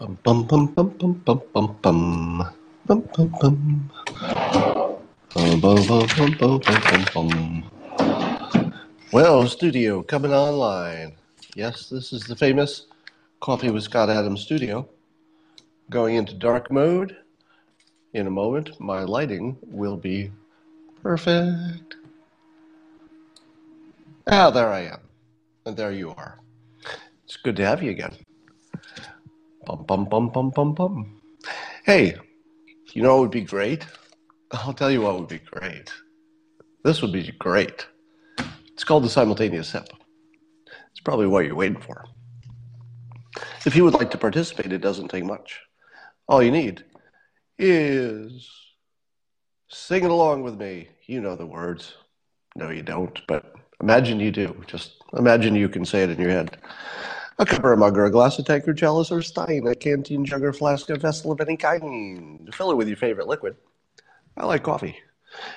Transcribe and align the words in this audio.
Bum 0.00 0.16
bum 0.22 0.46
bum 0.46 0.66
bum 0.66 0.88
bum 0.96 1.12
bum 1.26 1.42
bum 1.52 1.76
bum 1.82 2.54
bum 2.86 3.00
bum 3.12 3.28
bum. 3.38 3.90
Bum, 5.34 5.60
bum, 5.60 5.86
bum, 5.86 6.38
bum, 6.38 6.60
bum, 6.64 7.04
bum. 7.12 7.70
Well, 9.12 9.46
studio 9.46 10.02
coming 10.02 10.32
online. 10.32 11.12
Yes, 11.54 11.90
this 11.90 12.14
is 12.14 12.22
the 12.22 12.34
famous 12.34 12.86
Coffee 13.40 13.68
with 13.68 13.82
Scott 13.82 14.08
Adams 14.08 14.40
studio. 14.40 14.88
Going 15.90 16.14
into 16.14 16.32
dark 16.32 16.70
mode. 16.70 17.14
In 18.14 18.26
a 18.26 18.30
moment, 18.30 18.80
my 18.80 19.02
lighting 19.02 19.58
will 19.60 19.98
be 19.98 20.32
perfect. 21.02 21.96
Ah, 24.26 24.48
there 24.48 24.70
I 24.70 24.86
am. 24.86 25.00
And 25.66 25.76
there 25.76 25.92
you 25.92 26.14
are. 26.16 26.40
It's 27.26 27.36
good 27.36 27.56
to 27.56 27.66
have 27.66 27.82
you 27.82 27.90
again. 27.90 28.16
Bum, 29.70 29.84
bum, 29.84 30.04
bum, 30.06 30.30
bum, 30.30 30.50
bum, 30.50 30.74
bum. 30.74 31.20
Hey, 31.84 32.16
you 32.92 33.02
know 33.02 33.14
what 33.14 33.20
would 33.20 33.30
be 33.30 33.42
great? 33.42 33.86
I'll 34.50 34.72
tell 34.72 34.90
you 34.90 35.02
what 35.02 35.16
would 35.16 35.28
be 35.28 35.38
great. 35.38 35.92
This 36.82 37.00
would 37.02 37.12
be 37.12 37.30
great. 37.38 37.86
It's 38.72 38.82
called 38.82 39.04
the 39.04 39.08
simultaneous 39.08 39.68
sip. 39.68 39.88
It's 40.90 41.00
probably 41.04 41.28
what 41.28 41.46
you're 41.46 41.54
waiting 41.54 41.80
for. 41.80 42.04
If 43.64 43.76
you 43.76 43.84
would 43.84 43.94
like 43.94 44.10
to 44.10 44.18
participate, 44.18 44.72
it 44.72 44.80
doesn't 44.80 45.06
take 45.06 45.24
much. 45.24 45.60
All 46.26 46.42
you 46.42 46.50
need 46.50 46.84
is 47.56 48.50
sing 49.68 50.02
it 50.02 50.10
along 50.10 50.42
with 50.42 50.58
me. 50.58 50.88
You 51.06 51.20
know 51.20 51.36
the 51.36 51.46
words. 51.46 51.94
No, 52.56 52.70
you 52.70 52.82
don't, 52.82 53.20
but 53.28 53.54
imagine 53.80 54.18
you 54.18 54.32
do. 54.32 54.64
Just 54.66 54.94
imagine 55.16 55.54
you 55.54 55.68
can 55.68 55.84
say 55.84 56.02
it 56.02 56.10
in 56.10 56.18
your 56.18 56.30
head. 56.30 56.58
A 57.40 57.72
a 57.72 57.76
mug 57.76 57.96
or 57.96 58.04
a 58.04 58.10
glass, 58.10 58.38
a 58.38 58.42
tankard, 58.42 58.76
chalice 58.76 59.10
or 59.10 59.22
stein, 59.22 59.66
a 59.66 59.74
canteen, 59.74 60.26
jug 60.26 60.42
or 60.42 60.52
flask, 60.52 60.90
a 60.90 60.98
vessel 60.98 61.32
of 61.32 61.40
any 61.40 61.56
kind. 61.56 62.46
Fill 62.52 62.70
it 62.70 62.76
with 62.76 62.86
your 62.86 62.98
favorite 62.98 63.28
liquid. 63.28 63.56
I 64.36 64.44
like 64.44 64.62
coffee. 64.62 64.98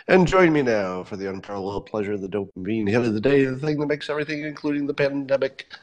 And 0.08 0.26
join 0.26 0.54
me 0.54 0.62
now 0.62 1.04
for 1.04 1.18
the 1.18 1.30
unparalleled 1.30 1.86
pleasure 1.86 2.14
of 2.14 2.22
the 2.22 2.30
dopamine 2.30 2.88
hit 2.88 3.02
of 3.02 3.14
the 3.14 3.20
day, 3.20 3.44
the 3.44 3.58
thing 3.58 3.82
that 3.82 3.88
makes 3.88 4.10
everything, 4.10 4.46
including 4.46 4.88
the 4.88 4.94
pandemic, 4.94 5.74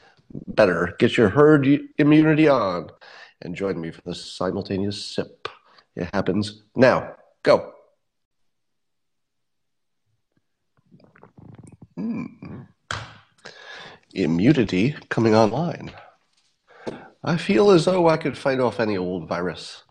better. 0.46 0.94
Get 0.98 1.18
your 1.18 1.28
herd 1.28 1.68
immunity 1.98 2.48
on 2.48 2.88
and 3.42 3.54
join 3.54 3.78
me 3.78 3.90
for 3.90 4.00
the 4.06 4.14
simultaneous 4.14 5.04
sip. 5.04 5.48
It 5.96 6.08
happens 6.14 6.62
now. 6.74 7.14
Go. 7.42 7.74
Mm. 11.98 12.68
Immunity 14.14 14.94
coming 15.08 15.34
online. 15.34 15.92
I 17.22 17.36
feel 17.36 17.70
as 17.70 17.84
though 17.84 18.08
I 18.08 18.16
could 18.16 18.36
fight 18.36 18.60
off 18.60 18.80
any 18.80 18.96
old 18.96 19.28
virus, 19.28 19.84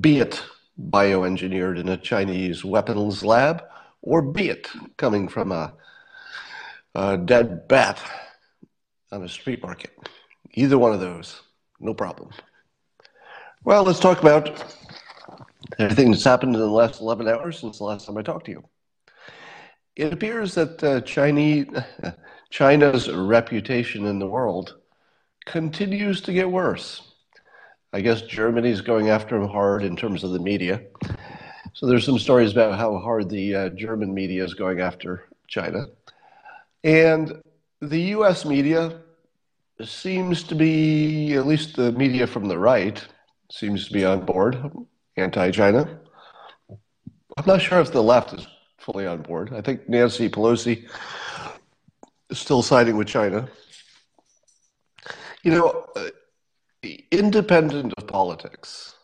be 0.00 0.18
it 0.20 0.42
bioengineered 0.80 1.78
in 1.78 1.88
a 1.88 1.96
Chinese 1.96 2.64
weapons 2.64 3.24
lab, 3.24 3.62
or 4.02 4.22
be 4.22 4.48
it 4.48 4.68
coming 4.96 5.28
from 5.28 5.52
a, 5.52 5.74
a 6.94 7.16
dead 7.18 7.68
bat 7.68 8.00
on 9.12 9.22
a 9.22 9.28
street 9.28 9.62
market. 9.62 9.92
Either 10.54 10.78
one 10.78 10.92
of 10.92 11.00
those, 11.00 11.42
no 11.80 11.94
problem. 11.94 12.30
Well, 13.64 13.84
let's 13.84 14.00
talk 14.00 14.20
about 14.20 14.64
everything 15.78 16.10
that's 16.10 16.24
happened 16.24 16.54
in 16.54 16.60
the 16.60 16.66
last 16.66 17.00
11 17.00 17.28
hours 17.28 17.58
since 17.58 17.78
the 17.78 17.84
last 17.84 18.06
time 18.06 18.16
I 18.16 18.22
talked 18.22 18.46
to 18.46 18.52
you. 18.52 18.64
It 19.96 20.12
appears 20.12 20.54
that 20.54 20.82
uh, 20.84 21.00
Chinese, 21.00 21.66
China's 22.56 23.10
reputation 23.10 24.06
in 24.06 24.18
the 24.18 24.26
world 24.26 24.76
continues 25.44 26.22
to 26.22 26.32
get 26.32 26.50
worse. 26.50 27.12
I 27.92 28.00
guess 28.00 28.22
Germany's 28.22 28.80
going 28.80 29.10
after 29.10 29.36
him 29.36 29.46
hard 29.46 29.82
in 29.82 29.94
terms 29.94 30.24
of 30.24 30.30
the 30.30 30.38
media. 30.38 30.80
So 31.74 31.84
there's 31.84 32.06
some 32.06 32.18
stories 32.18 32.52
about 32.52 32.78
how 32.78 32.96
hard 32.96 33.28
the 33.28 33.54
uh, 33.54 33.68
German 33.68 34.14
media 34.14 34.42
is 34.42 34.54
going 34.54 34.80
after 34.80 35.24
China. 35.46 35.88
And 36.82 37.42
the 37.82 38.00
US 38.16 38.46
media 38.46 39.02
seems 39.84 40.42
to 40.44 40.54
be, 40.54 41.34
at 41.34 41.46
least 41.46 41.76
the 41.76 41.92
media 41.92 42.26
from 42.26 42.48
the 42.48 42.58
right, 42.58 43.06
seems 43.52 43.86
to 43.86 43.92
be 43.92 44.06
on 44.06 44.24
board, 44.24 44.56
anti 45.18 45.50
China. 45.50 46.00
I'm 46.70 47.46
not 47.46 47.60
sure 47.60 47.80
if 47.80 47.92
the 47.92 48.02
left 48.02 48.32
is 48.32 48.46
fully 48.78 49.06
on 49.06 49.20
board. 49.20 49.52
I 49.52 49.60
think 49.60 49.90
Nancy 49.90 50.30
Pelosi 50.30 50.88
still 52.32 52.62
siding 52.62 52.96
with 52.96 53.08
China. 53.08 53.48
You 55.42 55.52
know, 55.52 55.86
uh, 55.94 56.08
independent 57.10 57.94
of 57.96 58.06
politics, 58.06 58.96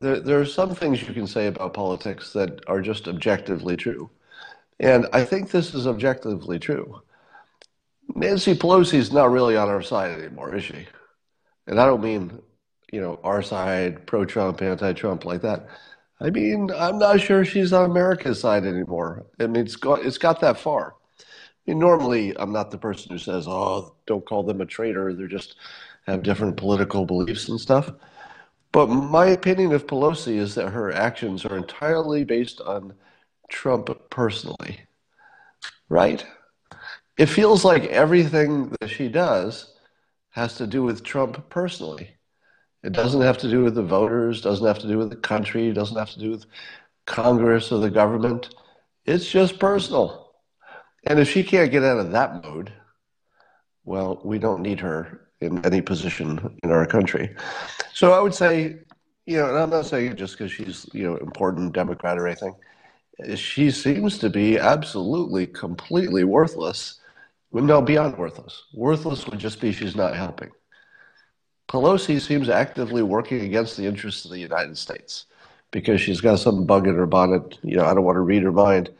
there, 0.00 0.20
there 0.20 0.40
are 0.40 0.46
some 0.46 0.74
things 0.74 1.02
you 1.02 1.14
can 1.14 1.26
say 1.26 1.46
about 1.46 1.74
politics 1.74 2.32
that 2.32 2.60
are 2.66 2.80
just 2.80 3.06
objectively 3.06 3.76
true. 3.76 4.10
And 4.80 5.06
I 5.12 5.24
think 5.24 5.50
this 5.50 5.74
is 5.74 5.86
objectively 5.86 6.58
true. 6.58 7.02
Nancy 8.14 8.54
Pelosi 8.54 8.94
is 8.94 9.12
not 9.12 9.30
really 9.30 9.56
on 9.56 9.68
our 9.68 9.82
side 9.82 10.18
anymore, 10.18 10.54
is 10.54 10.64
she? 10.64 10.86
And 11.66 11.80
I 11.80 11.86
don't 11.86 12.02
mean, 12.02 12.42
you 12.92 13.00
know, 13.00 13.20
our 13.22 13.42
side, 13.42 14.06
pro 14.06 14.24
Trump, 14.24 14.60
anti 14.60 14.92
Trump, 14.92 15.24
like 15.24 15.42
that. 15.42 15.68
I 16.20 16.30
mean, 16.30 16.70
I'm 16.76 16.98
not 16.98 17.20
sure 17.20 17.44
she's 17.44 17.72
on 17.72 17.90
America's 17.90 18.40
side 18.40 18.64
anymore. 18.64 19.26
I 19.40 19.46
mean, 19.46 19.64
it's 19.64 19.76
it's 19.82 20.18
got 20.18 20.40
that 20.40 20.58
far. 20.58 20.94
Mean, 21.66 21.78
normally, 21.78 22.36
I'm 22.36 22.52
not 22.52 22.70
the 22.70 22.78
person 22.78 23.12
who 23.12 23.18
says, 23.18 23.46
oh, 23.48 23.94
don't 24.06 24.26
call 24.26 24.42
them 24.42 24.60
a 24.60 24.66
traitor. 24.66 25.14
They're 25.14 25.28
just 25.28 25.56
have 26.06 26.22
different 26.22 26.56
political 26.56 27.04
beliefs 27.06 27.48
and 27.48 27.60
stuff. 27.60 27.90
But 28.72 28.88
my 28.88 29.26
opinion 29.26 29.72
of 29.72 29.86
Pelosi 29.86 30.36
is 30.36 30.54
that 30.54 30.70
her 30.70 30.92
actions 30.92 31.44
are 31.44 31.56
entirely 31.56 32.24
based 32.24 32.60
on 32.60 32.94
Trump 33.48 33.90
personally, 34.10 34.80
right? 35.88 36.24
It 37.18 37.26
feels 37.26 37.64
like 37.64 37.84
everything 37.84 38.74
that 38.80 38.88
she 38.88 39.08
does 39.08 39.74
has 40.30 40.56
to 40.56 40.66
do 40.66 40.82
with 40.82 41.04
Trump 41.04 41.48
personally. 41.50 42.10
It 42.82 42.92
doesn't 42.92 43.20
have 43.20 43.38
to 43.38 43.50
do 43.50 43.62
with 43.62 43.74
the 43.74 43.82
voters, 43.82 44.40
doesn't 44.40 44.66
have 44.66 44.78
to 44.80 44.88
do 44.88 44.98
with 44.98 45.10
the 45.10 45.16
country, 45.16 45.70
doesn't 45.72 45.98
have 45.98 46.10
to 46.12 46.18
do 46.18 46.30
with 46.30 46.46
Congress 47.06 47.70
or 47.70 47.80
the 47.80 47.90
government. 47.90 48.54
It's 49.04 49.30
just 49.30 49.58
personal. 49.58 50.21
And 51.04 51.18
if 51.18 51.28
she 51.28 51.42
can't 51.42 51.70
get 51.70 51.82
out 51.82 51.98
of 51.98 52.12
that 52.12 52.44
mode, 52.44 52.72
well, 53.84 54.20
we 54.24 54.38
don't 54.38 54.62
need 54.62 54.80
her 54.80 55.28
in 55.40 55.64
any 55.66 55.80
position 55.82 56.58
in 56.62 56.70
our 56.70 56.86
country. 56.86 57.34
So 57.92 58.12
I 58.12 58.20
would 58.20 58.34
say, 58.34 58.76
you 59.26 59.36
know, 59.36 59.48
and 59.48 59.58
I'm 59.58 59.70
not 59.70 59.86
saying 59.86 60.12
it 60.12 60.16
just 60.16 60.38
because 60.38 60.52
she's, 60.52 60.86
you 60.92 61.04
know, 61.04 61.16
important 61.16 61.72
Democrat 61.72 62.18
or 62.18 62.26
anything. 62.26 62.54
She 63.34 63.70
seems 63.70 64.18
to 64.18 64.30
be 64.30 64.58
absolutely, 64.58 65.46
completely 65.46 66.24
worthless. 66.24 67.00
No, 67.52 67.82
beyond 67.82 68.16
worthless. 68.16 68.62
Worthless 68.72 69.26
would 69.26 69.38
just 69.38 69.60
be 69.60 69.72
she's 69.72 69.96
not 69.96 70.16
helping. 70.16 70.50
Pelosi 71.68 72.20
seems 72.20 72.48
actively 72.48 73.02
working 73.02 73.42
against 73.42 73.76
the 73.76 73.86
interests 73.86 74.24
of 74.24 74.30
the 74.30 74.38
United 74.38 74.76
States 74.78 75.26
because 75.70 76.00
she's 76.00 76.20
got 76.20 76.38
some 76.38 76.66
bug 76.66 76.86
in 76.86 76.94
her 76.94 77.06
bonnet. 77.06 77.58
You 77.62 77.76
know, 77.76 77.84
I 77.84 77.94
don't 77.94 78.04
want 78.04 78.16
to 78.16 78.20
read 78.20 78.42
her 78.42 78.52
mind. 78.52 78.90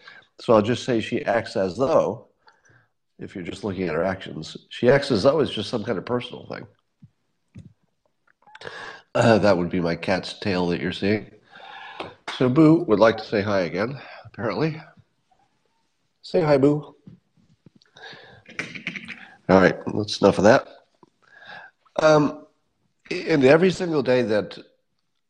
So 0.41 0.55
I'll 0.55 0.63
just 0.63 0.85
say 0.85 1.01
she 1.01 1.25
acts 1.25 1.57
as 1.57 1.77
though 1.77 2.29
if 3.19 3.35
you're 3.35 3.45
just 3.45 3.65
looking 3.65 3.89
at 3.89 3.95
her 3.95 4.03
actions. 4.03 4.57
She 4.69 4.91
acts 4.91 5.11
as 5.11 5.23
though 5.23 5.41
it's 5.41 5.53
just 5.53 5.71
some 5.71 5.85
kind 5.85 5.99
of 5.99 6.05
personal 6.05 6.47
thing. 6.47 6.67
Uh, 9.15 9.39
that 9.39 9.57
would 9.57 9.71
be 9.71 9.81
my 9.81 9.95
cat's 9.95 10.39
tail 10.39 10.67
that 10.69 10.81
you're 10.81 10.93
seeing. 10.93 11.31
So 12.39 12.49
Boo 12.49 12.85
would 12.89 12.99
like 12.99 13.19
to 13.19 13.25
say 13.25 13.43
hi 13.43 13.61
again, 13.61 14.01
apparently. 14.25 14.81
Say 16.23 16.41
hi, 16.41 16.57
Boo. 16.57 16.97
All 19.49 19.61
right, 19.61 19.77
that's 19.95 20.21
enough 20.21 20.39
of 20.39 20.45
that. 20.45 20.67
Um, 22.01 22.47
and 23.11 23.45
every 23.45 23.71
single 23.71 24.03
day 24.03 24.23
that 24.23 24.59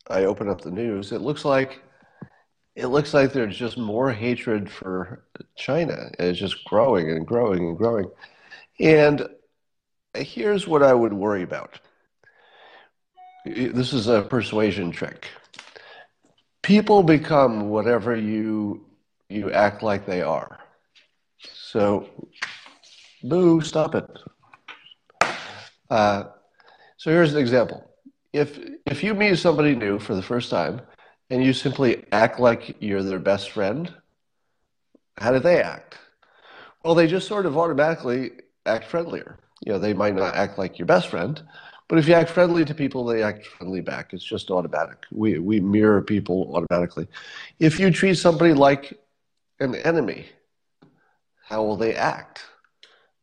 I 0.09 0.25
open 0.25 0.47
up 0.47 0.61
the 0.61 0.71
news, 0.71 1.11
it 1.11 1.21
looks 1.21 1.43
like 1.43 1.81
it 2.75 2.87
looks 2.87 3.13
like 3.13 3.33
there's 3.33 3.57
just 3.57 3.77
more 3.77 4.11
hatred 4.11 4.69
for 4.69 5.25
China. 5.55 6.09
It's 6.19 6.39
just 6.39 6.63
growing 6.65 7.11
and 7.11 7.25
growing 7.25 7.67
and 7.67 7.77
growing. 7.77 8.09
And 8.79 9.27
here's 10.15 10.67
what 10.67 10.83
I 10.83 10.93
would 10.93 11.13
worry 11.13 11.43
about 11.43 11.79
this 13.45 13.93
is 13.93 14.07
a 14.07 14.21
persuasion 14.21 14.91
trick. 14.91 15.27
People 16.61 17.03
become 17.03 17.69
whatever 17.69 18.15
you 18.15 18.85
you 19.29 19.51
act 19.51 19.83
like 19.83 20.05
they 20.05 20.21
are. 20.21 20.59
So, 21.39 22.07
boo, 23.23 23.61
stop 23.61 23.95
it. 23.95 24.07
Uh, 25.89 26.25
so 26.97 27.11
here's 27.11 27.33
an 27.33 27.39
example. 27.39 27.89
If 28.31 28.57
if 28.85 29.03
you 29.03 29.13
meet 29.13 29.37
somebody 29.37 29.75
new 29.75 29.99
for 29.99 30.15
the 30.15 30.21
first 30.21 30.49
time 30.49 30.81
and 31.29 31.43
you 31.43 31.53
simply 31.53 32.05
act 32.11 32.39
like 32.39 32.75
you're 32.79 33.03
their 33.03 33.19
best 33.19 33.51
friend, 33.51 33.93
how 35.17 35.31
do 35.31 35.39
they 35.39 35.61
act? 35.61 35.97
Well, 36.83 36.95
they 36.95 37.07
just 37.07 37.27
sort 37.27 37.45
of 37.45 37.57
automatically 37.57 38.31
act 38.65 38.85
friendlier. 38.85 39.37
You 39.65 39.73
know, 39.73 39.79
they 39.79 39.93
might 39.93 40.15
not 40.15 40.35
act 40.35 40.57
like 40.57 40.77
your 40.79 40.85
best 40.85 41.07
friend, 41.09 41.41
But 41.87 41.99
if 41.99 42.07
you 42.07 42.13
act 42.15 42.29
friendly 42.29 42.65
to 42.65 42.73
people, 42.73 43.05
they 43.05 43.23
act 43.23 43.45
friendly 43.45 43.81
back. 43.81 44.13
It's 44.13 44.23
just 44.23 44.49
automatic. 44.51 45.05
We, 45.11 45.39
we 45.39 45.59
mirror 45.59 46.01
people 46.01 46.55
automatically. 46.55 47.07
If 47.59 47.79
you 47.79 47.91
treat 47.91 48.15
somebody 48.15 48.53
like 48.53 48.99
an 49.59 49.75
enemy, 49.75 50.27
how 51.43 51.63
will 51.63 51.77
they 51.77 51.95
act? 51.95 52.43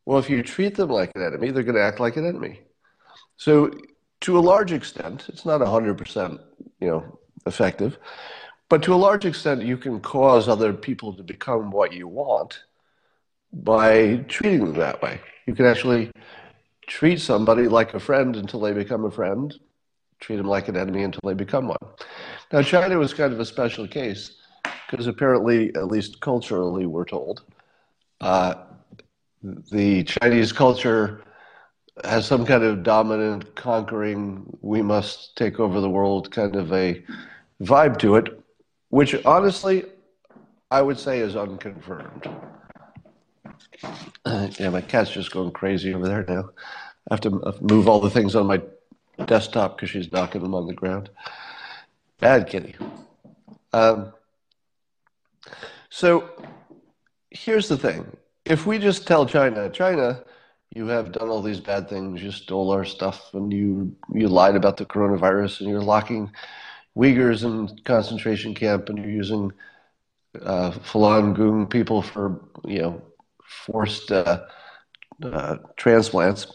Well, 0.06 0.18
if 0.18 0.30
you 0.30 0.42
treat 0.42 0.76
them 0.76 0.90
like 0.90 1.12
an 1.14 1.22
enemy, 1.22 1.50
they're 1.50 1.62
going 1.62 1.76
to 1.76 1.82
act 1.82 2.00
like 2.00 2.16
an 2.16 2.26
enemy. 2.26 2.60
So, 3.36 3.72
to 4.22 4.38
a 4.38 4.40
large 4.40 4.72
extent, 4.72 5.26
it's 5.28 5.46
not 5.46 5.62
100%, 5.62 6.40
you 6.80 6.88
know, 6.88 7.19
effective, 7.46 7.98
but 8.68 8.82
to 8.84 8.94
a 8.94 8.96
large 8.96 9.24
extent, 9.24 9.62
you 9.62 9.76
can 9.76 10.00
cause 10.00 10.48
other 10.48 10.72
people 10.72 11.12
to 11.14 11.22
become 11.22 11.70
what 11.70 11.92
you 11.92 12.06
want 12.06 12.62
by 13.52 14.18
treating 14.28 14.60
them 14.60 14.74
that 14.74 15.02
way. 15.02 15.20
You 15.46 15.54
can 15.54 15.66
actually 15.66 16.12
treat 16.86 17.20
somebody 17.20 17.66
like 17.66 17.94
a 17.94 18.00
friend 18.00 18.36
until 18.36 18.60
they 18.60 18.72
become 18.72 19.04
a 19.04 19.10
friend, 19.10 19.52
treat 20.20 20.36
them 20.36 20.46
like 20.46 20.68
an 20.68 20.76
enemy 20.76 21.02
until 21.02 21.20
they 21.24 21.34
become 21.34 21.68
one. 21.68 21.78
Now, 22.52 22.62
China 22.62 22.98
was 22.98 23.12
kind 23.14 23.32
of 23.32 23.40
a 23.40 23.44
special 23.44 23.88
case 23.88 24.36
because 24.88 25.06
apparently, 25.06 25.74
at 25.74 25.86
least 25.86 26.20
culturally, 26.20 26.86
we're 26.86 27.04
told, 27.04 27.42
uh, 28.20 28.54
the 29.42 30.04
Chinese 30.04 30.52
culture 30.52 31.22
has 32.04 32.26
some 32.26 32.46
kind 32.46 32.62
of 32.62 32.82
dominant, 32.82 33.54
conquering, 33.54 34.44
we 34.60 34.82
must 34.82 35.36
take 35.36 35.60
over 35.60 35.80
the 35.80 35.90
world 35.90 36.30
kind 36.30 36.56
of 36.56 36.72
a 36.72 37.02
vibe 37.62 37.98
to 37.98 38.16
it, 38.16 38.40
which 38.88 39.14
honestly, 39.24 39.84
I 40.70 40.82
would 40.82 40.98
say 40.98 41.20
is 41.20 41.36
unconfirmed. 41.36 42.28
Yeah, 44.58 44.68
my 44.68 44.82
cat's 44.82 45.10
just 45.10 45.32
going 45.32 45.50
crazy 45.50 45.94
over 45.94 46.06
there 46.06 46.24
now. 46.28 46.50
I 47.10 47.14
have 47.14 47.20
to 47.22 47.54
move 47.62 47.88
all 47.88 48.00
the 48.00 48.10
things 48.10 48.36
on 48.36 48.46
my 48.46 48.60
desktop 49.24 49.76
because 49.76 49.90
she's 49.90 50.12
knocking 50.12 50.42
them 50.42 50.54
on 50.54 50.66
the 50.66 50.74
ground. 50.74 51.08
Bad 52.18 52.46
kitty. 52.46 52.76
Um, 53.72 54.12
so 55.88 56.30
here's 57.30 57.68
the 57.68 57.78
thing. 57.78 58.16
If 58.44 58.66
we 58.66 58.78
just 58.78 59.06
tell 59.06 59.26
China, 59.26 59.70
China, 59.70 60.22
you 60.74 60.86
have 60.86 61.12
done 61.12 61.28
all 61.28 61.42
these 61.42 61.60
bad 61.60 61.88
things, 61.88 62.22
you 62.22 62.30
stole 62.30 62.70
our 62.70 62.84
stuff, 62.84 63.34
and 63.34 63.52
you, 63.52 63.96
you 64.12 64.28
lied 64.28 64.56
about 64.56 64.76
the 64.76 64.86
coronavirus, 64.86 65.60
and 65.60 65.68
you're 65.68 65.80
locking 65.80 66.30
Uyghurs 66.96 67.44
in 67.44 67.76
concentration 67.84 68.54
camp, 68.54 68.88
and 68.88 68.98
you're 68.98 69.10
using 69.10 69.52
uh, 70.42 70.70
Falun 70.70 71.36
Gong 71.36 71.66
people 71.66 72.02
for, 72.02 72.40
you 72.64 72.82
know, 72.82 73.02
forced 73.44 74.12
uh, 74.12 74.42
uh, 75.22 75.56
transplants. 75.76 76.46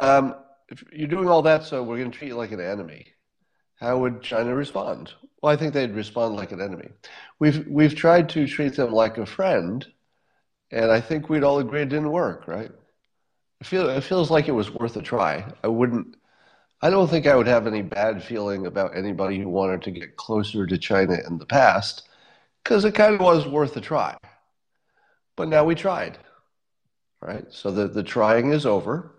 Um, 0.00 0.36
you're 0.92 1.08
doing 1.08 1.28
all 1.28 1.42
that, 1.42 1.64
so 1.64 1.82
we're 1.82 1.98
going 1.98 2.10
to 2.10 2.16
treat 2.18 2.28
you 2.28 2.36
like 2.36 2.52
an 2.52 2.60
enemy. 2.60 3.08
How 3.80 3.98
would 3.98 4.22
China 4.22 4.54
respond? 4.54 5.12
Well, 5.42 5.52
I 5.52 5.56
think 5.56 5.74
they'd 5.74 5.90
respond 5.90 6.36
like 6.36 6.52
an 6.52 6.60
enemy. 6.60 6.90
We've 7.40 7.66
we've 7.66 7.96
tried 7.96 8.28
to 8.30 8.46
treat 8.46 8.76
them 8.76 8.92
like 8.92 9.18
a 9.18 9.26
friend, 9.26 9.84
and 10.70 10.90
I 10.90 11.00
think 11.00 11.28
we'd 11.28 11.42
all 11.42 11.58
agree 11.58 11.82
it 11.82 11.88
didn't 11.88 12.12
work, 12.12 12.46
right? 12.46 12.70
I 13.62 13.64
feel 13.64 13.88
it 13.88 14.02
feels 14.02 14.28
like 14.28 14.48
it 14.48 14.52
was 14.52 14.72
worth 14.72 14.96
a 14.96 15.02
try. 15.02 15.44
I 15.62 15.68
wouldn't. 15.68 16.16
I 16.80 16.90
don't 16.90 17.08
think 17.08 17.28
I 17.28 17.36
would 17.36 17.46
have 17.46 17.68
any 17.68 17.80
bad 17.80 18.20
feeling 18.20 18.66
about 18.66 18.96
anybody 18.96 19.38
who 19.38 19.48
wanted 19.48 19.82
to 19.82 19.92
get 19.92 20.16
closer 20.16 20.66
to 20.66 20.76
China 20.76 21.16
in 21.28 21.38
the 21.38 21.46
past, 21.46 22.08
because 22.64 22.84
it 22.84 22.96
kind 22.96 23.14
of 23.14 23.20
was 23.20 23.46
worth 23.46 23.76
a 23.76 23.80
try. 23.80 24.16
But 25.36 25.46
now 25.46 25.64
we 25.64 25.76
tried, 25.76 26.18
right? 27.20 27.44
So 27.50 27.70
the, 27.70 27.86
the 27.86 28.02
trying 28.02 28.52
is 28.52 28.66
over. 28.66 29.12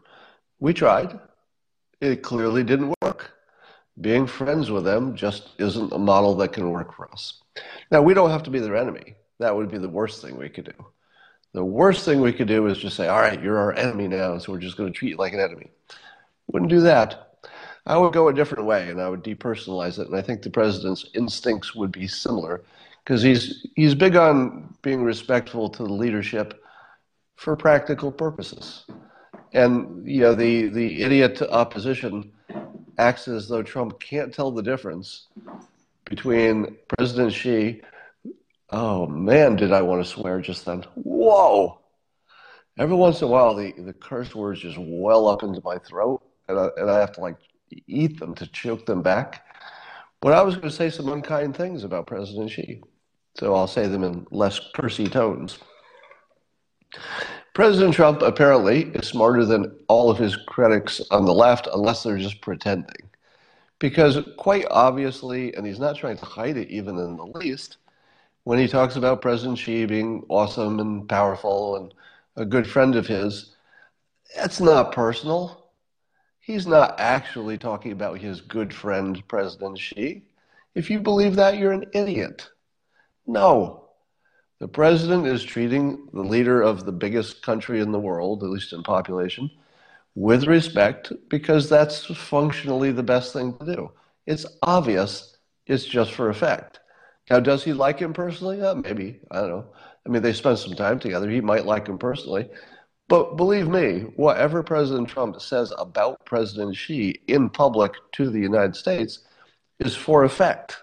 We 0.60 0.74
tried. 0.74 1.18
It 2.02 2.22
clearly 2.22 2.66
didn't 2.66 2.94
work. 3.02 3.32
Being 4.02 4.28
friends 4.28 4.70
with 4.70 4.84
them 4.84 5.16
just 5.16 5.52
isn't 5.58 5.94
a 5.94 5.98
model 5.98 6.36
that 6.36 6.52
can 6.52 6.70
work 6.70 6.94
for 6.94 7.10
us. 7.14 7.42
Now, 7.92 8.02
we 8.02 8.14
don't 8.14 8.32
have 8.32 8.44
to 8.44 8.50
be 8.50 8.60
their 8.60 8.76
enemy. 8.76 9.16
That 9.40 9.56
would 9.56 9.72
be 9.72 9.78
the 9.78 9.88
worst 9.88 10.22
thing 10.22 10.38
we 10.38 10.50
could 10.50 10.66
do. 10.66 10.86
The 11.54 11.64
worst 11.64 12.04
thing 12.04 12.20
we 12.20 12.34
could 12.34 12.48
do 12.48 12.68
is 12.68 12.78
just 12.78 12.96
say, 12.96 13.08
all 13.08 13.22
right, 13.22 13.42
you're 13.42 13.58
our 13.58 13.74
enemy 13.74 14.08
now, 14.08 14.38
so 14.38 14.52
we're 14.52 14.60
just 14.60 14.78
going 14.78 14.92
to 14.92 14.98
treat 14.98 15.10
you 15.10 15.18
like 15.18 15.34
an 15.34 15.40
enemy. 15.40 15.70
Wouldn't 16.48 16.72
do 16.72 16.82
that. 16.82 17.38
I 17.86 17.98
would 17.98 18.14
go 18.14 18.28
a 18.28 18.34
different 18.34 18.66
way 18.66 18.90
and 18.90 19.02
I 19.02 19.10
would 19.10 19.24
depersonalize 19.24 20.00
it. 20.00 20.08
And 20.08 20.16
I 20.16 20.22
think 20.22 20.42
the 20.42 20.50
president's 20.50 21.06
instincts 21.14 21.76
would 21.76 21.92
be 21.92 22.08
similar 22.08 22.64
because 23.04 23.22
he's 23.22 23.68
he's 23.76 23.94
big 23.94 24.16
on 24.16 24.74
being 24.82 25.04
respectful 25.04 25.70
to 25.70 25.84
the 25.84 25.92
leadership 25.92 26.64
for 27.36 27.56
practical 27.56 28.12
purposes. 28.12 28.86
And 29.52 30.08
you 30.08 30.22
know 30.22 30.34
the 30.34 30.70
the 30.70 31.02
idiot 31.02 31.42
opposition 31.42 32.32
acts 32.98 33.28
as 33.28 33.48
though 33.48 33.64
Trump 33.64 34.00
can't 34.00 34.34
tell 34.34 34.52
the 34.52 34.64
difference 34.64 35.28
between 36.06 36.78
President 36.98 37.34
Xi. 37.34 37.82
Oh 38.70 39.08
man, 39.08 39.56
did 39.56 39.72
I 39.72 39.82
want 39.82 40.04
to 40.04 40.10
swear 40.10 40.42
just 40.42 40.66
then? 40.66 40.84
Whoa! 40.96 41.80
Every 42.78 42.96
once 42.96 43.22
in 43.22 43.28
a 43.28 43.32
while, 43.32 43.54
the, 43.56 43.72
the 43.78 43.94
curse 43.94 44.34
words 44.34 44.62
just 44.62 44.78
well 44.80 45.28
up 45.28 45.44
into 45.44 45.62
my 45.64 45.78
throat, 45.78 46.24
and 46.48 46.60
I, 46.60 46.70
and 46.78 46.90
I 46.90 47.00
have 47.00 47.12
to 47.14 47.22
like 47.22 47.38
eat 47.88 48.20
them 48.20 48.34
to 48.36 48.48
choke 48.48 48.86
them 48.86 49.02
back. 49.02 49.46
But 50.22 50.34
I 50.34 50.42
was 50.42 50.56
going 50.56 50.70
to 50.70 50.76
say 50.76 50.90
some 50.90 51.10
unkind 51.10 51.56
things 51.56 51.84
about 51.84 52.08
President 52.08 52.50
Xi. 52.50 52.82
So 53.36 53.54
I'll 53.54 53.68
say 53.68 53.88
them 53.88 54.04
in 54.04 54.26
less 54.32 54.60
cursy 54.74 55.12
tones. 55.12 55.60
President 57.54 57.94
Trump 57.94 58.22
apparently 58.22 58.84
is 58.94 59.08
smarter 59.08 59.46
than 59.46 59.76
all 59.88 60.10
of 60.10 60.18
his 60.18 60.36
critics 60.36 61.02
on 61.12 61.26
the 61.26 61.34
left, 61.34 61.68
unless 61.74 62.04
they're 62.04 62.18
just 62.18 62.42
pretending. 62.42 63.10
Because 63.80 64.20
quite 64.38 64.66
obviously, 64.72 65.54
and 65.56 65.66
he's 65.66 65.80
not 65.80 65.98
trying 65.98 66.18
to 66.18 66.26
hide 66.26 66.58
it 66.58 66.70
even 66.70 66.98
in 66.98 67.18
the 67.18 67.26
least, 67.26 67.78
when 68.44 68.60
he 68.60 68.68
talks 68.68 68.96
about 68.96 69.22
President 69.22 69.58
Xi 69.58 69.86
being 69.86 70.26
awesome 70.30 70.80
and 70.80 71.08
powerful 71.08 71.78
and 71.78 71.94
a 72.36 72.46
good 72.46 72.68
friend 72.68 72.96
of 72.96 73.08
his, 73.08 73.56
that's 74.36 74.60
not 74.60 74.92
personal. 74.92 75.70
He's 76.40 76.68
not 76.68 77.00
actually 77.00 77.58
talking 77.58 77.94
about 77.94 78.20
his 78.20 78.42
good 78.42 78.74
friend, 78.74 79.26
President 79.28 79.78
Xi. 79.80 80.24
If 80.76 80.90
you 80.90 81.00
believe 81.00 81.36
that, 81.36 81.58
you're 81.58 81.72
an 81.72 81.86
idiot. 81.94 82.50
No. 83.26 83.90
The 84.60 84.68
president 84.68 85.28
is 85.28 85.44
treating 85.44 86.08
the 86.14 86.22
leader 86.24 86.62
of 86.62 86.86
the 86.86 86.92
biggest 86.92 87.42
country 87.44 87.80
in 87.80 87.92
the 87.92 88.00
world, 88.00 88.44
at 88.44 88.50
least 88.50 88.74
in 88.74 88.84
population, 88.84 89.50
with 90.16 90.46
respect 90.46 91.12
because 91.30 91.70
that's 91.70 92.06
functionally 92.06 92.92
the 92.92 93.04
best 93.04 93.34
thing 93.34 93.58
to 93.58 93.66
do. 93.66 93.92
It's 94.26 94.46
obvious, 94.62 95.38
it's 95.66 95.86
just 95.86 96.12
for 96.12 96.30
effect. 96.30 96.80
Now, 97.30 97.40
does 97.40 97.64
he 97.64 97.74
like 97.74 98.00
him 98.00 98.14
personally? 98.14 98.62
Uh, 98.62 98.76
maybe. 98.76 99.20
I 99.32 99.40
don't 99.40 99.50
know. 99.50 99.66
I 100.06 100.10
mean, 100.10 100.22
they 100.22 100.34
spent 100.34 100.60
some 100.60 100.74
time 100.74 101.00
together. 101.00 101.30
He 101.30 101.42
might 101.42 101.66
like 101.66 101.88
him 101.88 101.98
personally. 101.98 102.50
But 103.08 103.38
believe 103.38 103.68
me, 103.68 104.02
whatever 104.16 104.64
President 104.64 105.08
Trump 105.08 105.40
says 105.42 105.74
about 105.78 106.26
President 106.26 106.76
Xi 106.76 107.22
in 107.28 107.50
public 107.50 107.94
to 108.14 108.30
the 108.30 108.40
United 108.40 108.76
States 108.76 109.20
is 109.80 109.96
for 109.96 110.24
effect. 110.24 110.78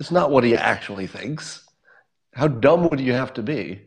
It's 0.00 0.10
not 0.10 0.30
what 0.30 0.44
he 0.44 0.56
actually 0.56 1.06
thinks. 1.06 1.64
How 2.34 2.48
dumb 2.48 2.88
would 2.88 3.00
you 3.00 3.12
have 3.12 3.32
to 3.34 3.42
be 3.42 3.82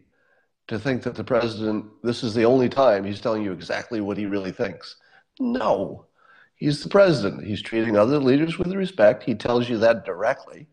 to 0.68 0.80
think 0.80 1.04
that 1.04 1.16
the 1.16 1.24
president, 1.24 1.86
this 2.04 2.24
is 2.24 2.34
the 2.34 2.46
only 2.46 2.70
time 2.70 3.04
he's 3.04 3.22
telling 3.22 3.44
you 3.44 3.52
exactly 3.52 4.02
what 4.02 4.18
he 4.18 4.26
really 4.26 4.52
thinks? 4.52 4.96
No. 5.40 6.06
He's 6.56 6.84
the 6.84 6.90
president. 6.90 7.46
He's 7.46 7.62
treating 7.62 7.96
other 7.96 8.20
leaders 8.20 8.58
with 8.58 8.74
respect. 8.74 9.24
He 9.24 9.36
tells 9.36 9.70
you 9.70 9.78
that 9.80 10.06
directly. 10.06 10.68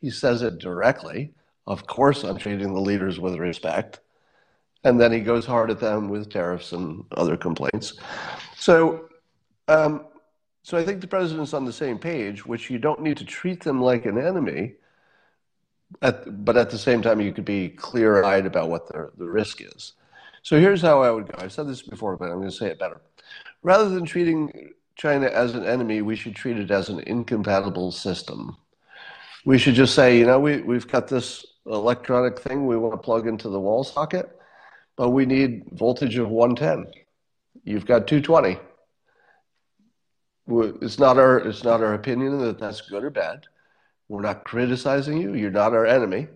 He 0.00 0.10
says 0.10 0.42
it 0.42 0.58
directly. 0.58 1.34
Of 1.66 1.86
course, 1.86 2.22
I'm 2.22 2.38
treating 2.38 2.74
the 2.74 2.80
leaders 2.80 3.18
with 3.18 3.36
respect. 3.36 4.00
And 4.84 5.00
then 5.00 5.10
he 5.10 5.20
goes 5.20 5.44
hard 5.44 5.70
at 5.70 5.80
them 5.80 6.08
with 6.08 6.30
tariffs 6.30 6.72
and 6.72 7.04
other 7.12 7.36
complaints. 7.36 7.94
So, 8.56 9.08
um, 9.66 10.06
so 10.62 10.78
I 10.78 10.84
think 10.84 11.00
the 11.00 11.08
president's 11.08 11.54
on 11.54 11.64
the 11.64 11.72
same 11.72 11.98
page, 11.98 12.46
which 12.46 12.70
you 12.70 12.78
don't 12.78 13.00
need 13.00 13.16
to 13.16 13.24
treat 13.24 13.64
them 13.64 13.80
like 13.80 14.06
an 14.06 14.18
enemy, 14.18 14.74
at, 16.02 16.44
but 16.44 16.56
at 16.56 16.70
the 16.70 16.78
same 16.78 17.02
time, 17.02 17.20
you 17.20 17.32
could 17.32 17.44
be 17.44 17.68
clear 17.68 18.22
eyed 18.24 18.46
about 18.46 18.68
what 18.68 18.86
the, 18.88 19.10
the 19.16 19.28
risk 19.28 19.60
is. 19.60 19.94
So 20.42 20.60
here's 20.60 20.82
how 20.82 21.02
I 21.02 21.10
would 21.10 21.26
go. 21.26 21.38
I've 21.38 21.52
said 21.52 21.66
this 21.66 21.82
before, 21.82 22.16
but 22.16 22.26
I'm 22.26 22.38
going 22.38 22.50
to 22.50 22.54
say 22.54 22.66
it 22.66 22.78
better. 22.78 23.00
Rather 23.62 23.88
than 23.88 24.04
treating 24.04 24.70
China 24.94 25.26
as 25.26 25.54
an 25.54 25.64
enemy, 25.64 26.02
we 26.02 26.16
should 26.16 26.36
treat 26.36 26.58
it 26.58 26.70
as 26.70 26.88
an 26.88 27.00
incompatible 27.00 27.90
system. 27.90 28.56
We 29.46 29.56
should 29.56 29.74
just 29.74 29.94
say, 29.94 30.18
you 30.18 30.26
know, 30.26 30.38
we, 30.38 30.60
we've 30.60 30.86
got 30.86 31.08
this 31.08 31.46
electronic 31.64 32.38
thing 32.38 32.66
we 32.66 32.76
want 32.76 32.92
to 32.92 32.98
plug 32.98 33.26
into 33.26 33.48
the 33.48 33.58
wall 33.58 33.82
socket, 33.82 34.38
but 34.96 35.10
we 35.10 35.24
need 35.24 35.64
voltage 35.72 36.18
of 36.18 36.28
110. 36.28 36.92
You've 37.64 37.86
got 37.86 38.06
220 38.06 38.58
it's 40.48 40.98
not 40.98 41.18
our 41.18 41.38
it's 41.38 41.64
not 41.64 41.82
our 41.82 41.94
opinion 41.94 42.38
that 42.38 42.58
that's 42.58 42.80
good 42.82 43.04
or 43.04 43.10
bad. 43.10 43.46
We're 44.08 44.22
not 44.22 44.44
criticizing 44.44 45.20
you. 45.20 45.34
You're 45.34 45.50
not 45.50 45.72
our 45.74 45.86
enemy. 45.86 46.28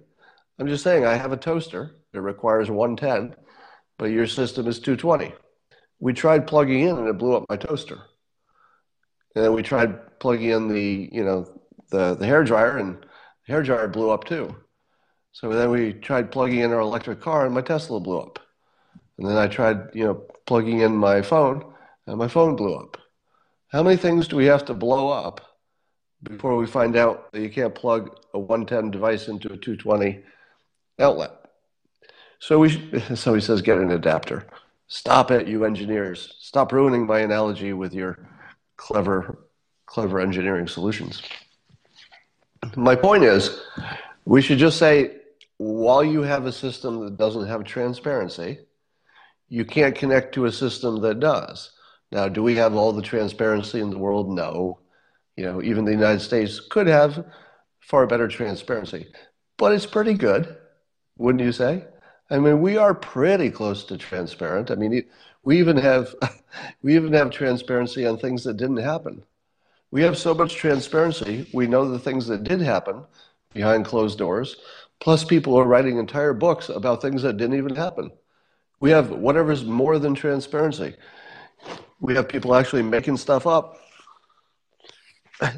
I'm 0.59 0.67
just 0.67 0.83
saying 0.83 1.05
I 1.05 1.15
have 1.15 1.33
a 1.33 1.37
toaster 1.37 1.97
that 2.13 2.21
requires 2.21 2.69
110, 2.69 3.37
but 3.97 4.07
your 4.07 4.27
system 4.27 4.67
is 4.67 4.81
220. 4.81 5.33
We 6.01 6.13
tried 6.13 6.49
plugging 6.49 6.81
in 6.81 6.99
and 6.99 7.09
it 7.09 7.19
blew 7.19 7.37
up 7.37 7.45
my 7.49 7.57
toaster. 7.57 7.99
And 9.37 9.45
then 9.45 9.53
we 9.53 9.63
tried 9.63 10.19
plugging 10.19 10.51
in 10.51 10.67
the, 10.67 11.09
you 11.13 11.25
know, 11.25 11.60
the, 11.91 12.15
the 12.15 12.27
hair 12.27 12.45
dryer, 12.45 12.79
and 12.79 12.97
the 12.97 13.53
hair 13.53 13.63
dryer 13.63 13.89
blew 13.89 14.11
up 14.11 14.25
too. 14.25 14.55
So 15.33 15.51
then 15.53 15.71
we 15.71 15.93
tried 15.93 16.33
plugging 16.33 16.61
in 16.61 16.73
our 16.73 16.81
electric 16.81 17.21
car, 17.21 17.47
and 17.47 17.55
my 17.55 17.61
Tesla 17.61 18.01
blew 18.01 18.19
up. 18.19 18.39
And 19.19 19.29
then 19.29 19.37
I 19.37 19.49
tried, 19.49 19.95
you 19.95 20.05
know, 20.05 20.15
plugging 20.47 20.81
in 20.81 20.97
my 20.97 21.23
phone, 21.23 21.65
and 22.07 22.19
my 22.19 22.29
phone 22.29 22.57
blew 22.57 22.75
up. 22.75 22.97
How 23.69 23.83
many 23.83 23.97
things 23.97 24.27
do 24.27 24.37
we 24.37 24.47
have 24.47 24.65
to 24.65 24.75
blow 24.75 25.11
up 25.11 25.59
before 26.23 26.57
we 26.57 26.67
find 26.67 26.97
out 26.97 27.31
that 27.33 27.41
you 27.41 27.51
can't 27.51 27.75
plug 27.75 28.17
a 28.35 28.39
110 28.39 28.91
device 28.91 29.29
into 29.29 29.53
a 29.53 29.57
220 29.57 30.23
outlet? 30.99 31.33
So 32.41 32.59
we, 32.59 32.71
so 33.15 33.35
he 33.35 33.41
says, 33.41 33.63
get 33.63 33.79
an 33.79 33.93
adapter. 33.93 34.47
Stop 34.89 35.31
it, 35.31 35.47
you 35.47 35.65
engineers. 35.65 36.35
Stop 36.41 36.73
ruining 36.73 37.07
my 37.07 37.21
analogy 37.21 37.73
with 37.73 37.95
your 37.95 38.29
clever, 38.77 39.39
clever 39.87 40.19
engineering 40.19 40.67
solutions. 40.67 41.23
My 42.77 42.95
point 42.95 43.25
is, 43.25 43.61
we 44.25 44.43
should 44.43 44.59
just 44.59 44.79
say, 44.79 45.17
while 45.57 46.05
you 46.05 46.23
have 46.23 46.47
a 46.47 46.53
system 46.53 47.05
that 47.05 47.17
doesn't 47.17 47.47
have 47.47 47.65
transparency, 47.65 48.61
you 49.49 49.65
can't 49.65 49.95
connect 49.95 50.35
to 50.35 50.47
a 50.47 50.53
system 50.53 51.01
that 51.03 51.21
does. 51.21 51.73
Now, 52.13 52.29
do 52.29 52.43
we 52.43 52.57
have 52.57 52.75
all 52.75 52.93
the 52.93 53.03
transparency 53.03 53.81
in 53.81 53.91
the 53.91 53.99
world? 53.99 54.31
No. 54.31 54.81
You 55.37 55.45
know, 55.45 55.63
even 55.63 55.85
the 55.85 55.93
United 55.93 56.21
States 56.21 56.61
could 56.61 56.87
have 56.87 57.25
far 57.81 58.07
better 58.07 58.29
transparency, 58.29 59.13
but 59.57 59.73
it's 59.73 59.87
pretty 59.87 60.15
good, 60.15 60.57
wouldn't 61.19 61.45
you 61.45 61.53
say? 61.53 61.85
I 62.31 62.39
mean, 62.39 62.61
we 62.61 62.77
are 62.77 62.95
pretty 62.95 63.51
close 63.51 63.85
to 63.85 63.99
transparent. 63.99 64.71
I 64.71 64.77
mean, 64.77 65.05
we 65.43 65.59
even 65.59 65.77
have 65.77 66.15
we 66.83 66.95
even 66.95 67.13
have 67.13 67.31
transparency 67.31 68.07
on 68.07 68.19
things 68.19 68.45
that 68.45 68.57
didn't 68.57 68.79
happen. 68.79 69.25
We 69.91 70.03
have 70.03 70.17
so 70.17 70.35
much 70.35 70.55
transparency. 70.55 71.49
We 71.53 71.67
know 71.67 71.89
the 71.89 71.99
things 71.99 72.27
that 72.29 72.45
did 72.45 72.61
happen 72.61 73.05
behind 73.53 73.85
closed 73.85 74.19
doors. 74.19 74.57
Plus, 75.01 75.25
people 75.25 75.57
are 75.57 75.65
writing 75.65 75.99
entire 75.99 76.33
books 76.33 76.69
about 76.69 77.03
things 77.03 77.23
that 77.23 77.37
didn't 77.37 77.57
even 77.57 77.75
happen. 77.75 78.11
We 78.81 78.91
have 78.91 79.11
whatever's 79.11 79.65
more 79.65 79.99
than 79.99 80.15
transparency. 80.15 80.95
We 82.01 82.15
have 82.15 82.29
people 82.29 82.55
actually 82.55 82.83
making 82.83 83.17
stuff 83.17 83.47
up, 83.47 83.79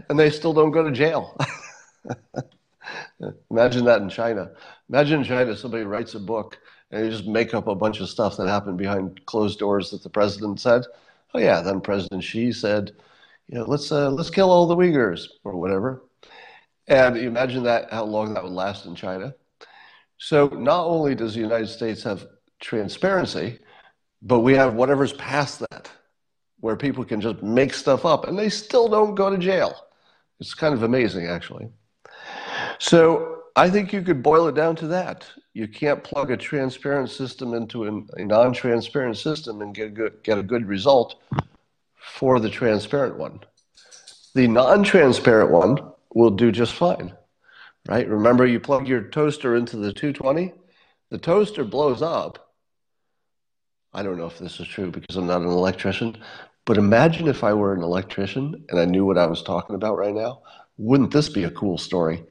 and 0.09 0.19
they 0.19 0.31
still 0.31 0.53
don't 0.53 0.71
go 0.71 0.83
to 0.83 0.91
jail. 0.91 1.37
Imagine 3.51 3.85
that 3.85 4.03
in 4.03 4.09
China. 4.09 4.51
Imagine 4.89 5.21
in 5.21 5.25
China 5.27 5.57
somebody 5.57 5.85
writes 5.85 6.15
a 6.15 6.21
book 6.21 6.59
and 6.91 7.05
you 7.05 7.11
just 7.11 7.27
make 7.27 7.55
up 7.55 7.67
a 7.67 7.75
bunch 7.75 8.01
of 8.01 8.09
stuff 8.09 8.37
that 8.37 8.49
happened 8.49 8.79
behind 8.79 9.25
closed 9.27 9.59
doors 9.59 9.91
that 9.91 10.03
the 10.03 10.11
president 10.11 10.61
said. 10.61 10.85
Oh 11.35 11.39
yeah, 11.39 11.63
then 11.63 11.81
President 11.81 12.23
Xi 12.23 12.53
said, 12.53 12.93
you 13.49 13.59
know, 13.59 13.65
let's 13.65 13.91
uh, 13.93 14.11
let's 14.11 14.31
kill 14.31 14.51
all 14.51 14.67
the 14.67 14.77
Uyghurs 14.77 15.27
or 15.45 15.57
whatever. 15.57 16.05
And 16.89 17.17
imagine 17.17 17.63
that 17.65 17.93
how 17.93 18.05
long 18.05 18.35
that 18.35 18.43
would 18.43 18.53
last 18.53 18.87
in 18.87 18.95
China. 18.95 19.35
So 20.19 20.49
not 20.49 20.87
only 20.87 21.15
does 21.15 21.35
the 21.35 21.41
United 21.41 21.69
States 21.69 22.03
have 22.05 22.27
transparency, 22.61 23.59
but 24.23 24.41
we 24.41 24.55
have 24.55 24.75
whatever's 24.75 25.13
past 25.15 25.61
that, 25.71 25.91
where 26.61 26.77
people 26.77 27.05
can 27.05 27.21
just 27.21 27.43
make 27.43 27.75
stuff 27.75 28.05
up 28.05 28.27
and 28.27 28.39
they 28.39 28.49
still 28.49 28.89
don't 28.89 29.15
go 29.15 29.31
to 29.31 29.39
jail. 29.39 29.75
It's 30.41 30.55
kind 30.55 30.75
of 30.75 30.83
amazing, 30.83 31.27
actually. 31.27 31.69
So 32.79 33.43
I 33.57 33.69
think 33.69 33.93
you 33.93 34.03
could 34.03 34.23
boil 34.23 34.49
it 34.49 34.55
down 34.55 34.77
to 34.77 34.87
that. 34.89 35.27
You 35.55 35.69
can't 35.69 36.03
plug 36.03 36.31
a 36.31 36.37
transparent 36.37 37.11
system 37.11 37.53
into 37.55 38.07
a 38.17 38.25
non-transparent 38.25 39.17
system 39.17 39.61
and 39.61 39.75
get 39.75 39.89
a 39.89 39.91
good, 39.91 40.23
get 40.23 40.39
a 40.39 40.43
good 40.43 40.67
result 40.67 41.21
for 42.03 42.41
the 42.41 42.51
transparent 42.51 43.19
one. 43.19 43.41
The 44.35 44.49
non-transparent 44.49 45.51
one 45.51 45.79
will 46.15 46.31
do 46.31 46.51
just 46.53 46.73
fine, 46.73 47.15
right? 47.89 48.09
Remember, 48.09 48.47
you 48.47 48.61
plug 48.61 48.89
your 48.89 49.03
toaster 49.03 49.57
into 49.57 49.77
the 49.77 49.93
220, 49.93 50.53
the 51.11 51.19
toaster 51.19 51.65
blows 51.65 52.03
up, 52.03 52.53
I 53.95 54.03
don't 54.03 54.17
know 54.17 54.27
if 54.27 54.39
this 54.39 54.59
is 54.59 54.67
true 54.67 54.91
because 54.91 55.17
I'm 55.17 55.27
not 55.27 55.43
an 55.43 55.49
electrician, 55.49 56.17
but 56.65 56.79
imagine 56.79 57.29
if 57.29 57.45
I 57.45 57.53
were 57.53 57.75
an 57.75 57.83
electrician 57.83 58.65
and 58.71 58.81
I 58.81 58.85
knew 58.87 59.05
what 59.05 59.19
I 59.19 59.27
was 59.27 59.43
talking 59.43 59.75
about 59.75 59.99
right 59.99 60.15
now. 60.15 60.43
Wouldn't 60.79 61.11
this 61.11 61.29
be 61.29 61.45
a 61.45 61.51
cool 61.51 61.77
story? 61.77 62.25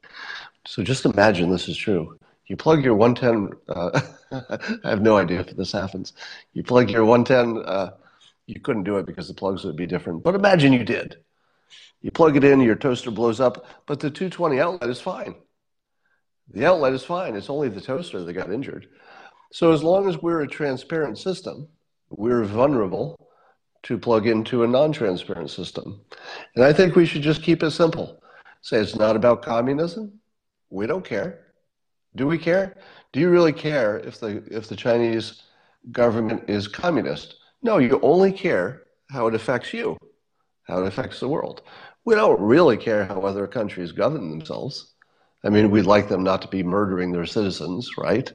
So 0.66 0.82
just 0.82 1.04
imagine 1.04 1.50
this 1.50 1.68
is 1.68 1.76
true. 1.76 2.18
You 2.46 2.56
plug 2.56 2.84
your 2.84 2.96
110, 2.96 3.56
uh, 3.68 4.00
I 4.84 4.88
have 4.88 5.02
no 5.02 5.16
idea 5.16 5.40
if 5.40 5.56
this 5.56 5.72
happens. 5.72 6.12
You 6.52 6.64
plug 6.64 6.90
your 6.90 7.04
110, 7.04 7.64
uh, 7.64 7.90
you 8.46 8.60
couldn't 8.60 8.84
do 8.84 8.96
it 8.96 9.06
because 9.06 9.28
the 9.28 9.34
plugs 9.34 9.64
would 9.64 9.76
be 9.76 9.86
different, 9.86 10.22
but 10.22 10.34
imagine 10.34 10.72
you 10.72 10.84
did. 10.84 11.16
You 12.00 12.10
plug 12.10 12.36
it 12.36 12.44
in, 12.44 12.60
your 12.60 12.74
toaster 12.74 13.10
blows 13.10 13.40
up, 13.40 13.64
but 13.86 14.00
the 14.00 14.10
220 14.10 14.60
outlet 14.60 14.90
is 14.90 15.00
fine. 15.00 15.36
The 16.52 16.66
outlet 16.66 16.92
is 16.92 17.04
fine. 17.04 17.36
It's 17.36 17.48
only 17.48 17.68
the 17.68 17.80
toaster 17.80 18.22
that 18.22 18.32
got 18.32 18.52
injured. 18.52 18.88
So 19.52 19.72
as 19.72 19.82
long 19.82 20.08
as 20.08 20.20
we're 20.20 20.42
a 20.42 20.48
transparent 20.48 21.18
system, 21.18 21.68
we're 22.10 22.44
vulnerable 22.44 23.28
to 23.84 23.98
plug 23.98 24.26
into 24.26 24.62
a 24.62 24.66
non-transparent 24.66 25.50
system. 25.50 26.00
And 26.54 26.64
I 26.64 26.72
think 26.72 26.94
we 26.94 27.06
should 27.06 27.22
just 27.22 27.42
keep 27.42 27.62
it 27.62 27.70
simple. 27.70 28.22
Say 28.60 28.78
it's 28.78 28.96
not 28.96 29.16
about 29.16 29.42
communism. 29.42 30.20
We 30.70 30.86
don't 30.86 31.04
care. 31.04 31.46
Do 32.14 32.26
we 32.26 32.38
care? 32.38 32.76
Do 33.12 33.20
you 33.20 33.30
really 33.30 33.52
care 33.52 33.98
if 33.98 34.20
the 34.20 34.42
if 34.50 34.68
the 34.68 34.76
Chinese 34.76 35.42
government 35.90 36.48
is 36.48 36.68
communist? 36.68 37.36
No, 37.62 37.78
you 37.78 38.00
only 38.02 38.32
care 38.32 38.82
how 39.10 39.26
it 39.26 39.34
affects 39.34 39.72
you, 39.72 39.96
how 40.64 40.82
it 40.82 40.86
affects 40.86 41.20
the 41.20 41.28
world. 41.28 41.62
We 42.04 42.14
don't 42.14 42.40
really 42.40 42.76
care 42.76 43.04
how 43.04 43.20
other 43.20 43.46
countries 43.46 43.92
govern 43.92 44.30
themselves. 44.30 44.94
I 45.44 45.48
mean, 45.48 45.70
we'd 45.70 45.86
like 45.86 46.08
them 46.08 46.22
not 46.22 46.42
to 46.42 46.48
be 46.48 46.62
murdering 46.62 47.12
their 47.12 47.26
citizens, 47.26 47.96
right? 47.96 48.32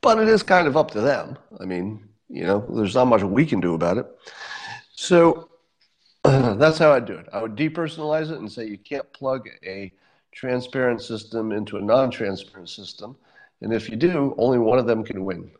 but 0.00 0.18
it 0.18 0.28
is 0.28 0.42
kind 0.42 0.66
of 0.66 0.76
up 0.76 0.90
to 0.92 1.00
them. 1.00 1.36
I 1.60 1.64
mean, 1.64 2.08
you 2.28 2.44
know, 2.44 2.64
there's 2.70 2.94
not 2.94 3.06
much 3.06 3.22
we 3.22 3.46
can 3.46 3.60
do 3.60 3.74
about 3.74 3.98
it. 3.98 4.06
So 4.92 5.50
uh, 6.24 6.54
that's 6.56 6.78
how 6.78 6.92
I 6.92 7.00
do 7.00 7.14
it. 7.14 7.26
I 7.32 7.42
would 7.42 7.56
depersonalize 7.56 8.30
it 8.30 8.38
and 8.38 8.50
say 8.50 8.66
you 8.66 8.78
can't 8.78 9.10
plug 9.12 9.48
a 9.64 9.92
transparent 10.32 11.02
system 11.02 11.52
into 11.52 11.78
a 11.78 11.82
non-transparent 11.82 12.68
system, 12.68 13.16
and 13.60 13.72
if 13.72 13.88
you 13.88 13.96
do, 13.96 14.34
only 14.38 14.58
one 14.58 14.78
of 14.78 14.86
them 14.86 15.02
can 15.02 15.24
win. 15.24 15.50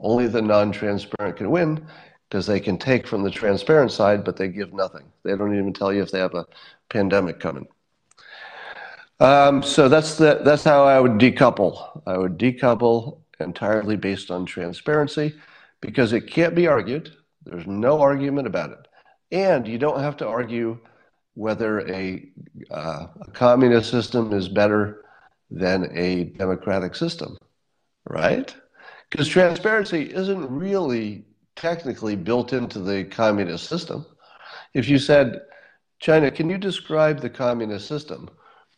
Only 0.00 0.26
the 0.26 0.42
non-transparent 0.42 1.36
can 1.36 1.50
win 1.50 1.86
because 2.28 2.46
they 2.46 2.60
can 2.60 2.78
take 2.78 3.06
from 3.06 3.22
the 3.22 3.30
transparent 3.30 3.92
side, 3.92 4.24
but 4.24 4.36
they 4.36 4.48
give 4.48 4.72
nothing. 4.72 5.04
They 5.22 5.36
don't 5.36 5.56
even 5.56 5.72
tell 5.72 5.92
you 5.92 6.02
if 6.02 6.10
they 6.10 6.18
have 6.18 6.34
a 6.34 6.46
pandemic 6.88 7.38
coming. 7.40 7.66
Um, 9.20 9.62
so 9.62 9.88
that's 9.88 10.16
the, 10.16 10.40
that's 10.44 10.64
how 10.64 10.84
I 10.84 10.98
would 10.98 11.12
decouple. 11.12 12.02
I 12.06 12.18
would 12.18 12.38
decouple 12.38 13.20
entirely 13.40 13.96
based 13.96 14.30
on 14.30 14.44
transparency 14.46 15.34
because 15.80 16.12
it 16.12 16.22
can't 16.22 16.54
be 16.54 16.66
argued. 16.66 17.12
There's 17.44 17.66
no 17.66 18.00
argument 18.00 18.46
about 18.46 18.70
it. 18.70 18.88
And 19.30 19.66
you 19.66 19.78
don't 19.78 20.00
have 20.00 20.16
to 20.18 20.26
argue 20.26 20.78
whether 21.34 21.80
a, 21.88 22.28
uh, 22.70 23.06
a 23.20 23.30
communist 23.32 23.90
system 23.90 24.32
is 24.32 24.48
better 24.48 25.04
than 25.50 25.90
a 25.96 26.24
democratic 26.24 26.94
system, 26.94 27.36
right? 28.08 28.54
Because 29.10 29.28
transparency 29.28 30.02
isn't 30.02 30.50
really 30.50 31.24
technically 31.64 32.14
built 32.14 32.52
into 32.52 32.78
the 32.78 33.04
communist 33.04 33.70
system. 33.70 34.04
If 34.74 34.86
you 34.86 34.98
said, 34.98 35.40
China, 35.98 36.30
can 36.30 36.50
you 36.50 36.58
describe 36.58 37.20
the 37.20 37.30
communist 37.30 37.88
system? 37.88 38.28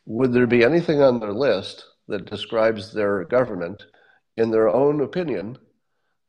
Would 0.05 0.33
there 0.33 0.47
be 0.47 0.63
anything 0.63 1.03
on 1.03 1.19
their 1.19 1.33
list 1.33 1.85
that 2.07 2.31
describes 2.31 2.93
their 2.93 3.25
government 3.25 3.83
in 4.37 4.53
their 4.53 4.69
own 4.69 5.01
opinion, 5.01 5.59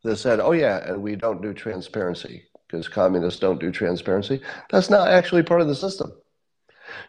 that 0.04 0.16
said, 0.16 0.40
oh, 0.40 0.54
yeah, 0.54 0.78
and 0.90 1.04
we 1.04 1.16
don't 1.16 1.44
do 1.44 1.54
transparency 1.54 2.46
because 2.68 2.88
communists 2.88 3.40
don't 3.40 3.60
do 3.60 3.72
transparency. 3.72 4.42
That's 4.72 4.90
not 4.90 5.10
actually 5.10 5.44
part 5.44 5.62
of 5.62 5.68
the 5.68 5.76
system. 5.76 6.12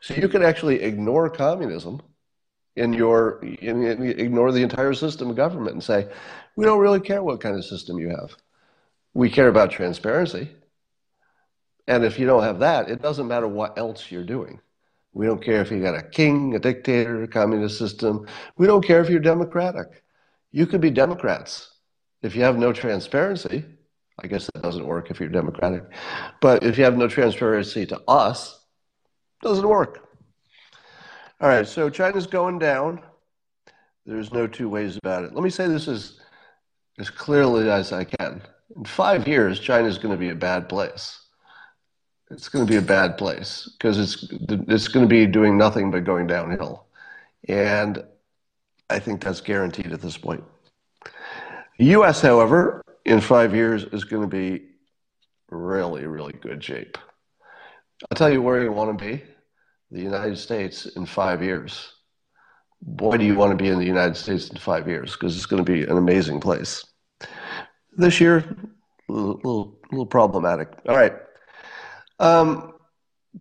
So 0.02 0.12
you 0.12 0.28
can 0.28 0.42
actually 0.42 0.82
ignore 0.82 1.30
communism 1.30 2.02
in 2.76 2.92
your, 2.92 3.42
in, 3.42 3.82
in, 3.82 4.02
ignore 4.02 4.52
the 4.52 4.62
entire 4.62 4.92
system 4.92 5.30
of 5.30 5.36
government 5.36 5.72
and 5.72 5.82
say, 5.82 6.06
we 6.54 6.66
don't 6.66 6.80
really 6.80 7.00
care 7.00 7.22
what 7.22 7.40
kind 7.40 7.56
of 7.56 7.64
system 7.64 7.98
you 7.98 8.10
have. 8.10 8.36
We 9.18 9.28
care 9.28 9.48
about 9.48 9.72
transparency. 9.72 10.48
And 11.88 12.04
if 12.04 12.20
you 12.20 12.26
don't 12.26 12.44
have 12.44 12.60
that, 12.60 12.88
it 12.88 13.02
doesn't 13.02 13.26
matter 13.26 13.48
what 13.48 13.76
else 13.76 14.12
you're 14.12 14.22
doing. 14.22 14.60
We 15.12 15.26
don't 15.26 15.42
care 15.42 15.60
if 15.60 15.72
you 15.72 15.82
got 15.82 15.98
a 15.98 16.04
king, 16.04 16.54
a 16.54 16.60
dictator, 16.60 17.24
a 17.24 17.26
communist 17.26 17.78
system. 17.78 18.28
We 18.58 18.68
don't 18.68 18.86
care 18.86 19.00
if 19.00 19.10
you're 19.10 19.18
democratic. 19.18 20.04
You 20.52 20.66
could 20.66 20.80
be 20.80 20.92
Democrats. 20.92 21.68
If 22.22 22.36
you 22.36 22.44
have 22.44 22.58
no 22.58 22.72
transparency, 22.72 23.64
I 24.22 24.28
guess 24.28 24.48
that 24.54 24.62
doesn't 24.62 24.86
work 24.86 25.10
if 25.10 25.18
you're 25.18 25.28
Democratic, 25.30 25.82
but 26.40 26.62
if 26.62 26.78
you 26.78 26.84
have 26.84 26.96
no 26.96 27.08
transparency 27.08 27.86
to 27.86 28.00
us, 28.06 28.64
doesn't 29.42 29.68
work. 29.68 30.08
All 31.40 31.48
right, 31.48 31.66
so 31.66 31.90
China's 31.90 32.28
going 32.28 32.60
down. 32.60 33.02
There's 34.06 34.32
no 34.32 34.46
two 34.46 34.68
ways 34.68 34.96
about 34.96 35.24
it. 35.24 35.34
Let 35.34 35.42
me 35.42 35.50
say 35.50 35.66
this 35.66 35.88
as, 35.88 36.20
as 37.00 37.10
clearly 37.10 37.68
as 37.68 37.92
I 37.92 38.04
can. 38.04 38.42
In 38.78 38.84
five 38.84 39.26
years, 39.26 39.58
China 39.58 39.88
is 39.88 39.98
going 39.98 40.14
to 40.14 40.18
be 40.18 40.30
a 40.30 40.36
bad 40.36 40.68
place. 40.68 41.20
it's 42.30 42.48
going 42.48 42.64
to 42.64 42.70
be 42.70 42.78
a 42.78 42.82
bad 42.82 43.18
place 43.18 43.68
because 43.76 43.98
it's 43.98 44.28
it's 44.68 44.88
going 44.88 45.04
to 45.04 45.08
be 45.08 45.26
doing 45.26 45.58
nothing 45.58 45.90
but 45.90 46.04
going 46.04 46.26
downhill, 46.28 46.86
and 47.48 48.04
I 48.88 49.00
think 49.00 49.20
that's 49.20 49.40
guaranteed 49.40 49.92
at 49.92 50.00
this 50.00 50.16
point. 50.16 50.44
The 51.78 51.86
U.S., 51.86 52.20
however, 52.20 52.82
in 53.04 53.20
five 53.20 53.54
years 53.54 53.84
is 53.84 54.04
going 54.04 54.22
to 54.22 54.28
be 54.28 54.66
really, 55.50 56.06
really 56.06 56.34
good 56.34 56.62
shape. 56.62 56.98
I'll 58.10 58.16
tell 58.16 58.30
you 58.30 58.42
where 58.42 58.62
you 58.62 58.70
want 58.70 58.96
to 58.96 59.04
be: 59.04 59.24
the 59.90 60.02
United 60.02 60.38
States 60.38 60.86
in 60.86 61.04
five 61.06 61.42
years. 61.42 61.94
Boy, 62.80 63.16
do 63.16 63.24
you 63.24 63.34
want 63.34 63.50
to 63.50 63.62
be 63.62 63.70
in 63.70 63.78
the 63.80 63.86
United 63.86 64.16
States 64.16 64.50
in 64.50 64.56
five 64.56 64.86
years 64.86 65.14
because 65.14 65.36
it's 65.36 65.46
going 65.46 65.64
to 65.64 65.72
be 65.72 65.82
an 65.82 65.98
amazing 65.98 66.38
place. 66.38 66.84
This 67.98 68.20
year, 68.20 68.44
a 69.08 69.12
little, 69.12 69.34
little, 69.34 69.78
little 69.90 70.06
problematic. 70.06 70.68
All 70.88 70.94
right. 70.94 71.14
Um, 72.20 72.74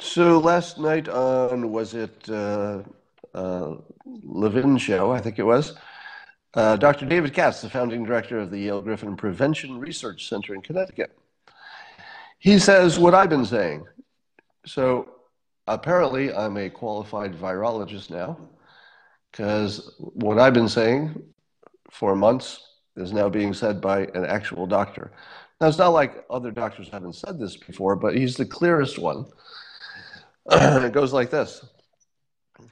so 0.01 0.39
last 0.39 0.79
night 0.79 1.07
on 1.07 1.71
was 1.71 1.93
it 1.93 2.27
uh, 2.27 2.81
uh, 3.35 3.75
Levin 4.03 4.79
show? 4.79 5.11
I 5.11 5.21
think 5.21 5.37
it 5.37 5.43
was. 5.43 5.75
Uh, 6.55 6.75
Dr. 6.75 7.05
David 7.05 7.35
Katz, 7.35 7.61
the 7.61 7.69
founding 7.69 8.03
director 8.03 8.39
of 8.39 8.49
the 8.49 8.57
Yale 8.57 8.81
Griffin 8.81 9.15
Prevention 9.15 9.79
Research 9.79 10.27
Center 10.27 10.55
in 10.55 10.61
Connecticut, 10.63 11.15
he 12.39 12.57
says 12.57 12.97
what 12.97 13.13
I've 13.13 13.29
been 13.29 13.45
saying. 13.45 13.85
So 14.65 15.17
apparently, 15.67 16.33
I'm 16.33 16.57
a 16.57 16.71
qualified 16.71 17.35
virologist 17.35 18.09
now, 18.09 18.39
because 19.31 19.93
what 19.99 20.39
I've 20.39 20.55
been 20.55 20.67
saying 20.67 21.21
for 21.91 22.15
months 22.15 22.66
is 22.97 23.13
now 23.13 23.29
being 23.29 23.53
said 23.53 23.79
by 23.79 24.01
an 24.13 24.25
actual 24.25 24.65
doctor. 24.65 25.11
Now, 25.59 25.67
it's 25.67 25.77
not 25.77 25.89
like 25.89 26.25
other 26.29 26.51
doctors 26.51 26.89
haven't 26.89 27.15
said 27.15 27.39
this 27.39 27.55
before, 27.57 27.95
but 27.95 28.15
he's 28.15 28.35
the 28.35 28.45
clearest 28.45 28.99
one. 28.99 29.25
it 30.51 30.93
goes 30.93 31.13
like 31.13 31.29
this 31.29 31.65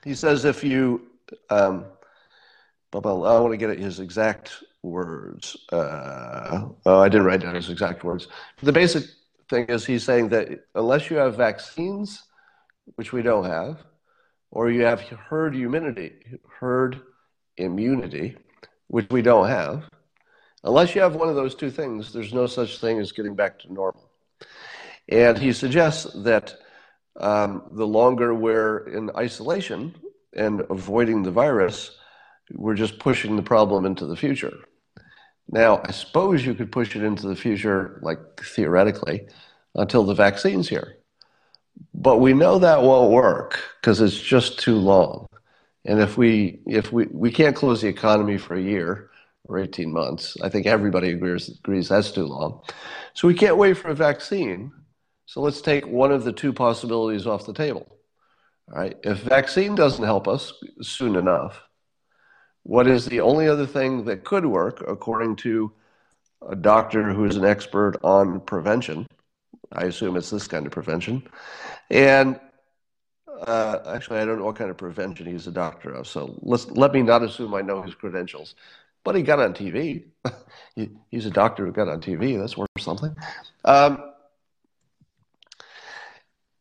He 0.04 0.14
says, 0.14 0.46
if 0.46 0.64
you, 0.64 1.08
um, 1.50 1.86
I 2.94 3.00
want 3.00 3.52
to 3.52 3.58
get 3.58 3.78
his 3.78 4.00
exact 4.00 4.64
words. 4.84 5.58
Uh, 5.72 6.70
oh, 6.86 7.00
I 7.00 7.10
didn't 7.10 7.26
write 7.26 7.42
down 7.42 7.56
his 7.56 7.70
exact 7.70 8.04
words. 8.04 8.28
The 8.62 8.72
basic 8.72 9.04
thing 9.50 9.66
is 9.66 9.86
he's 9.86 10.04
saying 10.04 10.30
that 10.30 10.66
unless 10.76 11.10
you 11.10 11.18
have 11.18 11.36
vaccines, 11.36 12.24
which 12.96 13.12
we 13.12 13.22
don't 13.22 13.46
have, 13.46 13.84
or 14.52 14.70
you 14.70 14.84
have 14.84 15.02
herd 15.02 15.56
immunity, 15.56 16.14
herd 16.60 17.02
immunity, 17.58 18.38
which 18.88 19.08
we 19.10 19.22
don't 19.22 19.50
have, 19.50 19.90
Unless 20.66 20.96
you 20.96 21.02
have 21.02 21.16
one 21.16 21.30
of 21.30 21.36
those 21.36 21.54
two 21.54 21.70
things, 21.70 22.12
there's 22.12 22.34
no 22.34 22.48
such 22.48 22.80
thing 22.80 23.00
as 23.00 23.12
getting 23.12 23.36
back 23.36 23.60
to 23.60 23.72
normal. 23.72 24.10
And 25.08 25.38
he 25.38 25.54
suggests 25.54 26.12
that 26.24 26.56
um, 27.18 27.64
the 27.72 27.86
longer 27.86 28.34
we're 28.34 28.88
in 28.88 29.12
isolation 29.16 29.96
and 30.36 30.64
avoiding 30.72 31.22
the 31.22 31.32
virus, 31.32 31.96
we're 32.52 32.74
just 32.74 32.98
pushing 32.98 33.36
the 33.36 33.44
problem 33.44 33.86
into 33.86 34.08
the 34.08 34.16
future. 34.16 34.58
Now, 35.48 35.82
I 35.86 35.92
suppose 35.92 36.44
you 36.44 36.56
could 36.56 36.72
push 36.72 36.96
it 36.96 37.04
into 37.04 37.28
the 37.28 37.36
future, 37.36 38.00
like 38.02 38.18
theoretically, 38.42 39.28
until 39.76 40.04
the 40.04 40.16
vaccine's 40.16 40.68
here. 40.68 40.98
But 41.94 42.18
we 42.18 42.34
know 42.34 42.58
that 42.58 42.82
won't 42.82 43.12
work 43.12 43.60
because 43.80 44.02
it's 44.02 44.20
just 44.20 44.60
too 44.60 44.78
long. 44.78 45.28
And 45.86 46.00
if 46.00 46.18
we 46.18 46.62
if 46.66 46.92
we, 46.92 47.06
we 47.12 47.32
can't 47.32 47.56
close 47.56 47.82
the 47.82 47.88
economy 47.88 48.40
for 48.40 48.56
a 48.56 48.62
year, 48.62 49.12
or 49.48 49.60
18 49.60 49.92
months. 49.92 50.38
I 50.42 50.50
think 50.50 50.66
everybody 50.66 51.12
agrees, 51.12 51.50
agrees 51.50 51.90
that's 51.90 52.12
too 52.12 52.26
long. 52.26 52.62
So 53.14 53.28
we 53.28 53.34
can't 53.34 53.58
wait 53.58 53.78
for 53.78 53.90
a 53.90 53.96
vaccine. 53.96 54.72
So 55.26 55.42
let's 55.42 55.62
take 55.62 55.88
one 55.88 56.12
of 56.12 56.24
the 56.24 56.34
two 56.34 56.54
possibilities 56.54 57.28
off 57.28 57.46
the 57.46 57.54
table. 57.54 57.88
All 58.72 58.80
right. 58.80 58.98
If 59.04 59.20
vaccine 59.20 59.76
doesn't 59.76 60.04
help 60.04 60.28
us 60.28 60.54
soon 60.82 61.16
enough, 61.16 61.62
what 62.64 62.88
is 62.88 63.06
the 63.06 63.22
only 63.22 63.48
other 63.48 63.68
thing 63.68 64.06
that 64.06 64.24
could 64.24 64.46
work, 64.46 64.84
according 64.88 65.36
to 65.38 65.72
a 66.48 66.56
doctor 66.56 67.14
who 67.14 67.26
is 67.26 67.36
an 67.36 67.46
expert 67.46 67.98
on 68.04 68.40
prevention? 68.40 69.06
I 69.72 69.86
assume 69.86 70.16
it's 70.16 70.32
this 70.32 70.48
kind 70.48 70.66
of 70.66 70.72
prevention. 70.72 71.28
And 71.92 72.40
uh, 73.42 73.80
actually, 73.88 74.20
I 74.20 74.26
don't 74.26 74.40
know 74.40 74.46
what 74.46 74.56
kind 74.56 74.72
of 74.72 74.78
prevention 74.78 75.28
he's 75.28 75.48
a 75.48 75.52
doctor 75.52 75.92
of. 75.92 76.08
So 76.08 76.38
let's 76.42 76.68
let 76.72 76.94
me 76.94 77.02
not 77.02 77.22
assume 77.22 77.54
I 77.54 77.62
know 77.62 77.82
his 77.82 77.94
credentials 77.94 78.56
but 79.06 79.16
he 79.16 79.22
got 79.22 79.40
on 79.40 79.54
TV. 79.54 80.06
he, 80.76 80.90
he's 81.10 81.26
a 81.26 81.32
doctor 81.32 81.66
who 81.66 81.72
got 81.72 81.88
on 81.88 82.02
TV. 82.02 82.38
That's 82.38 82.58
worth 82.58 82.68
something. 82.78 83.16
Um, 83.64 84.12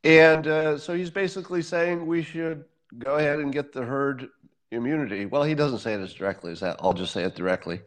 and 0.04 0.46
uh, 0.46 0.78
so 0.78 0.94
he's 0.94 1.10
basically 1.10 1.62
saying 1.62 2.06
we 2.06 2.22
should 2.22 2.66
go 2.98 3.16
ahead 3.16 3.40
and 3.40 3.52
get 3.52 3.72
the 3.72 3.82
herd 3.82 4.28
immunity. 4.70 5.24
Well, 5.24 5.42
he 5.42 5.54
doesn't 5.54 5.78
say 5.78 5.94
it 5.94 6.00
as 6.00 6.12
directly 6.12 6.52
as 6.52 6.60
that. 6.60 6.76
I'll 6.80 6.92
just 6.92 7.12
say 7.12 7.24
it 7.24 7.34
directly. 7.34 7.80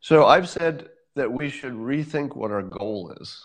So 0.00 0.26
I've 0.26 0.48
said 0.48 0.88
that 1.14 1.32
we 1.32 1.48
should 1.48 1.74
rethink 1.74 2.34
what 2.34 2.50
our 2.50 2.62
goal 2.62 3.14
is. 3.20 3.40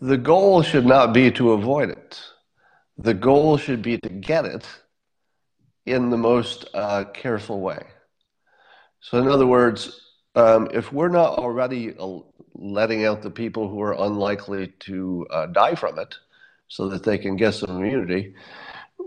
The 0.00 0.18
goal 0.18 0.62
should 0.62 0.84
not 0.86 1.14
be 1.14 1.30
to 1.32 1.52
avoid 1.52 1.88
it. 1.88 2.20
The 2.98 3.14
goal 3.14 3.56
should 3.56 3.80
be 3.80 3.96
to 3.98 4.08
get 4.10 4.44
it 4.44 4.66
in 5.86 6.10
the 6.10 6.18
most 6.18 6.66
uh, 6.74 7.04
careful 7.04 7.60
way. 7.60 7.82
So, 9.00 9.18
in 9.18 9.28
other 9.28 9.46
words, 9.46 10.12
um, 10.34 10.68
if 10.72 10.92
we're 10.92 11.08
not 11.08 11.38
already 11.38 11.94
uh, 11.98 12.18
letting 12.54 13.04
out 13.04 13.22
the 13.22 13.30
people 13.30 13.68
who 13.68 13.80
are 13.80 13.92
unlikely 13.92 14.68
to 14.80 15.26
uh, 15.30 15.46
die 15.46 15.74
from 15.74 15.98
it 15.98 16.14
so 16.68 16.88
that 16.88 17.02
they 17.02 17.18
can 17.18 17.36
get 17.36 17.54
some 17.54 17.70
immunity, 17.70 18.34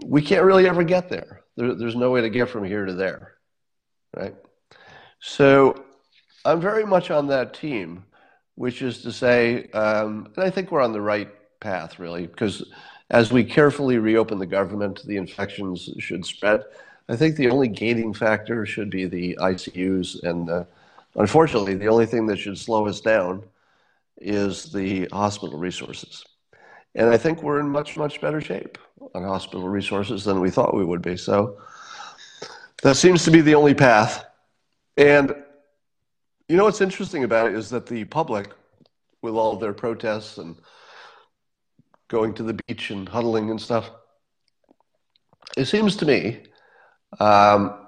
we 0.05 0.21
can't 0.21 0.43
really 0.43 0.67
ever 0.67 0.83
get 0.83 1.09
there. 1.09 1.41
there. 1.55 1.75
There's 1.75 1.95
no 1.95 2.11
way 2.11 2.21
to 2.21 2.29
get 2.29 2.49
from 2.49 2.63
here 2.63 2.85
to 2.85 2.93
there, 2.93 3.33
right? 4.15 4.35
So, 5.19 5.85
I'm 6.43 6.59
very 6.59 6.85
much 6.85 7.11
on 7.11 7.27
that 7.27 7.53
team, 7.53 8.05
which 8.55 8.81
is 8.81 9.03
to 9.03 9.11
say, 9.11 9.67
um, 9.71 10.31
and 10.35 10.43
I 10.43 10.49
think 10.49 10.71
we're 10.71 10.81
on 10.81 10.93
the 10.93 11.01
right 11.01 11.29
path, 11.59 11.99
really, 11.99 12.25
because 12.25 12.65
as 13.11 13.31
we 13.31 13.43
carefully 13.43 13.97
reopen 13.97 14.39
the 14.39 14.45
government, 14.45 15.01
the 15.05 15.17
infections 15.17 15.89
should 15.99 16.25
spread. 16.25 16.63
I 17.09 17.15
think 17.15 17.35
the 17.35 17.49
only 17.49 17.67
gating 17.67 18.13
factor 18.13 18.65
should 18.65 18.89
be 18.89 19.05
the 19.05 19.37
ICUs, 19.41 20.23
and 20.23 20.49
uh, 20.49 20.63
unfortunately, 21.15 21.75
the 21.75 21.87
only 21.87 22.05
thing 22.05 22.25
that 22.27 22.37
should 22.37 22.57
slow 22.57 22.87
us 22.87 23.01
down 23.01 23.43
is 24.17 24.71
the 24.71 25.07
hospital 25.11 25.57
resources. 25.57 26.23
And 26.95 27.09
I 27.09 27.17
think 27.17 27.41
we're 27.41 27.59
in 27.59 27.69
much, 27.69 27.97
much 27.97 28.21
better 28.21 28.41
shape 28.41 28.77
on 29.15 29.23
hospital 29.23 29.67
resources 29.67 30.23
than 30.23 30.39
we 30.39 30.49
thought 30.49 30.75
we 30.75 30.85
would 30.85 31.01
be. 31.01 31.17
So 31.17 31.57
that 32.83 32.95
seems 32.95 33.23
to 33.25 33.31
be 33.31 33.41
the 33.41 33.55
only 33.55 33.73
path. 33.73 34.25
And 34.97 35.33
you 36.47 36.57
know 36.57 36.65
what's 36.65 36.81
interesting 36.81 37.23
about 37.23 37.47
it 37.47 37.55
is 37.55 37.69
that 37.69 37.85
the 37.85 38.03
public, 38.05 38.51
with 39.21 39.35
all 39.35 39.55
their 39.55 39.73
protests 39.73 40.37
and 40.37 40.57
going 42.09 42.33
to 42.33 42.43
the 42.43 42.59
beach 42.67 42.91
and 42.91 43.07
huddling 43.07 43.49
and 43.49 43.61
stuff, 43.61 43.89
it 45.57 45.65
seems 45.65 45.95
to 45.97 46.05
me 46.05 46.43
um, 47.19 47.87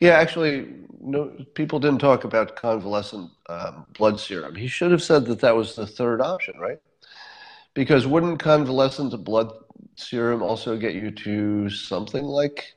yeah, 0.00 0.12
actually, 0.12 0.68
no, 1.00 1.36
people 1.54 1.78
didn't 1.78 2.00
talk 2.00 2.24
about 2.24 2.56
convalescent 2.56 3.30
um, 3.48 3.86
blood 3.98 4.20
serum. 4.20 4.54
He 4.54 4.66
should 4.66 4.90
have 4.90 5.02
said 5.02 5.26
that 5.26 5.40
that 5.40 5.56
was 5.56 5.74
the 5.74 5.86
third 5.86 6.20
option, 6.20 6.58
right? 6.58 6.78
Because 7.74 8.06
wouldn't 8.06 8.40
convalescent 8.40 9.24
blood 9.24 9.52
serum 9.96 10.42
also 10.42 10.76
get 10.76 10.94
you 10.94 11.10
to 11.10 11.70
something 11.70 12.24
like 12.24 12.74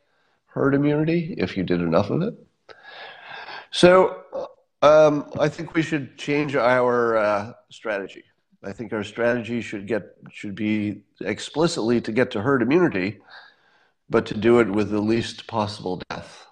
herd 0.47 0.75
immunity 0.75 1.36
if 1.38 1.58
you 1.58 1.63
did 1.63 1.82
enough 1.82 2.10
of 2.10 2.21
it? 2.21 2.36
So 3.71 4.23
um, 4.82 5.32
I 5.39 5.49
think 5.49 5.73
we 5.73 5.82
should 5.82 6.17
change 6.17 6.56
our 6.56 7.17
uh, 7.17 7.53
strategy. 7.69 8.23
I 8.63 8.71
think 8.71 8.93
our 8.93 9.03
strategy 9.03 9.62
should 9.62 9.88
get 9.88 10.15
should 10.32 10.56
be 10.56 11.01
explicitly 11.21 11.99
to 12.01 12.12
get 12.12 12.32
to 12.32 12.41
herd 12.41 12.62
immunity 12.62 13.19
but 14.13 14.28
to 14.28 14.36
do 14.36 14.60
it 14.60 14.69
with 14.69 14.91
the 14.91 15.02
least 15.02 15.47
possible 15.47 15.99
death. 16.08 16.45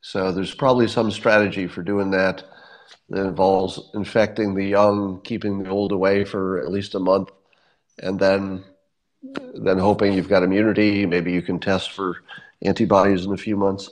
So 0.00 0.32
there's 0.32 0.54
probably 0.54 0.88
some 0.88 1.10
strategy 1.10 1.66
for 1.66 1.82
doing 1.82 2.12
that 2.12 2.42
that 3.10 3.26
involves 3.26 3.78
infecting 3.92 4.54
the 4.54 4.64
young, 4.64 5.20
keeping 5.20 5.62
the 5.62 5.68
old 5.68 5.92
away 5.92 6.24
for 6.24 6.58
at 6.60 6.70
least 6.70 6.94
a 6.94 6.98
month, 6.98 7.28
and 8.02 8.18
then 8.18 8.64
then 9.22 9.76
hoping 9.76 10.14
you've 10.14 10.30
got 10.30 10.42
immunity. 10.42 11.04
Maybe 11.04 11.30
you 11.30 11.42
can 11.42 11.60
test 11.60 11.92
for 11.92 12.22
antibodies 12.62 13.26
in 13.26 13.34
a 13.34 13.36
few 13.36 13.58
months. 13.58 13.90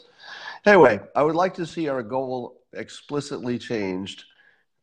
Anyway, 0.64 1.00
I 1.14 1.24
would 1.24 1.36
like 1.36 1.52
to 1.56 1.66
see 1.66 1.90
our 1.90 2.02
goal 2.02 2.62
explicitly 2.72 3.58
changed 3.58 4.24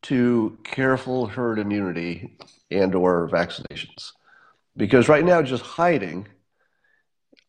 to 0.03 0.59
careful 0.63 1.25
herd 1.25 1.57
immunity 1.57 2.37
and 2.69 2.93
or 2.93 3.27
vaccinations. 3.27 4.11
Because 4.77 5.09
right 5.09 5.25
now 5.25 5.41
just 5.41 5.63
hiding 5.63 6.27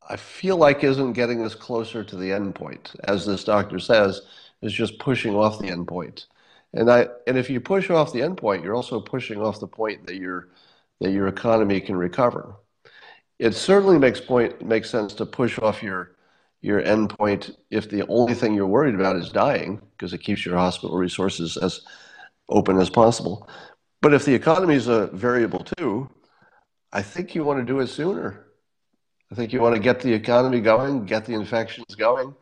I 0.09 0.17
feel 0.17 0.57
like 0.57 0.85
isn't 0.85 1.15
getting 1.15 1.45
us 1.45 1.55
closer 1.55 2.05
to 2.05 2.17
the 2.17 2.33
end 2.33 2.55
point, 2.55 2.93
as 3.05 3.27
this 3.27 3.45
doctor 3.45 3.79
says, 3.79 4.23
is 4.63 4.73
just 4.73 4.99
pushing 4.99 5.35
off 5.35 5.59
the 5.59 5.69
end 5.69 5.89
point. 5.89 6.27
And 6.73 6.91
I 6.91 7.09
and 7.27 7.37
if 7.39 7.51
you 7.51 7.61
push 7.61 7.91
off 7.91 8.13
the 8.13 8.23
end 8.23 8.37
point, 8.37 8.63
you're 8.65 8.75
also 8.75 9.01
pushing 9.01 9.41
off 9.41 9.61
the 9.61 9.67
point 9.69 10.07
that 10.07 10.17
you're 10.17 10.49
that 11.01 11.11
your 11.11 11.29
economy 11.29 11.81
can 11.81 11.97
recover. 11.97 12.57
It 13.39 13.55
certainly 13.55 13.99
makes 13.99 14.21
point 14.21 14.65
makes 14.65 14.91
sense 14.91 15.15
to 15.15 15.27
push 15.27 15.59
off 15.59 15.83
your 15.83 16.17
your 16.63 16.83
endpoint 16.83 17.57
if 17.71 17.89
the 17.91 18.07
only 18.09 18.35
thing 18.35 18.55
you're 18.55 18.67
worried 18.67 18.95
about 18.95 19.17
is 19.17 19.31
dying, 19.31 19.81
because 19.93 20.13
it 20.13 20.19
keeps 20.19 20.45
your 20.45 20.57
hospital 20.57 20.97
resources 20.97 21.57
as 21.57 21.83
open 22.49 22.79
as 22.79 22.91
possible. 22.91 23.49
But 24.03 24.15
if 24.15 24.25
the 24.25 24.35
economy 24.35 24.75
is 24.75 24.89
a 24.89 25.09
variable 25.09 25.61
too, 25.65 26.11
I 26.93 27.03
think 27.03 27.35
you 27.35 27.45
want 27.45 27.61
to 27.61 27.65
do 27.65 27.81
it 27.81 27.89
sooner. 27.89 28.46
I 29.31 29.35
think 29.35 29.53
you 29.53 29.61
want 29.61 29.75
to 29.75 29.81
get 29.81 30.01
the 30.01 30.13
economy 30.13 30.61
going, 30.61 31.05
get 31.05 31.25
the 31.25 31.35
infections 31.35 31.95
going. 31.95 32.35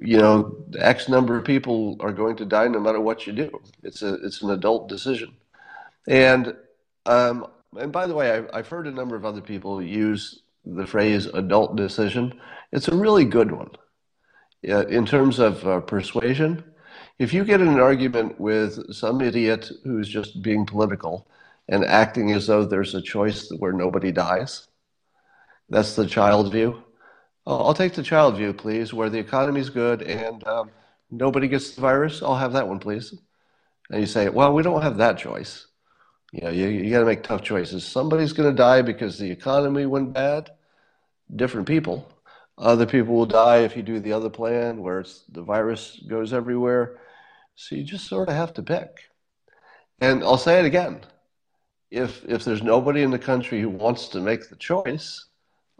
You 0.00 0.18
know, 0.18 0.56
X 0.78 1.08
number 1.08 1.36
of 1.36 1.44
people 1.44 1.96
are 2.00 2.12
going 2.12 2.36
to 2.36 2.44
die 2.44 2.68
no 2.68 2.80
matter 2.80 3.00
what 3.00 3.26
you 3.26 3.32
do. 3.32 3.60
It's 3.82 4.02
a 4.02 4.14
it's 4.14 4.42
an 4.42 4.50
adult 4.50 4.88
decision, 4.88 5.34
and 6.06 6.54
um, 7.04 7.46
and 7.76 7.92
by 7.92 8.06
the 8.06 8.14
way, 8.14 8.30
I've, 8.30 8.50
I've 8.52 8.68
heard 8.68 8.86
a 8.86 8.92
number 8.92 9.16
of 9.16 9.24
other 9.24 9.40
people 9.40 9.82
use 9.82 10.42
the 10.64 10.86
phrase 10.86 11.26
adult 11.26 11.76
decision. 11.76 12.40
It's 12.72 12.88
a 12.88 12.94
really 12.94 13.24
good 13.24 13.50
one. 13.52 13.70
In 14.62 15.06
terms 15.06 15.38
of 15.38 15.66
uh, 15.66 15.80
persuasion, 15.80 16.62
if 17.18 17.32
you 17.32 17.44
get 17.44 17.60
in 17.60 17.68
an 17.68 17.80
argument 17.80 18.38
with 18.38 18.92
some 18.94 19.20
idiot 19.20 19.70
who's 19.84 20.08
just 20.08 20.42
being 20.42 20.66
political 20.66 21.26
and 21.68 21.84
acting 21.84 22.32
as 22.32 22.46
though 22.46 22.64
there's 22.64 22.94
a 22.94 23.02
choice 23.02 23.50
where 23.58 23.72
nobody 23.72 24.12
dies, 24.12 24.68
that's 25.70 25.94
the 25.94 26.06
child 26.06 26.52
view. 26.52 26.82
I'll 27.46 27.74
take 27.74 27.94
the 27.94 28.02
child 28.02 28.36
view, 28.36 28.52
please, 28.52 28.92
where 28.92 29.08
the 29.08 29.18
economy's 29.18 29.70
good 29.70 30.02
and 30.02 30.46
um, 30.46 30.70
nobody 31.10 31.48
gets 31.48 31.74
the 31.74 31.80
virus. 31.80 32.22
I'll 32.22 32.36
have 32.36 32.52
that 32.52 32.68
one, 32.68 32.78
please. 32.78 33.14
And 33.88 34.00
you 34.00 34.06
say, 34.06 34.28
well, 34.28 34.52
we 34.52 34.62
don't 34.62 34.82
have 34.82 34.98
that 34.98 35.18
choice. 35.18 35.66
You 36.32 36.42
know, 36.42 36.50
you, 36.50 36.68
you 36.68 36.90
got 36.90 37.00
to 37.00 37.06
make 37.06 37.22
tough 37.22 37.42
choices. 37.42 37.84
Somebody's 37.84 38.32
going 38.32 38.50
to 38.50 38.56
die 38.56 38.82
because 38.82 39.18
the 39.18 39.30
economy 39.30 39.86
went 39.86 40.12
bad. 40.12 40.50
Different 41.34 41.66
people. 41.66 42.08
Other 42.58 42.86
people 42.86 43.14
will 43.14 43.26
die 43.26 43.58
if 43.58 43.76
you 43.76 43.82
do 43.82 44.00
the 44.00 44.12
other 44.12 44.30
plan 44.30 44.82
where 44.82 45.00
it's, 45.00 45.24
the 45.30 45.42
virus 45.42 46.00
goes 46.06 46.32
everywhere. 46.32 46.98
So 47.54 47.74
you 47.74 47.84
just 47.84 48.06
sort 48.06 48.28
of 48.28 48.34
have 48.34 48.54
to 48.54 48.62
pick. 48.62 48.90
And 50.00 50.22
I'll 50.22 50.38
say 50.38 50.58
it 50.58 50.66
again. 50.66 51.00
If, 51.90 52.24
if 52.28 52.44
there's 52.44 52.62
nobody 52.62 53.02
in 53.02 53.10
the 53.10 53.18
country 53.18 53.60
who 53.60 53.70
wants 53.70 54.08
to 54.08 54.20
make 54.20 54.48
the 54.48 54.56
choice, 54.56 55.26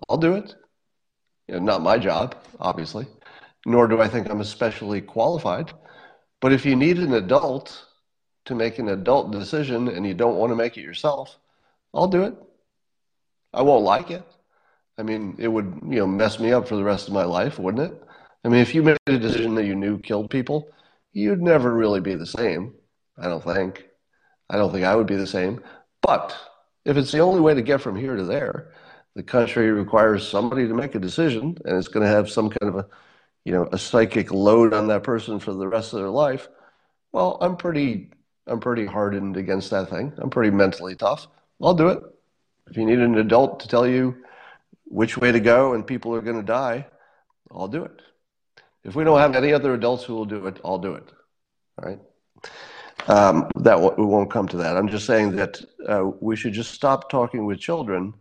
I'll 0.08 0.16
do 0.16 0.34
it. 0.34 0.54
You 1.48 1.54
know, 1.54 1.60
not 1.60 1.82
my 1.82 1.98
job, 1.98 2.36
obviously, 2.58 3.06
nor 3.66 3.88
do 3.88 4.00
I 4.00 4.08
think 4.08 4.30
I'm 4.30 4.40
especially 4.40 5.00
qualified. 5.00 5.72
But 6.40 6.52
if 6.52 6.64
you 6.64 6.76
need 6.76 6.98
an 6.98 7.14
adult 7.14 7.86
to 8.46 8.54
make 8.54 8.78
an 8.78 8.88
adult 8.88 9.32
decision 9.32 9.88
and 9.88 10.06
you 10.06 10.14
don't 10.14 10.36
want 10.36 10.50
to 10.50 10.56
make 10.56 10.76
it 10.76 10.82
yourself, 10.82 11.36
I'll 11.92 12.08
do 12.08 12.22
it. 12.22 12.34
I 13.52 13.62
won't 13.62 13.84
like 13.84 14.10
it. 14.10 14.22
I 14.96 15.02
mean, 15.02 15.36
it 15.38 15.48
would, 15.48 15.80
you 15.88 15.98
know, 15.98 16.06
mess 16.06 16.38
me 16.38 16.52
up 16.52 16.68
for 16.68 16.76
the 16.76 16.84
rest 16.84 17.08
of 17.08 17.14
my 17.14 17.24
life, 17.24 17.58
wouldn't 17.58 17.92
it? 17.92 18.02
I 18.44 18.48
mean, 18.48 18.60
if 18.60 18.74
you 18.74 18.82
made 18.82 18.98
a 19.06 19.18
decision 19.18 19.54
that 19.56 19.66
you 19.66 19.74
knew 19.74 19.98
killed 19.98 20.30
people, 20.30 20.68
you'd 21.12 21.42
never 21.42 21.72
really 21.74 22.00
be 22.00 22.14
the 22.14 22.26
same. 22.26 22.74
I 23.18 23.28
don't 23.28 23.42
think. 23.42 23.86
I 24.48 24.56
don't 24.56 24.72
think 24.72 24.84
I 24.84 24.96
would 24.96 25.06
be 25.06 25.16
the 25.16 25.26
same. 25.26 25.62
But 26.02 26.36
if 26.84 26.96
it's 26.96 27.12
the 27.12 27.20
only 27.20 27.40
way 27.40 27.54
to 27.54 27.62
get 27.62 27.80
from 27.80 27.96
here 27.96 28.16
to 28.16 28.24
there, 28.24 28.72
the 29.14 29.22
country 29.22 29.70
requires 29.70 30.26
somebody 30.26 30.68
to 30.68 30.74
make 30.74 30.94
a 30.94 31.00
decision, 31.00 31.56
and 31.64 31.76
it's 31.76 31.88
going 31.88 32.04
to 32.04 32.12
have 32.12 32.30
some 32.30 32.50
kind 32.50 32.74
of 32.74 32.84
a, 32.84 32.88
you 33.44 33.52
know, 33.52 33.68
a 33.72 33.78
psychic 33.78 34.32
load 34.32 34.72
on 34.72 34.88
that 34.88 35.02
person 35.02 35.38
for 35.40 35.52
the 35.52 35.66
rest 35.66 35.92
of 35.92 35.98
their 35.98 36.10
life. 36.10 36.48
Well, 37.12 37.38
I'm 37.40 37.56
pretty 37.56 38.10
I'm 38.46 38.60
pretty 38.60 38.86
hardened 38.86 39.36
against 39.36 39.70
that 39.70 39.90
thing. 39.90 40.12
I'm 40.18 40.30
pretty 40.30 40.50
mentally 40.50 40.96
tough. 40.96 41.28
I'll 41.60 41.74
do 41.74 41.88
it. 41.88 42.02
If 42.68 42.76
you 42.76 42.84
need 42.84 42.98
an 42.98 43.18
adult 43.18 43.60
to 43.60 43.68
tell 43.68 43.86
you 43.86 44.16
which 44.84 45.16
way 45.16 45.32
to 45.32 45.40
go 45.40 45.74
and 45.74 45.86
people 45.86 46.14
are 46.14 46.20
going 46.20 46.36
to 46.36 46.46
die, 46.46 46.86
I'll 47.50 47.68
do 47.68 47.84
it. 47.84 48.02
If 48.84 48.94
we 48.94 49.04
don't 49.04 49.18
have 49.18 49.36
any 49.36 49.52
other 49.52 49.74
adults 49.74 50.04
who 50.04 50.14
will 50.14 50.24
do 50.24 50.46
it, 50.46 50.60
I'll 50.64 50.78
do 50.78 50.94
it. 50.94 51.04
All 51.78 51.88
right. 51.88 52.00
Um, 53.08 53.50
that 53.56 53.80
we 53.98 54.04
won't 54.04 54.30
come 54.30 54.48
to 54.48 54.56
that. 54.58 54.76
I'm 54.76 54.88
just 54.88 55.06
saying 55.06 55.36
that 55.36 55.60
uh, 55.88 56.10
we 56.20 56.36
should 56.36 56.52
just 56.52 56.72
stop 56.72 57.10
talking 57.10 57.44
with 57.44 57.58
children 57.58 58.14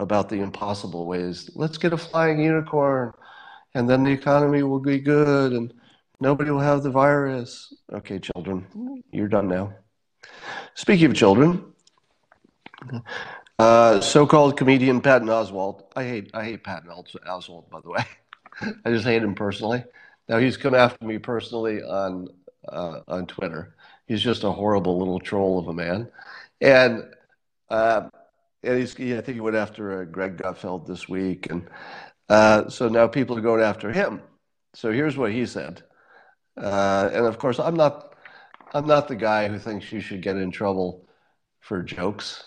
about 0.00 0.28
the 0.28 0.40
impossible 0.40 1.06
ways. 1.06 1.50
Let's 1.54 1.78
get 1.78 1.92
a 1.92 1.96
flying 1.96 2.40
unicorn, 2.40 3.12
and 3.74 3.88
then 3.88 4.02
the 4.02 4.10
economy 4.10 4.62
will 4.62 4.80
be 4.80 4.98
good, 4.98 5.52
and 5.52 5.72
Nobody 6.20 6.50
will 6.50 6.60
have 6.60 6.82
the 6.82 6.90
virus. 6.90 7.72
Okay, 7.90 8.18
children, 8.18 9.02
you're 9.10 9.28
done 9.28 9.48
now. 9.48 9.72
Speaking 10.74 11.06
of 11.06 11.14
children, 11.14 11.64
uh, 13.58 14.00
so-called 14.02 14.58
comedian 14.58 15.00
Patton 15.00 15.28
Oswalt. 15.28 15.84
I 15.96 16.04
hate 16.04 16.30
I 16.34 16.44
hate 16.44 16.62
Patton 16.62 16.90
Oswalt, 16.90 17.70
by 17.70 17.80
the 17.80 17.90
way. 17.90 18.04
I 18.84 18.90
just 18.90 19.06
hate 19.06 19.22
him 19.22 19.34
personally. 19.34 19.82
Now 20.28 20.38
he's 20.38 20.58
come 20.58 20.74
after 20.74 21.06
me 21.06 21.16
personally 21.16 21.82
on 21.82 22.28
uh, 22.68 23.00
on 23.08 23.26
Twitter. 23.26 23.74
He's 24.06 24.20
just 24.20 24.44
a 24.44 24.52
horrible 24.52 24.98
little 24.98 25.20
troll 25.20 25.58
of 25.58 25.68
a 25.68 25.72
man, 25.72 26.10
and 26.60 27.04
uh, 27.70 28.10
and 28.62 28.78
he's 28.78 28.98
yeah, 28.98 29.18
I 29.18 29.20
think 29.20 29.36
he 29.36 29.40
went 29.40 29.56
after 29.56 30.02
uh, 30.02 30.04
Greg 30.04 30.36
Gutfeld 30.36 30.86
this 30.86 31.08
week, 31.08 31.50
and 31.50 31.68
uh, 32.28 32.68
so 32.68 32.88
now 32.88 33.06
people 33.06 33.36
are 33.38 33.42
going 33.42 33.62
after 33.62 33.92
him. 33.92 34.22
So 34.74 34.92
here's 34.92 35.16
what 35.16 35.32
he 35.32 35.46
said. 35.46 35.82
Uh, 36.56 37.10
and 37.12 37.26
of 37.26 37.38
course, 37.38 37.58
I'm 37.58 37.74
not 37.74 38.14
I'm 38.74 38.86
not 38.86 39.08
the 39.08 39.16
guy 39.16 39.48
who 39.48 39.58
thinks 39.58 39.90
you 39.92 40.00
should 40.00 40.22
get 40.22 40.36
in 40.36 40.50
trouble 40.50 41.06
for 41.60 41.82
jokes, 41.82 42.44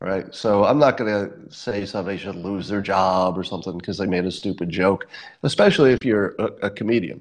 right? 0.00 0.34
So 0.34 0.64
I'm 0.64 0.78
not 0.78 0.96
going 0.96 1.10
to 1.10 1.54
say 1.54 1.86
somebody 1.86 2.18
should 2.18 2.36
lose 2.36 2.68
their 2.68 2.82
job 2.82 3.38
or 3.38 3.44
something 3.44 3.78
because 3.78 3.98
they 3.98 4.06
made 4.06 4.26
a 4.26 4.30
stupid 4.30 4.70
joke, 4.70 5.06
especially 5.42 5.92
if 5.92 6.04
you're 6.04 6.34
a, 6.38 6.44
a 6.66 6.70
comedian. 6.70 7.20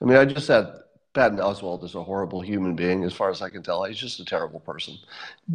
I 0.00 0.04
mean, 0.04 0.16
I 0.16 0.24
just 0.24 0.46
said 0.46 0.66
Patton 1.14 1.38
Oswalt 1.38 1.84
is 1.84 1.94
a 1.94 2.02
horrible 2.02 2.40
human 2.40 2.76
being, 2.76 3.02
as 3.04 3.14
far 3.14 3.30
as 3.30 3.42
I 3.42 3.48
can 3.48 3.62
tell. 3.62 3.84
He's 3.84 3.96
just 3.96 4.20
a 4.20 4.24
terrible 4.24 4.60
person, 4.60 4.96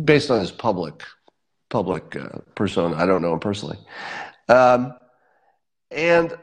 based 0.03 0.31
on 0.31 0.39
his 0.39 0.51
public 0.51 1.03
public 1.71 2.15
uh, 2.15 2.39
persona. 2.53 2.95
I 2.95 3.07
don't 3.07 3.23
know 3.23 3.33
him 3.33 3.39
personally, 3.39 3.79
um, 4.47 4.93
and 5.89 6.37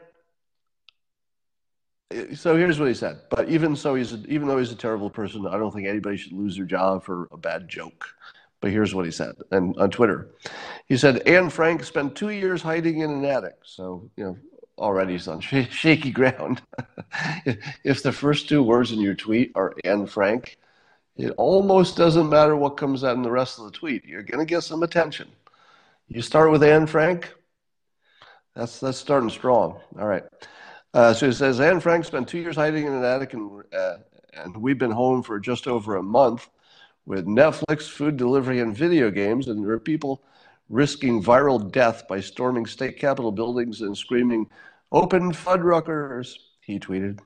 so 2.33 2.57
here's 2.57 2.79
what 2.79 2.87
he 2.87 2.93
said. 2.93 3.21
But 3.29 3.47
even 3.49 3.75
so, 3.75 3.95
he's 3.95 4.13
a, 4.13 4.17
even 4.27 4.47
though 4.47 4.57
he's 4.57 4.71
a 4.71 4.75
terrible 4.75 5.09
person, 5.09 5.47
I 5.47 5.57
don't 5.57 5.71
think 5.73 5.87
anybody 5.87 6.17
should 6.17 6.33
lose 6.33 6.57
their 6.57 6.65
job 6.65 7.03
for 7.03 7.29
a 7.31 7.37
bad 7.37 7.69
joke. 7.69 8.05
But 8.61 8.71
here's 8.71 8.93
what 8.93 9.05
he 9.05 9.11
said, 9.11 9.35
and 9.51 9.77
on 9.77 9.89
Twitter, 9.89 10.31
he 10.87 10.97
said 10.97 11.25
Anne 11.25 11.49
Frank 11.49 11.85
spent 11.85 12.15
two 12.15 12.31
years 12.31 12.61
hiding 12.61 12.99
in 12.99 13.09
an 13.09 13.23
attic. 13.23 13.55
So 13.63 14.09
you 14.17 14.23
know, 14.25 14.37
already 14.77 15.13
he's 15.13 15.29
on 15.29 15.39
sh- 15.39 15.67
shaky 15.69 16.11
ground. 16.11 16.61
if 17.85 18.03
the 18.03 18.11
first 18.11 18.49
two 18.49 18.61
words 18.61 18.91
in 18.91 18.99
your 18.99 19.15
tweet 19.15 19.53
are 19.55 19.75
Anne 19.85 20.07
Frank, 20.07 20.57
it 21.19 21.33
almost 21.35 21.97
doesn't 21.97 22.29
matter 22.29 22.55
what 22.55 22.77
comes 22.77 23.03
out 23.03 23.17
in 23.17 23.21
the 23.23 23.29
rest 23.29 23.59
of 23.59 23.65
the 23.65 23.71
tweet. 23.71 24.05
You're 24.05 24.23
going 24.23 24.39
to 24.39 24.45
get 24.45 24.61
some 24.63 24.83
attention. 24.83 25.27
You 26.07 26.21
start 26.21 26.49
with 26.49 26.63
Anne 26.63 26.87
Frank. 26.87 27.33
That's 28.55 28.79
that's 28.79 28.97
starting 28.97 29.29
strong. 29.29 29.81
All 29.99 30.07
right. 30.07 30.23
Uh, 30.93 31.13
so 31.13 31.27
it 31.27 31.33
says 31.33 31.59
Anne 31.59 31.81
Frank 31.81 32.05
spent 32.05 32.29
two 32.29 32.39
years 32.39 32.55
hiding 32.55 32.87
in 32.87 32.93
an 32.93 33.03
attic, 33.03 33.33
and, 33.33 33.63
uh, 33.73 33.97
and 34.33 34.55
we've 34.55 34.79
been 34.79 34.91
home 34.91 35.21
for 35.21 35.41
just 35.41 35.67
over 35.67 35.97
a 35.97 36.03
month 36.03 36.49
with 37.05 37.27
Netflix, 37.27 37.89
food 37.89 38.15
delivery, 38.15 38.61
and 38.61 38.75
video 38.75 39.11
games. 39.11 39.49
And 39.49 39.63
there 39.63 39.73
are 39.73 39.79
people 39.79 40.23
risking 40.69 41.21
viral 41.21 41.69
death 41.69 42.07
by 42.07 42.21
storming 42.21 42.65
state 42.65 42.97
capitol 42.97 43.33
buildings 43.33 43.81
and 43.81 43.95
screaming, 43.95 44.49
"Open 44.93 45.33
Fuddruckers!" 45.33 46.33
He 46.61 46.79
tweeted. 46.79 47.19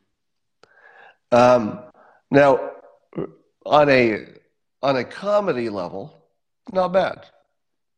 Um, 1.32 1.80
now, 2.32 2.73
on 3.66 3.90
a 3.90 4.26
on 4.82 4.98
a 4.98 5.04
comedy 5.04 5.70
level, 5.70 6.26
not 6.72 6.94
bad, 6.94 7.26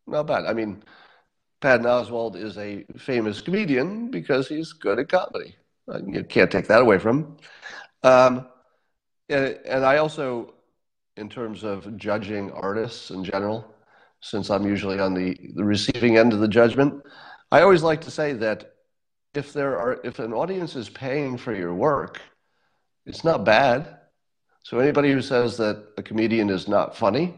not 0.07 0.27
bad. 0.27 0.45
I 0.45 0.53
mean 0.53 0.83
Patton 1.61 1.85
Oswalt 1.85 2.35
is 2.35 2.57
a 2.57 2.85
famous 2.97 3.41
comedian 3.41 4.11
because 4.11 4.47
he's 4.47 4.73
good 4.73 4.99
at 4.99 5.09
comedy. 5.09 5.55
Uh, 5.91 5.99
you 6.05 6.23
can't 6.23 6.51
take 6.51 6.67
that 6.67 6.81
away 6.81 6.97
from 6.99 7.19
him. 7.19 7.37
Um, 8.03 8.47
and, 9.29 9.59
and 9.65 9.85
I 9.85 9.97
also, 9.97 10.53
in 11.17 11.29
terms 11.29 11.63
of 11.63 11.97
judging 11.97 12.51
artists 12.51 13.09
in 13.09 13.23
general, 13.23 13.73
since 14.21 14.49
I'm 14.49 14.67
usually 14.67 14.99
on 14.99 15.13
the, 15.13 15.37
the 15.55 15.63
receiving 15.63 16.17
end 16.17 16.33
of 16.33 16.39
the 16.39 16.47
judgment, 16.47 17.01
I 17.51 17.61
always 17.61 17.83
like 17.83 18.01
to 18.01 18.11
say 18.11 18.33
that 18.33 18.73
if 19.33 19.53
there 19.53 19.77
are 19.79 19.99
if 20.03 20.19
an 20.19 20.33
audience 20.33 20.75
is 20.75 20.89
paying 20.89 21.37
for 21.37 21.53
your 21.53 21.73
work, 21.73 22.21
it's 23.05 23.23
not 23.23 23.43
bad. 23.43 23.97
So 24.65 24.79
anybody 24.79 25.11
who 25.11 25.21
says 25.21 25.57
that 25.57 25.89
a 25.95 26.01
comedian 26.01 26.49
is 26.49 26.67
not 26.67 26.97
funny, 26.97 27.35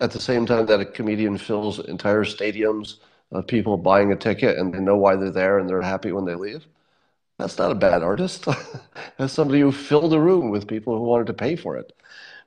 at 0.00 0.12
the 0.12 0.18
same 0.18 0.46
time 0.46 0.64
that 0.64 0.80
a 0.80 0.86
comedian 0.86 1.36
fills 1.36 1.78
entire 1.78 2.24
stadiums 2.24 3.00
of 3.32 3.46
people 3.46 3.76
buying 3.76 4.12
a 4.12 4.16
ticket 4.16 4.56
and 4.56 4.72
they 4.72 4.78
know 4.78 4.96
why 4.96 5.14
they're 5.14 5.30
there 5.30 5.58
and 5.58 5.68
they're 5.68 5.82
happy 5.82 6.10
when 6.10 6.24
they 6.24 6.34
leave. 6.34 6.66
That's 7.38 7.58
not 7.58 7.70
a 7.70 7.74
bad 7.74 8.02
artist. 8.02 8.46
That's 9.18 9.34
somebody 9.34 9.60
who 9.60 9.72
filled 9.72 10.14
a 10.14 10.18
room 10.18 10.48
with 10.48 10.66
people 10.66 10.96
who 10.96 11.04
wanted 11.04 11.26
to 11.26 11.34
pay 11.34 11.54
for 11.54 11.76
it. 11.76 11.92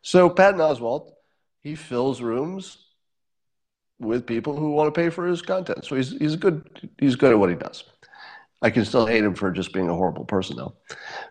So 0.01 0.31
Patton 0.31 0.61
Oswalt, 0.61 1.11
he 1.61 1.75
fills 1.75 2.19
rooms 2.19 2.79
with 3.99 4.25
people 4.25 4.55
who 4.57 4.71
want 4.71 4.91
to 4.91 4.99
pay 4.99 5.11
for 5.11 5.27
his 5.27 5.43
content. 5.43 5.85
So 5.85 5.95
he's 5.95 6.17
he's 6.17 6.35
good 6.35 6.89
he's 6.97 7.15
good 7.15 7.33
at 7.33 7.37
what 7.37 7.51
he 7.51 7.55
does. 7.55 7.83
I 8.63 8.71
can 8.71 8.83
still 8.83 9.05
hate 9.05 9.23
him 9.23 9.35
for 9.35 9.51
just 9.51 9.73
being 9.73 9.89
a 9.89 9.93
horrible 9.95 10.25
person 10.25 10.57
though. 10.57 10.73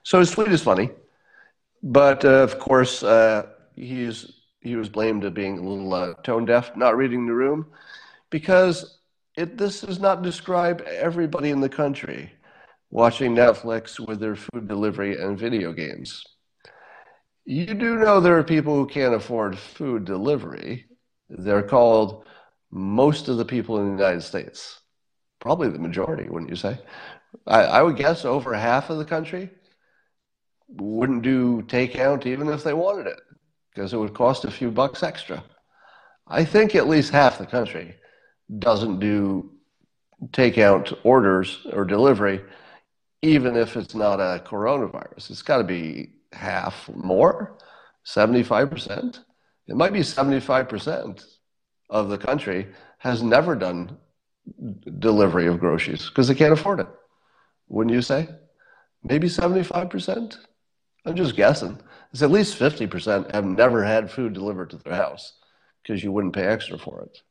So 0.05 0.21
his 0.21 0.31
tweet 0.31 0.53
is 0.53 0.63
funny, 0.63 0.91
but 1.87 2.25
uh, 2.25 2.43
of 2.43 2.59
course 2.59 3.03
uh, 3.05 3.47
he's 3.77 4.33
he 4.61 4.75
was 4.75 4.89
blamed 4.89 5.23
of 5.25 5.35
being 5.35 5.59
a 5.59 5.63
little 5.63 5.95
uh, 5.95 6.15
tone 6.25 6.45
deaf, 6.45 6.77
not 6.77 6.97
reading 6.97 7.27
the 7.27 7.33
room, 7.33 7.67
because 8.29 8.99
it 9.37 9.57
this 9.57 9.83
does 9.83 10.01
not 10.01 10.23
describe 10.23 10.81
everybody 10.83 11.51
in 11.51 11.61
the 11.61 11.69
country 11.69 12.33
watching 12.91 13.37
Netflix 13.37 14.01
with 14.01 14.19
their 14.19 14.35
food 14.35 14.67
delivery 14.67 15.17
and 15.17 15.39
video 15.39 15.73
games. 15.73 16.25
You 17.45 17.67
do 17.67 17.97
know 17.97 18.19
there 18.19 18.37
are 18.37 18.43
people 18.43 18.75
who 18.75 18.87
can't 18.87 19.15
afford 19.15 19.57
food 19.57 20.05
delivery. 20.05 20.87
They're 21.29 21.63
called 21.63 22.27
most 22.73 23.29
of 23.29 23.37
the 23.37 23.45
people 23.45 23.79
in 23.79 23.87
the 23.87 24.03
United 24.03 24.23
States. 24.23 24.81
Probably 25.39 25.69
the 25.69 25.79
majority, 25.79 26.29
wouldn't 26.29 26.51
you 26.51 26.57
say? 26.57 26.81
I, 27.47 27.61
I 27.63 27.83
would 27.83 27.97
guess 27.97 28.25
over 28.25 28.55
half 28.55 28.91
of 28.91 28.99
the 28.99 29.05
country 29.05 29.51
wouldn't 30.69 31.23
do 31.23 31.63
takeout 31.63 32.27
even 32.27 32.49
if 32.49 32.65
they 32.65 32.75
wanted 32.75 33.07
it 33.07 33.21
because 33.71 33.93
it 33.93 33.99
would 33.99 34.15
cost 34.15 34.45
a 34.45 34.51
few 34.51 34.71
bucks 34.71 35.03
extra. 35.03 35.43
I 36.27 36.45
think 36.45 36.75
at 36.75 36.89
least 36.89 37.13
half 37.13 37.39
the 37.39 37.47
country 37.47 37.95
doesn't 38.59 39.01
do 39.01 39.53
takeout 40.31 40.97
orders 41.05 41.67
or 41.73 41.85
delivery, 41.85 42.41
even 43.23 43.57
if 43.57 43.77
it's 43.77 43.95
not 43.95 44.19
a 44.21 44.43
coronavirus. 44.45 45.31
It's 45.31 45.43
got 45.43 45.59
to 45.59 45.65
be 45.65 46.11
half 46.33 46.89
more, 46.95 47.59
75%. 48.05 49.21
It 49.69 49.77
might 49.77 49.93
be 49.93 50.01
75% 50.01 51.25
of 51.91 52.09
the 52.09 52.19
country 52.19 52.69
has 52.99 53.23
never 53.23 53.55
done 53.55 53.97
delivery 54.99 55.47
of 55.47 55.61
groceries 55.61 56.09
because 56.09 56.29
they 56.29 56.35
can't 56.35 56.53
afford 56.53 56.81
it. 56.81 56.89
Wouldn't 57.69 57.95
you 57.95 58.03
say? 58.03 58.29
Maybe 59.03 59.29
75%? 59.29 60.37
I'm 61.07 61.15
just 61.15 61.37
guessing. 61.37 61.79
It's 62.13 62.23
at 62.23 62.31
least 62.31 62.59
50% 62.59 63.33
have 63.33 63.45
never 63.45 63.85
had 63.85 64.11
food 64.11 64.33
delivered 64.33 64.71
to 64.71 64.77
their 64.79 64.95
house 64.95 65.35
because 65.83 66.03
you 66.03 66.11
wouldn't 66.11 66.35
pay 66.35 66.45
extra 66.45 66.79
for 66.79 67.03
it. 67.03 67.23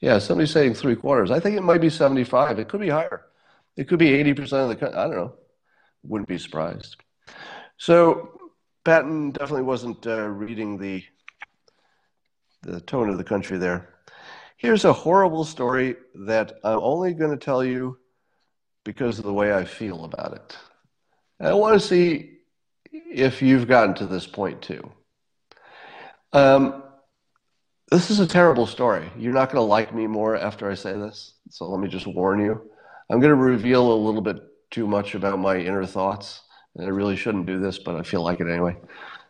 Yeah, 0.00 0.18
somebody's 0.18 0.52
saying 0.52 0.74
three 0.74 0.96
quarters. 0.96 1.30
I 1.30 1.40
think 1.40 1.56
it 1.56 1.62
might 1.62 1.80
be 1.80 1.90
75. 1.90 2.58
It 2.58 2.68
could 2.68 2.80
be 2.80 2.88
higher. 2.88 3.22
It 3.76 3.88
could 3.88 3.98
be 3.98 4.10
80% 4.10 4.52
of 4.62 4.68
the 4.68 4.76
country. 4.76 4.98
I 4.98 5.04
don't 5.04 5.16
know. 5.16 5.34
Wouldn't 6.04 6.28
be 6.28 6.38
surprised. 6.38 6.96
So 7.76 8.38
Patton 8.84 9.32
definitely 9.32 9.62
wasn't 9.62 10.06
uh, 10.06 10.28
reading 10.28 10.78
the 10.78 11.04
the 12.62 12.80
tone 12.80 13.08
of 13.08 13.18
the 13.18 13.24
country 13.24 13.58
there. 13.58 13.88
Here's 14.56 14.84
a 14.84 14.92
horrible 14.92 15.44
story 15.44 15.96
that 16.26 16.52
I'm 16.62 16.78
only 16.78 17.12
going 17.12 17.32
to 17.32 17.44
tell 17.44 17.64
you 17.64 17.98
because 18.84 19.18
of 19.18 19.24
the 19.24 19.32
way 19.32 19.52
I 19.52 19.64
feel 19.64 20.04
about 20.04 20.34
it. 20.34 20.56
And 21.40 21.48
I 21.48 21.54
want 21.54 21.74
to 21.74 21.84
see 21.84 22.38
if 22.92 23.42
you've 23.42 23.68
gotten 23.68 23.94
to 23.94 24.06
this 24.06 24.26
point 24.26 24.62
too. 24.62 24.90
Um, 26.32 26.82
this 27.90 28.10
is 28.10 28.20
a 28.20 28.26
terrible 28.26 28.66
story. 28.66 29.10
You're 29.18 29.34
not 29.34 29.50
going 29.50 29.60
to 29.62 29.68
like 29.68 29.94
me 29.94 30.06
more 30.06 30.36
after 30.36 30.70
I 30.70 30.74
say 30.74 30.92
this. 30.92 31.34
So 31.50 31.68
let 31.68 31.80
me 31.80 31.88
just 31.88 32.06
warn 32.06 32.40
you. 32.40 32.70
I'm 33.10 33.20
going 33.20 33.30
to 33.30 33.36
reveal 33.36 33.92
a 33.92 33.94
little 33.94 34.22
bit 34.22 34.42
too 34.70 34.86
much 34.86 35.14
about 35.14 35.38
my 35.38 35.56
inner 35.56 35.84
thoughts. 35.84 36.40
And 36.74 36.86
I 36.86 36.88
really 36.88 37.16
shouldn't 37.16 37.46
do 37.46 37.60
this, 37.60 37.78
but 37.78 37.96
I 37.96 38.02
feel 38.02 38.22
like 38.22 38.40
it 38.40 38.48
anyway. 38.48 38.76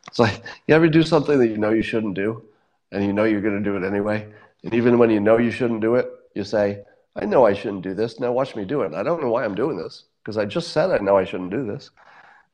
It's 0.07 0.19
like 0.19 0.45
you 0.67 0.75
ever 0.75 0.89
do 0.89 1.03
something 1.03 1.39
that 1.39 1.49
you 1.49 1.59
know 1.59 1.71
you 1.71 1.83
shouldn't 1.83 2.15
do, 2.15 2.45
and 2.93 3.05
you 3.05 3.13
know 3.13 3.25
you're 3.25 3.41
going 3.41 3.63
to 3.63 3.71
do 3.71 3.77
it 3.77 3.87
anyway. 3.87 4.33
And 4.63 4.75
even 4.75 4.99
when 4.99 5.11
you 5.11 5.21
know 5.21 5.39
you 5.39 5.51
shouldn't 5.51 5.81
do 5.81 5.97
it, 5.97 6.09
you 6.35 6.45
say, 6.45 6.85
I 7.17 7.25
know 7.25 7.45
I 7.45 7.53
shouldn't 7.53 7.83
do 7.83 7.95
this. 7.95 8.21
Now 8.21 8.33
watch 8.33 8.55
me 8.55 8.65
do 8.65 8.83
it. 8.83 8.95
I 8.95 9.03
don't 9.03 9.21
know 9.21 9.31
why 9.31 9.45
I'm 9.45 9.55
doing 9.55 9.77
this 9.77 10.05
because 10.23 10.39
I 10.39 10.45
just 10.45 10.73
said 10.73 10.91
I 10.91 10.99
know 10.99 11.17
I 11.17 11.25
shouldn't 11.25 11.51
do 11.51 11.67
this. 11.67 11.91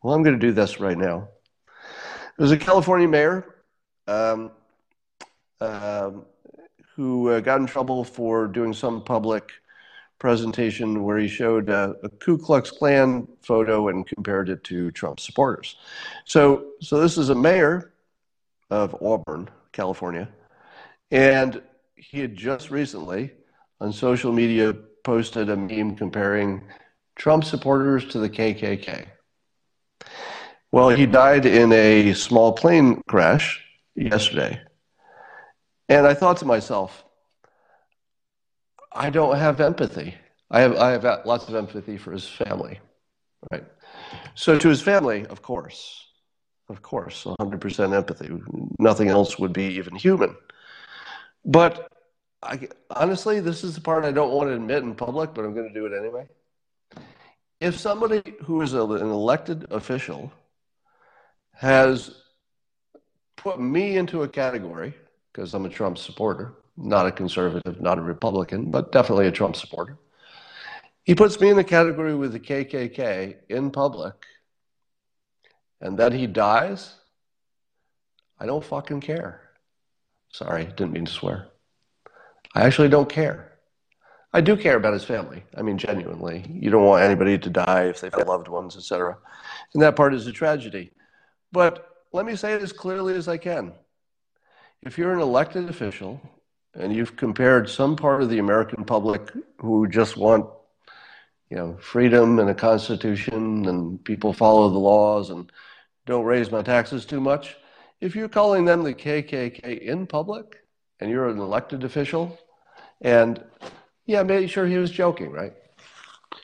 Well, 0.02 0.14
I'm 0.14 0.22
going 0.22 0.38
to 0.38 0.46
do 0.46 0.52
this 0.52 0.78
right 0.78 0.96
now. 0.96 1.28
It 2.38 2.42
was 2.42 2.52
a 2.52 2.56
California 2.56 3.08
mayor 3.08 3.56
um, 4.06 4.52
um, 5.60 6.24
who 6.94 7.30
uh, 7.30 7.40
got 7.40 7.60
in 7.60 7.66
trouble 7.66 8.04
for 8.04 8.46
doing 8.46 8.72
some 8.72 9.02
public 9.02 9.50
presentation 10.20 11.02
where 11.02 11.18
he 11.18 11.26
showed 11.26 11.68
a, 11.68 11.94
a, 12.02 12.08
Ku 12.08 12.38
Klux 12.38 12.70
Klan 12.70 13.26
photo 13.42 13.88
and 13.88 14.06
compared 14.06 14.48
it 14.48 14.62
to 14.64 14.90
Trump 14.92 15.18
supporters. 15.18 15.76
So, 16.24 16.72
so 16.80 17.00
this 17.00 17.18
is 17.18 17.30
a 17.30 17.34
mayor 17.34 17.92
of 18.70 18.94
Auburn, 19.02 19.48
California, 19.72 20.28
and 21.10 21.60
he 21.96 22.20
had 22.20 22.36
just 22.36 22.70
recently 22.70 23.32
on 23.80 23.92
social 23.92 24.32
media 24.32 24.74
posted 25.04 25.50
a 25.50 25.56
meme 25.56 25.96
comparing 25.96 26.62
Trump 27.16 27.44
supporters 27.44 28.04
to 28.06 28.18
the 28.18 28.30
KKK. 28.30 29.06
Well, 30.70 30.90
he 30.90 31.06
died 31.06 31.46
in 31.46 31.72
a 31.72 32.12
small 32.12 32.52
plane 32.52 33.00
crash 33.08 33.64
yesterday. 33.94 34.60
And 35.88 36.06
I 36.06 36.12
thought 36.14 36.36
to 36.38 36.44
myself, 36.44 37.04
I 38.92 39.08
don't 39.10 39.36
have 39.36 39.60
empathy. 39.60 40.14
I 40.50 40.60
have, 40.60 40.76
I 40.76 40.90
have 40.90 41.04
lots 41.24 41.48
of 41.48 41.54
empathy 41.54 41.96
for 41.96 42.12
his 42.12 42.26
family, 42.26 42.80
right? 43.50 43.64
So 44.34 44.58
to 44.58 44.68
his 44.68 44.82
family, 44.82 45.26
of 45.26 45.40
course, 45.42 46.06
of 46.68 46.82
course, 46.82 47.24
100% 47.24 47.94
empathy. 47.94 48.30
Nothing 48.78 49.08
else 49.08 49.38
would 49.38 49.52
be 49.52 49.64
even 49.64 49.94
human. 49.94 50.36
But 51.44 51.90
I, 52.42 52.68
honestly, 52.90 53.40
this 53.40 53.64
is 53.64 53.74
the 53.74 53.80
part 53.80 54.04
I 54.04 54.12
don't 54.12 54.32
want 54.32 54.50
to 54.50 54.54
admit 54.54 54.82
in 54.82 54.94
public, 54.94 55.32
but 55.32 55.44
I'm 55.44 55.54
going 55.54 55.68
to 55.68 55.74
do 55.74 55.86
it 55.86 55.98
anyway. 55.98 56.28
If 57.60 57.78
somebody 57.78 58.22
who 58.42 58.60
is 58.60 58.74
an 58.74 58.80
elected 58.80 59.66
official 59.70 60.30
has 61.58 62.14
put 63.36 63.60
me 63.60 63.96
into 63.96 64.22
a 64.22 64.28
category, 64.28 64.94
because 65.32 65.54
I'm 65.54 65.66
a 65.66 65.68
Trump 65.68 65.98
supporter, 65.98 66.54
not 66.76 67.06
a 67.06 67.10
conservative, 67.10 67.80
not 67.80 67.98
a 67.98 68.02
Republican, 68.02 68.70
but 68.70 68.92
definitely 68.92 69.26
a 69.26 69.32
Trump 69.32 69.56
supporter. 69.56 69.98
He 71.02 71.16
puts 71.16 71.40
me 71.40 71.50
in 71.50 71.56
the 71.56 71.64
category 71.64 72.14
with 72.14 72.32
the 72.32 72.38
KKK 72.38 73.36
in 73.48 73.72
public, 73.72 74.14
and 75.80 75.98
then 75.98 76.12
he 76.12 76.28
dies. 76.28 76.94
I 78.38 78.46
don't 78.46 78.64
fucking 78.64 79.00
care. 79.00 79.40
Sorry, 80.32 80.66
didn't 80.66 80.92
mean 80.92 81.06
to 81.06 81.12
swear. 81.12 81.48
I 82.54 82.62
actually 82.62 82.88
don't 82.88 83.08
care. 83.08 83.58
I 84.32 84.42
do 84.42 84.56
care 84.56 84.76
about 84.76 84.92
his 84.92 85.02
family. 85.02 85.42
I 85.56 85.62
mean, 85.62 85.76
genuinely. 85.76 86.44
You 86.48 86.70
don't 86.70 86.84
want 86.84 87.02
anybody 87.02 87.36
to 87.36 87.50
die 87.50 87.86
if 87.86 88.00
they've 88.00 88.14
loved 88.14 88.46
ones, 88.46 88.76
etc. 88.76 89.18
And 89.74 89.82
that 89.82 89.96
part 89.96 90.14
is 90.14 90.28
a 90.28 90.32
tragedy. 90.32 90.92
But 91.52 91.88
let 92.12 92.26
me 92.26 92.36
say 92.36 92.54
it 92.54 92.62
as 92.62 92.72
clearly 92.72 93.14
as 93.14 93.28
I 93.28 93.36
can. 93.36 93.72
If 94.82 94.98
you're 94.98 95.12
an 95.12 95.20
elected 95.20 95.68
official 95.68 96.20
and 96.74 96.94
you've 96.94 97.16
compared 97.16 97.68
some 97.68 97.96
part 97.96 98.22
of 98.22 98.30
the 98.30 98.38
American 98.38 98.84
public 98.84 99.30
who 99.58 99.88
just 99.88 100.16
want, 100.16 100.46
you 101.50 101.56
know, 101.56 101.76
freedom 101.80 102.38
and 102.38 102.50
a 102.50 102.54
constitution 102.54 103.66
and 103.66 104.02
people 104.04 104.32
follow 104.32 104.68
the 104.70 104.78
laws 104.78 105.30
and 105.30 105.50
don't 106.06 106.24
raise 106.24 106.50
my 106.50 106.62
taxes 106.62 107.04
too 107.04 107.20
much, 107.20 107.56
if 108.00 108.14
you're 108.14 108.28
calling 108.28 108.64
them 108.64 108.82
the 108.82 108.94
KKK 108.94 109.80
in 109.80 110.06
public 110.06 110.64
and 111.00 111.10
you're 111.10 111.28
an 111.28 111.38
elected 111.38 111.84
official, 111.84 112.38
and 113.00 113.42
yeah, 114.06 114.22
maybe 114.22 114.46
sure 114.46 114.66
he 114.66 114.78
was 114.78 114.90
joking, 114.90 115.30
right? 115.30 115.52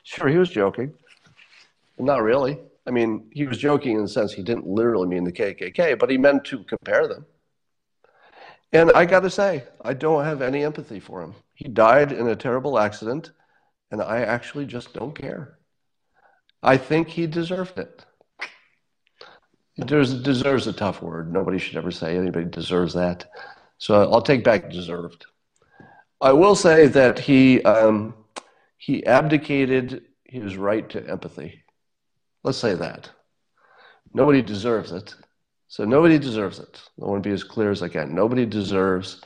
Sure, 0.03 0.27
he 0.27 0.37
was 0.37 0.49
joking. 0.49 0.93
Not 1.97 2.21
really. 2.21 2.59
I 2.87 2.91
mean, 2.91 3.29
he 3.31 3.45
was 3.45 3.57
joking 3.57 3.95
in 3.95 4.03
the 4.03 4.07
sense 4.07 4.31
he 4.31 4.43
didn't 4.43 4.67
literally 4.67 5.07
mean 5.07 5.23
the 5.23 5.31
KKK, 5.31 5.97
but 5.97 6.09
he 6.09 6.17
meant 6.17 6.45
to 6.45 6.63
compare 6.63 7.07
them. 7.07 7.25
And 8.71 8.91
I 8.91 9.05
got 9.05 9.21
to 9.21 9.29
say, 9.29 9.63
I 9.81 9.93
don't 9.93 10.25
have 10.25 10.41
any 10.41 10.63
empathy 10.63 10.99
for 10.99 11.21
him. 11.21 11.33
He 11.53 11.67
died 11.67 12.11
in 12.11 12.27
a 12.27 12.35
terrible 12.35 12.77
accident, 12.77 13.31
and 13.91 14.01
I 14.01 14.21
actually 14.21 14.65
just 14.65 14.93
don't 14.93 15.15
care. 15.15 15.57
I 16.61 16.77
think 16.77 17.07
he 17.07 17.27
deserved 17.27 17.79
it. 17.79 18.05
Deserves 19.77 20.67
a 20.67 20.73
tough 20.73 21.01
word. 21.01 21.31
Nobody 21.31 21.57
should 21.57 21.77
ever 21.77 21.91
say 21.91 22.17
anybody 22.17 22.45
deserves 22.45 22.93
that. 22.93 23.25
So 23.77 24.09
I'll 24.11 24.21
take 24.21 24.43
back 24.43 24.69
deserved. 24.69 25.25
I 26.21 26.31
will 26.31 26.55
say 26.55 26.87
that 26.87 27.19
he 27.19 27.61
um, 27.63 28.15
he 28.77 29.05
abdicated 29.05 30.05
his 30.23 30.55
right 30.57 30.89
to 30.89 31.07
empathy. 31.09 31.64
Let's 32.45 32.59
say 32.59 32.75
that. 32.75 33.09
Nobody 34.13 34.43
deserves 34.43 34.91
it. 34.91 35.15
So 35.67 35.83
nobody 35.83 36.19
deserves 36.19 36.59
it. 36.59 36.79
I 37.01 37.05
want 37.05 37.23
to 37.23 37.27
be 37.27 37.33
as 37.33 37.43
clear 37.43 37.71
as 37.71 37.81
I 37.81 37.87
can. 37.89 38.13
Nobody 38.13 38.45
deserves 38.45 39.19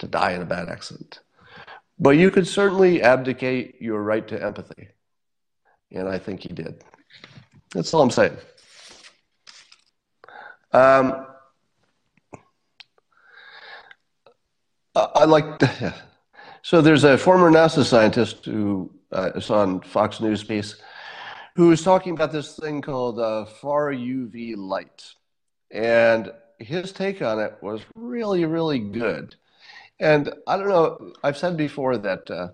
to 0.00 0.06
die 0.06 0.32
in 0.32 0.42
a 0.42 0.44
bad 0.44 0.68
accident. 0.68 1.20
But 1.98 2.10
you 2.10 2.30
could 2.30 2.46
certainly 2.46 3.02
abdicate 3.02 3.80
your 3.80 4.02
right 4.02 4.28
to 4.28 4.44
empathy. 4.44 4.88
And 5.92 6.10
I 6.10 6.18
think 6.18 6.42
he 6.42 6.50
did. 6.50 6.84
That's 7.74 7.94
all 7.94 8.02
I'm 8.02 8.10
saying. 8.10 8.36
Um, 10.72 11.26
I 14.94 15.24
like, 15.24 15.58
So 16.60 16.82
there's 16.82 17.04
a 17.04 17.16
former 17.16 17.50
NASA 17.50 17.82
scientist 17.82 18.44
who 18.44 18.92
uh, 19.10 19.30
is 19.34 19.48
on 19.48 19.80
Fox 19.80 20.20
News 20.20 20.44
piece 20.44 20.76
who 21.58 21.66
was 21.66 21.82
talking 21.82 22.12
about 22.12 22.30
this 22.30 22.54
thing 22.54 22.80
called 22.80 23.18
uh, 23.18 23.44
far 23.44 23.92
UV 23.92 24.56
light. 24.56 25.02
And 25.72 26.30
his 26.60 26.92
take 26.92 27.20
on 27.20 27.40
it 27.40 27.56
was 27.60 27.80
really, 27.96 28.44
really 28.44 28.78
good. 28.78 29.34
And 29.98 30.32
I 30.46 30.56
don't 30.56 30.68
know, 30.68 31.14
I've 31.24 31.36
said 31.36 31.56
before 31.56 31.98
that 31.98 32.30
uh, 32.30 32.50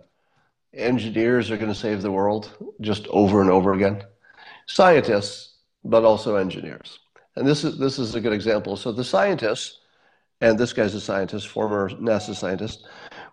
engineers 0.72 1.50
are 1.50 1.58
going 1.58 1.68
to 1.68 1.78
save 1.78 2.00
the 2.00 2.10
world 2.10 2.50
just 2.80 3.06
over 3.08 3.42
and 3.42 3.50
over 3.50 3.74
again. 3.74 4.02
Scientists, 4.68 5.56
but 5.84 6.02
also 6.04 6.36
engineers. 6.36 6.98
And 7.36 7.46
this 7.46 7.62
is, 7.62 7.76
this 7.76 7.98
is 7.98 8.14
a 8.14 8.22
good 8.22 8.32
example. 8.32 8.74
So 8.74 8.90
the 8.90 9.04
scientists, 9.04 9.80
and 10.40 10.58
this 10.58 10.72
guy's 10.72 10.94
a 10.94 11.00
scientist, 11.00 11.48
former 11.48 11.90
NASA 11.90 12.34
scientist, 12.34 12.86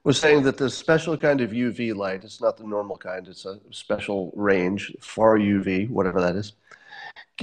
was 0.04 0.20
saying 0.20 0.44
that 0.44 0.58
this 0.58 0.78
special 0.78 1.16
kind 1.18 1.42
of 1.42 1.52
UV 1.52 1.96
light, 1.96 2.24
it's 2.24 2.42
not 2.42 2.58
the 2.58 2.64
normal 2.64 2.98
kind, 2.98 3.28
it's 3.28 3.46
a 3.46 3.60
special 3.70 4.32
range, 4.36 4.96
far 5.00 5.38
UV, 5.38 5.90
whatever 5.90 6.20
that 6.22 6.36
is. 6.36 6.54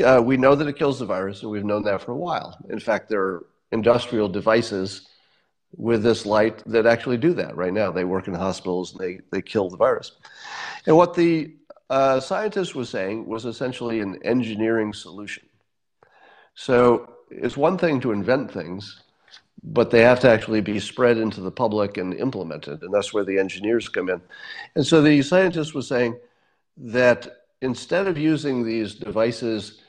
Uh, 0.04 0.20
we 0.22 0.36
know 0.36 0.54
that 0.54 0.66
it 0.66 0.76
kills 0.76 0.98
the 0.98 1.06
virus, 1.06 1.42
and 1.42 1.50
we've 1.50 1.64
known 1.64 1.82
that 1.84 2.02
for 2.02 2.12
a 2.12 2.16
while. 2.16 2.58
In 2.68 2.80
fact, 2.80 3.08
there 3.08 3.22
are 3.22 3.46
industrial 3.70 4.28
devices 4.28 5.08
with 5.76 6.02
this 6.02 6.24
light 6.24 6.62
that 6.66 6.86
actually 6.86 7.16
do 7.16 7.34
that 7.34 7.56
right 7.56 7.72
now. 7.72 7.90
They 7.90 8.04
work 8.04 8.26
in 8.28 8.34
hospitals 8.34 8.92
and 8.92 9.00
they, 9.00 9.20
they 9.30 9.42
kill 9.42 9.68
the 9.68 9.76
virus. 9.76 10.12
And 10.86 10.96
what 10.96 11.14
the 11.14 11.54
uh, 11.90 12.20
scientist 12.20 12.74
was 12.74 12.88
saying 12.88 13.26
was 13.26 13.44
essentially 13.44 14.00
an 14.00 14.18
engineering 14.24 14.92
solution. 14.92 15.44
So 16.54 17.14
it's 17.30 17.56
one 17.56 17.78
thing 17.78 18.00
to 18.00 18.12
invent 18.12 18.50
things, 18.50 19.02
but 19.62 19.90
they 19.90 20.02
have 20.02 20.20
to 20.20 20.30
actually 20.30 20.60
be 20.60 20.78
spread 20.78 21.18
into 21.18 21.40
the 21.40 21.50
public 21.50 21.96
and 21.96 22.14
implemented. 22.14 22.82
And 22.82 22.92
that's 22.92 23.12
where 23.12 23.24
the 23.24 23.38
engineers 23.38 23.88
come 23.88 24.08
in. 24.08 24.20
And 24.74 24.86
so 24.86 25.02
the 25.02 25.22
scientist 25.22 25.74
was 25.74 25.88
saying 25.88 26.18
that 26.76 27.28
instead 27.60 28.06
of 28.06 28.16
using 28.16 28.64
these 28.64 28.94
devices 28.94 29.80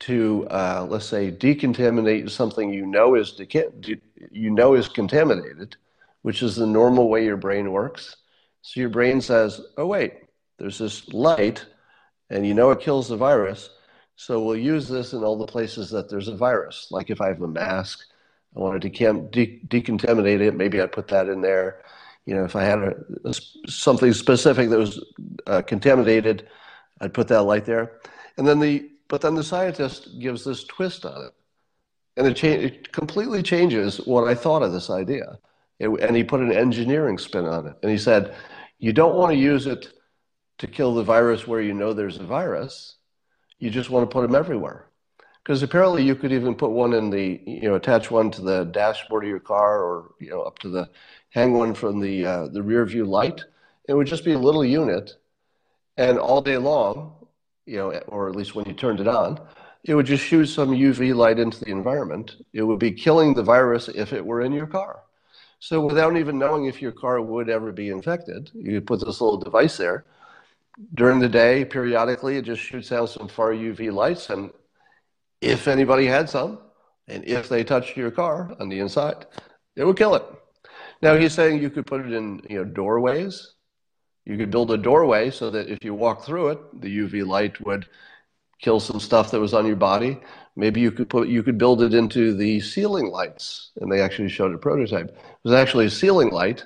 to, 0.00 0.46
uh, 0.50 0.86
let's 0.88 1.06
say, 1.06 1.30
decontaminate 1.32 2.30
something 2.30 2.72
you 2.72 2.86
know 2.86 3.14
is 3.14 3.32
deca- 3.32 4.00
you 4.30 4.50
know 4.50 4.74
is 4.74 4.88
contaminated, 4.88 5.76
which 6.22 6.42
is 6.42 6.54
the 6.56 6.66
normal 6.66 7.08
way 7.08 7.24
your 7.24 7.36
brain 7.36 7.72
works. 7.72 8.16
So 8.62 8.80
your 8.80 8.90
brain 8.90 9.20
says, 9.20 9.60
"Oh 9.78 9.86
wait, 9.86 10.14
there's 10.58 10.78
this 10.78 11.08
light, 11.12 11.64
and 12.30 12.46
you 12.46 12.54
know 12.54 12.70
it 12.70 12.80
kills 12.80 13.08
the 13.08 13.16
virus. 13.16 13.70
So 14.16 14.42
we'll 14.42 14.56
use 14.56 14.88
this 14.88 15.12
in 15.12 15.24
all 15.24 15.36
the 15.36 15.46
places 15.46 15.90
that 15.90 16.08
there's 16.08 16.28
a 16.28 16.36
virus. 16.36 16.88
Like 16.90 17.10
if 17.10 17.20
I 17.20 17.28
have 17.28 17.42
a 17.42 17.48
mask, 17.48 18.00
I 18.54 18.60
wanted 18.60 18.82
to 18.82 18.88
de- 19.30 19.60
decontaminate 19.66 20.40
it. 20.40 20.54
Maybe 20.54 20.80
I'd 20.80 20.92
put 20.92 21.08
that 21.08 21.28
in 21.28 21.40
there. 21.40 21.82
You 22.24 22.34
know, 22.34 22.44
if 22.44 22.56
I 22.56 22.64
had 22.64 22.78
a, 22.78 22.94
a 23.24 23.34
something 23.68 24.12
specific 24.12 24.70
that 24.70 24.78
was 24.78 25.04
uh, 25.46 25.62
contaminated, 25.62 26.48
I'd 27.00 27.14
put 27.14 27.28
that 27.28 27.42
light 27.42 27.64
there. 27.64 28.00
And 28.36 28.46
then 28.46 28.58
the 28.58 28.90
but 29.08 29.20
then 29.20 29.34
the 29.34 29.44
scientist 29.44 30.18
gives 30.18 30.44
this 30.44 30.64
twist 30.64 31.04
on 31.04 31.26
it, 31.26 31.32
and 32.16 32.26
it, 32.26 32.34
cha- 32.34 32.48
it 32.48 32.92
completely 32.92 33.42
changes 33.42 33.98
what 33.98 34.26
I 34.26 34.34
thought 34.34 34.62
of 34.62 34.72
this 34.72 34.90
idea. 34.90 35.38
It, 35.78 35.88
and 35.88 36.16
he 36.16 36.24
put 36.24 36.40
an 36.40 36.52
engineering 36.52 37.18
spin 37.18 37.44
on 37.44 37.68
it, 37.68 37.76
and 37.82 37.90
he 37.90 37.98
said, 37.98 38.34
"You 38.78 38.92
don't 38.92 39.14
want 39.14 39.32
to 39.32 39.38
use 39.38 39.66
it 39.66 39.92
to 40.58 40.66
kill 40.66 40.94
the 40.94 41.04
virus 41.04 41.46
where 41.46 41.60
you 41.60 41.74
know 41.74 41.92
there's 41.92 42.18
a 42.18 42.24
virus. 42.24 42.96
You 43.58 43.70
just 43.70 43.90
want 43.90 44.08
to 44.08 44.12
put 44.12 44.22
them 44.22 44.34
everywhere." 44.34 44.85
Because 45.46 45.62
apparently 45.62 46.02
you 46.02 46.16
could 46.16 46.32
even 46.32 46.56
put 46.56 46.72
one 46.72 46.92
in 46.92 47.08
the, 47.08 47.40
you 47.46 47.68
know, 47.68 47.76
attach 47.76 48.10
one 48.10 48.32
to 48.32 48.42
the 48.42 48.64
dashboard 48.64 49.22
of 49.22 49.30
your 49.30 49.38
car, 49.38 49.80
or 49.80 50.12
you 50.18 50.28
know, 50.28 50.42
up 50.42 50.58
to 50.58 50.68
the, 50.68 50.90
hang 51.30 51.52
one 51.52 51.72
from 51.72 52.00
the 52.00 52.26
uh, 52.26 52.48
the 52.48 52.60
rear 52.60 52.84
view 52.84 53.04
light. 53.04 53.42
It 53.88 53.94
would 53.94 54.08
just 54.08 54.24
be 54.24 54.32
a 54.32 54.38
little 54.40 54.64
unit, 54.64 55.12
and 55.96 56.18
all 56.18 56.42
day 56.42 56.56
long, 56.56 57.14
you 57.64 57.76
know, 57.76 57.92
or 58.08 58.28
at 58.28 58.34
least 58.34 58.56
when 58.56 58.66
you 58.66 58.72
turned 58.72 58.98
it 58.98 59.06
on, 59.06 59.40
it 59.84 59.94
would 59.94 60.06
just 60.06 60.24
shoot 60.24 60.46
some 60.46 60.70
UV 60.70 61.14
light 61.14 61.38
into 61.38 61.60
the 61.60 61.70
environment. 61.70 62.34
It 62.52 62.62
would 62.62 62.80
be 62.80 62.90
killing 62.90 63.32
the 63.32 63.44
virus 63.44 63.86
if 63.86 64.12
it 64.12 64.26
were 64.26 64.42
in 64.42 64.52
your 64.52 64.66
car. 64.66 65.04
So 65.60 65.86
without 65.86 66.16
even 66.16 66.40
knowing 66.40 66.64
if 66.64 66.82
your 66.82 66.90
car 66.90 67.20
would 67.20 67.48
ever 67.48 67.70
be 67.70 67.90
infected, 67.90 68.50
you 68.52 68.72
could 68.72 68.86
put 68.88 68.98
this 68.98 69.20
little 69.20 69.38
device 69.38 69.76
there. 69.76 70.06
During 70.94 71.20
the 71.20 71.28
day, 71.28 71.64
periodically, 71.64 72.36
it 72.36 72.46
just 72.46 72.62
shoots 72.62 72.90
out 72.90 73.10
some 73.10 73.28
far 73.28 73.52
UV 73.52 73.92
lights, 73.92 74.28
and 74.28 74.50
if 75.40 75.68
anybody 75.68 76.06
had 76.06 76.28
some, 76.28 76.58
and 77.08 77.24
if 77.24 77.48
they 77.48 77.64
touched 77.64 77.96
your 77.96 78.10
car 78.10 78.54
on 78.58 78.68
the 78.68 78.80
inside, 78.80 79.26
it 79.76 79.84
would 79.84 79.96
kill 79.96 80.14
it. 80.14 80.24
Now 81.02 81.16
he's 81.16 81.34
saying 81.34 81.60
you 81.60 81.70
could 81.70 81.86
put 81.86 82.04
it 82.04 82.12
in 82.12 82.40
you 82.48 82.58
know 82.58 82.64
doorways. 82.64 83.54
You 84.24 84.36
could 84.36 84.50
build 84.50 84.72
a 84.72 84.76
doorway 84.76 85.30
so 85.30 85.50
that 85.50 85.68
if 85.68 85.84
you 85.84 85.94
walk 85.94 86.24
through 86.24 86.48
it, 86.48 86.80
the 86.80 86.98
UV 86.98 87.24
light 87.24 87.64
would 87.64 87.86
kill 88.60 88.80
some 88.80 88.98
stuff 88.98 89.30
that 89.30 89.40
was 89.40 89.54
on 89.54 89.66
your 89.66 89.76
body. 89.76 90.18
Maybe 90.56 90.80
you 90.80 90.90
could 90.90 91.08
put 91.08 91.28
you 91.28 91.42
could 91.42 91.58
build 91.58 91.82
it 91.82 91.94
into 91.94 92.34
the 92.34 92.60
ceiling 92.60 93.10
lights, 93.10 93.72
and 93.76 93.92
they 93.92 94.00
actually 94.00 94.30
showed 94.30 94.54
a 94.54 94.58
prototype. 94.58 95.08
It 95.08 95.44
was 95.44 95.52
actually 95.52 95.86
a 95.86 95.90
ceiling 95.90 96.30
light 96.30 96.64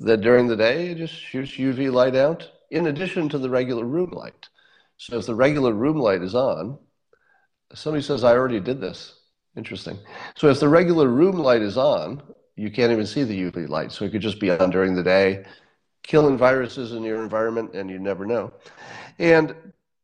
that 0.00 0.22
during 0.22 0.48
the 0.48 0.56
day 0.56 0.88
it 0.88 0.98
just 0.98 1.14
shoots 1.14 1.52
UV 1.52 1.92
light 1.92 2.16
out 2.16 2.50
in 2.70 2.86
addition 2.86 3.28
to 3.28 3.38
the 3.38 3.50
regular 3.50 3.84
room 3.84 4.10
light. 4.10 4.48
So 4.96 5.18
if 5.18 5.26
the 5.26 5.34
regular 5.34 5.72
room 5.72 5.98
light 5.98 6.22
is 6.22 6.34
on, 6.34 6.78
Somebody 7.74 8.02
says, 8.02 8.24
I 8.24 8.32
already 8.32 8.60
did 8.60 8.80
this. 8.80 9.14
Interesting. 9.56 9.98
So 10.36 10.48
if 10.48 10.60
the 10.60 10.68
regular 10.68 11.08
room 11.08 11.38
light 11.38 11.62
is 11.62 11.76
on, 11.76 12.22
you 12.56 12.70
can't 12.70 12.92
even 12.92 13.06
see 13.06 13.24
the 13.24 13.50
UV 13.50 13.68
light. 13.68 13.92
So 13.92 14.04
it 14.04 14.12
could 14.12 14.22
just 14.22 14.40
be 14.40 14.50
on 14.50 14.70
during 14.70 14.94
the 14.94 15.02
day, 15.02 15.44
killing 16.02 16.36
viruses 16.36 16.92
in 16.92 17.02
your 17.02 17.22
environment, 17.22 17.74
and 17.74 17.90
you 17.90 17.98
never 17.98 18.24
know. 18.24 18.52
And 19.18 19.54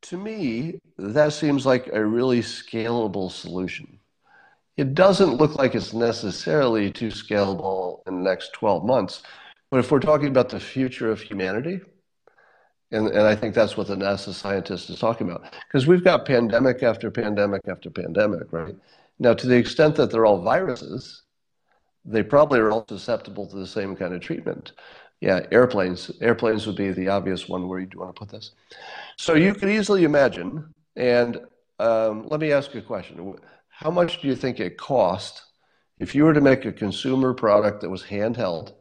to 0.03 0.17
me, 0.17 0.79
that 0.97 1.33
seems 1.33 1.65
like 1.65 1.87
a 1.91 2.05
really 2.05 2.41
scalable 2.41 3.31
solution. 3.31 3.99
It 4.77 4.93
doesn't 4.93 5.35
look 5.35 5.55
like 5.55 5.75
it's 5.75 5.93
necessarily 5.93 6.91
too 6.91 7.09
scalable 7.09 7.99
in 8.07 8.15
the 8.15 8.29
next 8.29 8.53
12 8.53 8.85
months. 8.85 9.23
But 9.69 9.79
if 9.79 9.91
we're 9.91 9.99
talking 9.99 10.29
about 10.29 10.49
the 10.49 10.59
future 10.59 11.11
of 11.11 11.21
humanity, 11.21 11.81
and, 12.91 13.07
and 13.07 13.21
I 13.21 13.35
think 13.35 13.53
that's 13.53 13.77
what 13.77 13.87
the 13.87 13.95
NASA 13.95 14.33
scientist 14.33 14.89
is 14.89 14.99
talking 14.99 15.29
about. 15.29 15.53
Because 15.67 15.85
we've 15.85 16.03
got 16.03 16.25
pandemic 16.25 16.81
after 16.81 17.11
pandemic 17.11 17.67
after 17.67 17.89
pandemic, 17.89 18.51
right? 18.51 18.75
Now, 19.19 19.33
to 19.33 19.47
the 19.47 19.55
extent 19.55 19.95
that 19.95 20.11
they're 20.11 20.25
all 20.25 20.41
viruses, 20.41 21.23
they 22.05 22.23
probably 22.23 22.59
are 22.59 22.71
all 22.71 22.85
susceptible 22.87 23.45
to 23.47 23.55
the 23.57 23.67
same 23.67 23.95
kind 23.95 24.13
of 24.13 24.21
treatment. 24.21 24.73
Yeah, 25.21 25.45
airplanes. 25.51 26.09
Airplanes 26.21 26.65
would 26.65 26.77
be 26.77 26.91
the 26.91 27.09
obvious 27.09 27.47
one 27.49 27.67
where 27.67 27.79
you'd 27.79 27.93
want 27.93 28.15
to 28.15 28.19
put 28.19 28.29
this. 28.29 28.51
So 29.17 29.33
you 29.33 29.53
could 29.53 29.69
easily 29.69 30.05
imagine, 30.05 30.73
and 30.95 31.41
um, 31.79 32.27
let 32.27 32.39
me 32.39 32.51
ask 32.53 32.73
you 32.73 32.79
a 32.79 32.83
question. 32.83 33.35
How 33.67 33.91
much 33.91 34.21
do 34.21 34.27
you 34.27 34.35
think 34.35 34.59
it 34.59 34.77
cost 34.77 35.43
if 35.99 36.15
you 36.15 36.23
were 36.23 36.33
to 36.33 36.41
make 36.41 36.65
a 36.65 36.71
consumer 36.71 37.33
product 37.33 37.81
that 37.81 37.89
was 37.89 38.03
handheld 38.03 38.73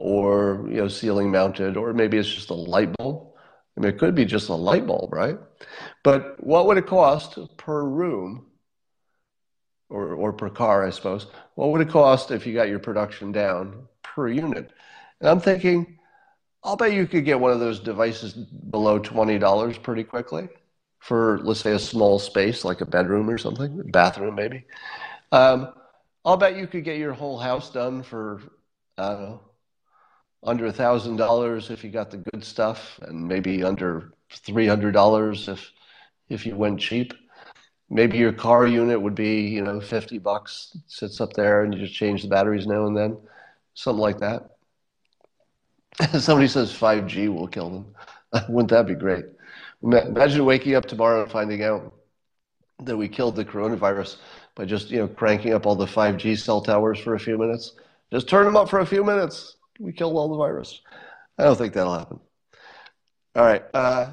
or 0.00 0.66
you 0.70 0.76
know 0.76 0.88
ceiling 0.88 1.30
mounted 1.30 1.76
or 1.76 1.92
maybe 1.92 2.16
it's 2.16 2.32
just 2.32 2.48
a 2.48 2.54
light 2.54 2.90
bulb. 2.96 3.34
I 3.76 3.80
mean 3.80 3.90
it 3.90 3.98
could 3.98 4.14
be 4.14 4.24
just 4.24 4.48
a 4.48 4.54
light 4.54 4.86
bulb 4.86 5.12
right? 5.12 5.38
But 6.02 6.42
what 6.42 6.66
would 6.66 6.78
it 6.78 6.86
cost 6.86 7.38
per 7.58 7.84
room 7.84 8.46
or, 9.90 10.14
or 10.14 10.32
per 10.32 10.48
car 10.48 10.86
i 10.86 10.90
suppose? 10.90 11.26
What 11.54 11.70
would 11.70 11.82
it 11.82 11.90
cost 11.90 12.30
if 12.30 12.46
you 12.46 12.54
got 12.54 12.68
your 12.68 12.78
production 12.78 13.30
down 13.30 13.88
per 14.02 14.28
unit? 14.28 14.72
And 15.20 15.28
i'm 15.28 15.40
thinking 15.40 15.98
i'll 16.64 16.76
bet 16.76 16.94
you 16.94 17.06
could 17.06 17.26
get 17.26 17.38
one 17.38 17.52
of 17.52 17.60
those 17.60 17.78
devices 17.78 18.32
below 18.32 18.98
$20 18.98 19.82
pretty 19.82 20.04
quickly 20.04 20.48
for 20.98 21.40
let's 21.42 21.60
say 21.60 21.72
a 21.72 21.78
small 21.78 22.18
space 22.18 22.64
like 22.64 22.80
a 22.80 22.86
bedroom 22.86 23.28
or 23.28 23.36
something 23.36 23.82
bathroom 23.90 24.34
maybe. 24.34 24.64
Um, 25.30 25.74
i'll 26.24 26.38
bet 26.38 26.56
you 26.56 26.66
could 26.66 26.84
get 26.84 26.96
your 26.96 27.12
whole 27.12 27.38
house 27.38 27.70
done 27.70 28.02
for 28.02 28.40
i 28.96 29.08
don't 29.10 29.22
know 29.22 29.49
under 30.42 30.66
a 30.66 30.72
thousand 30.72 31.16
dollars 31.16 31.70
if 31.70 31.84
you 31.84 31.90
got 31.90 32.10
the 32.10 32.18
good 32.18 32.44
stuff, 32.44 32.98
and 33.02 33.26
maybe 33.26 33.62
under 33.62 34.12
three 34.32 34.66
hundred 34.66 34.92
dollars 34.92 35.48
if 35.48 35.72
if 36.28 36.46
you 36.46 36.56
went 36.56 36.80
cheap. 36.80 37.12
Maybe 37.90 38.18
your 38.18 38.32
car 38.32 38.66
unit 38.66 39.00
would 39.00 39.14
be 39.14 39.42
you 39.42 39.62
know 39.62 39.80
fifty 39.80 40.18
bucks, 40.18 40.76
sits 40.86 41.20
up 41.20 41.32
there, 41.34 41.62
and 41.62 41.74
you 41.74 41.80
just 41.80 41.94
change 41.94 42.22
the 42.22 42.28
batteries 42.28 42.66
now 42.66 42.86
and 42.86 42.96
then, 42.96 43.18
something 43.74 44.00
like 44.00 44.18
that. 44.20 44.50
Somebody 46.20 46.48
says 46.48 46.72
five 46.72 47.06
G 47.06 47.28
will 47.28 47.48
kill 47.48 47.70
them. 47.70 47.94
Wouldn't 48.48 48.70
that 48.70 48.86
be 48.86 48.94
great? 48.94 49.24
Imagine 49.82 50.44
waking 50.44 50.74
up 50.74 50.86
tomorrow 50.86 51.22
and 51.22 51.32
finding 51.32 51.62
out 51.64 51.94
that 52.82 52.96
we 52.96 53.08
killed 53.08 53.36
the 53.36 53.44
coronavirus 53.44 54.16
by 54.54 54.64
just 54.64 54.90
you 54.90 54.98
know 54.98 55.08
cranking 55.08 55.52
up 55.52 55.66
all 55.66 55.74
the 55.74 55.86
5G 55.86 56.38
cell 56.38 56.60
towers 56.60 56.98
for 56.98 57.14
a 57.14 57.20
few 57.20 57.36
minutes. 57.36 57.72
Just 58.12 58.28
turn 58.28 58.44
them 58.44 58.56
up 58.56 58.68
for 58.68 58.80
a 58.80 58.86
few 58.86 59.04
minutes 59.04 59.56
we 59.80 59.92
killed 59.92 60.14
all 60.14 60.28
the 60.28 60.36
virus. 60.36 60.80
I 61.38 61.44
don't 61.44 61.56
think 61.56 61.72
that'll 61.72 61.98
happen. 61.98 62.20
All 63.34 63.44
right. 63.44 63.64
Uh, 63.72 64.10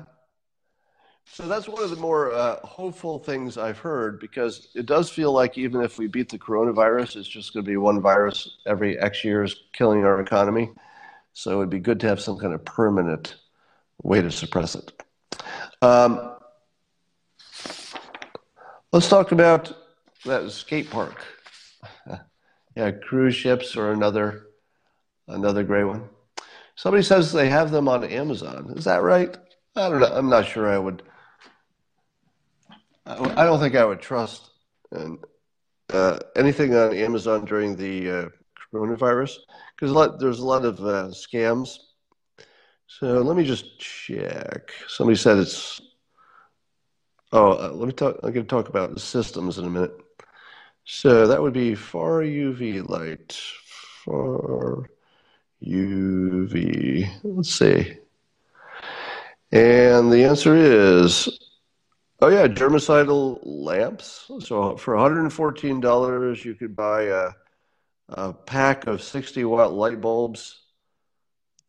so 1.26 1.48
that's 1.48 1.68
one 1.68 1.84
of 1.84 1.90
the 1.90 1.98
more 1.98 2.32
uh, 2.32 2.60
hopeful 2.66 3.20
things 3.20 3.58
I've 3.58 3.78
heard 3.78 4.20
because 4.20 4.70
it 4.74 4.86
does 4.86 5.10
feel 5.10 5.34
like 5.34 5.58
even 5.58 5.82
if 5.82 6.00
we 6.00 6.08
beat 6.08 6.30
the 6.30 6.40
coronavirus, 6.40 7.18
it's 7.18 7.28
just 7.28 7.54
going 7.54 7.66
to 7.66 7.70
be 7.70 7.78
one 7.78 8.02
virus 8.02 8.58
every 8.66 8.98
X 8.98 9.24
years 9.24 9.64
killing 9.74 10.06
our 10.06 10.22
economy. 10.22 10.72
So 11.34 11.60
it'd 11.60 11.70
be 11.70 11.80
good 11.80 12.00
to 12.00 12.08
have 12.08 12.22
some 12.22 12.40
kind 12.40 12.54
of 12.54 12.64
permanent 12.64 13.36
way 14.02 14.22
to 14.22 14.32
suppress 14.32 14.76
it. 14.76 14.92
Um, 15.82 16.36
let's 18.92 19.10
talk 19.10 19.32
about 19.32 19.78
that 20.26 20.50
skate 20.50 20.90
park. 20.90 21.24
yeah, 22.76 22.92
cruise 22.92 23.36
ships 23.36 23.76
or 23.76 23.92
another 23.92 24.47
another 25.28 25.64
great 25.64 25.84
one. 25.84 26.10
Somebody 26.76 27.04
says 27.04 27.32
they 27.32 27.50
have 27.50 27.72
them 27.72 27.88
on 27.88 28.04
Amazon. 28.04 28.74
Is 28.76 28.86
that 28.86 29.02
right? 29.02 29.36
I 29.76 29.90
don't 29.90 30.00
know. 30.00 30.08
I'm 30.08 30.30
not 30.30 30.46
sure. 30.46 30.70
I 30.70 30.78
would. 30.78 31.04
I 33.06 33.46
don't 33.46 33.60
think 33.60 33.76
I 33.76 33.86
would 33.86 34.02
trust 34.02 34.50
uh, 35.90 36.20
anything 36.36 36.76
on 36.76 36.94
Amazon 36.94 37.46
during 37.46 37.76
the 37.76 38.10
uh, 38.10 38.30
coronavirus 38.74 39.38
because 39.76 40.20
there's 40.20 40.40
a 40.40 40.46
lot 40.46 40.66
of 40.66 40.80
uh, 40.80 41.08
scams. 41.10 41.78
So 42.88 43.22
let 43.22 43.38
me 43.38 43.44
just 43.44 43.80
check. 43.80 44.72
Somebody 44.88 45.18
said 45.18 45.38
it's. 45.38 45.82
Oh, 47.32 47.52
uh, 47.52 47.72
let 47.74 47.88
me 47.88 47.94
talk. 47.94 48.16
I'm 48.24 48.34
going 48.34 48.46
to 48.46 48.50
talk 48.50 48.70
about 48.70 49.00
systems 49.00 49.58
in 49.58 49.66
a 49.66 49.70
minute. 49.70 49.96
So 50.86 51.28
that 51.28 51.42
would 51.42 51.54
be 51.54 51.76
far 51.76 52.22
UV 52.22 52.88
light. 52.88 53.38
Far 54.06 54.90
UV. 55.64 57.10
Let's 57.24 57.52
see. 57.52 57.98
And 59.52 60.12
the 60.12 60.26
answer 60.26 60.56
is, 60.56 61.40
oh 62.22 62.28
yeah, 62.28 62.48
germicidal 62.48 63.40
lamps. 63.44 64.30
So 64.40 64.78
for 64.78 64.96
$114, 64.96 66.46
you 66.46 66.56
could 66.56 66.76
buy 66.76 67.04
a, 67.04 67.30
a 68.10 68.34
pack 68.34 68.88
of 68.88 69.02
60 69.02 69.46
watt 69.46 69.74
light 69.74 70.02
bulbs 70.02 70.60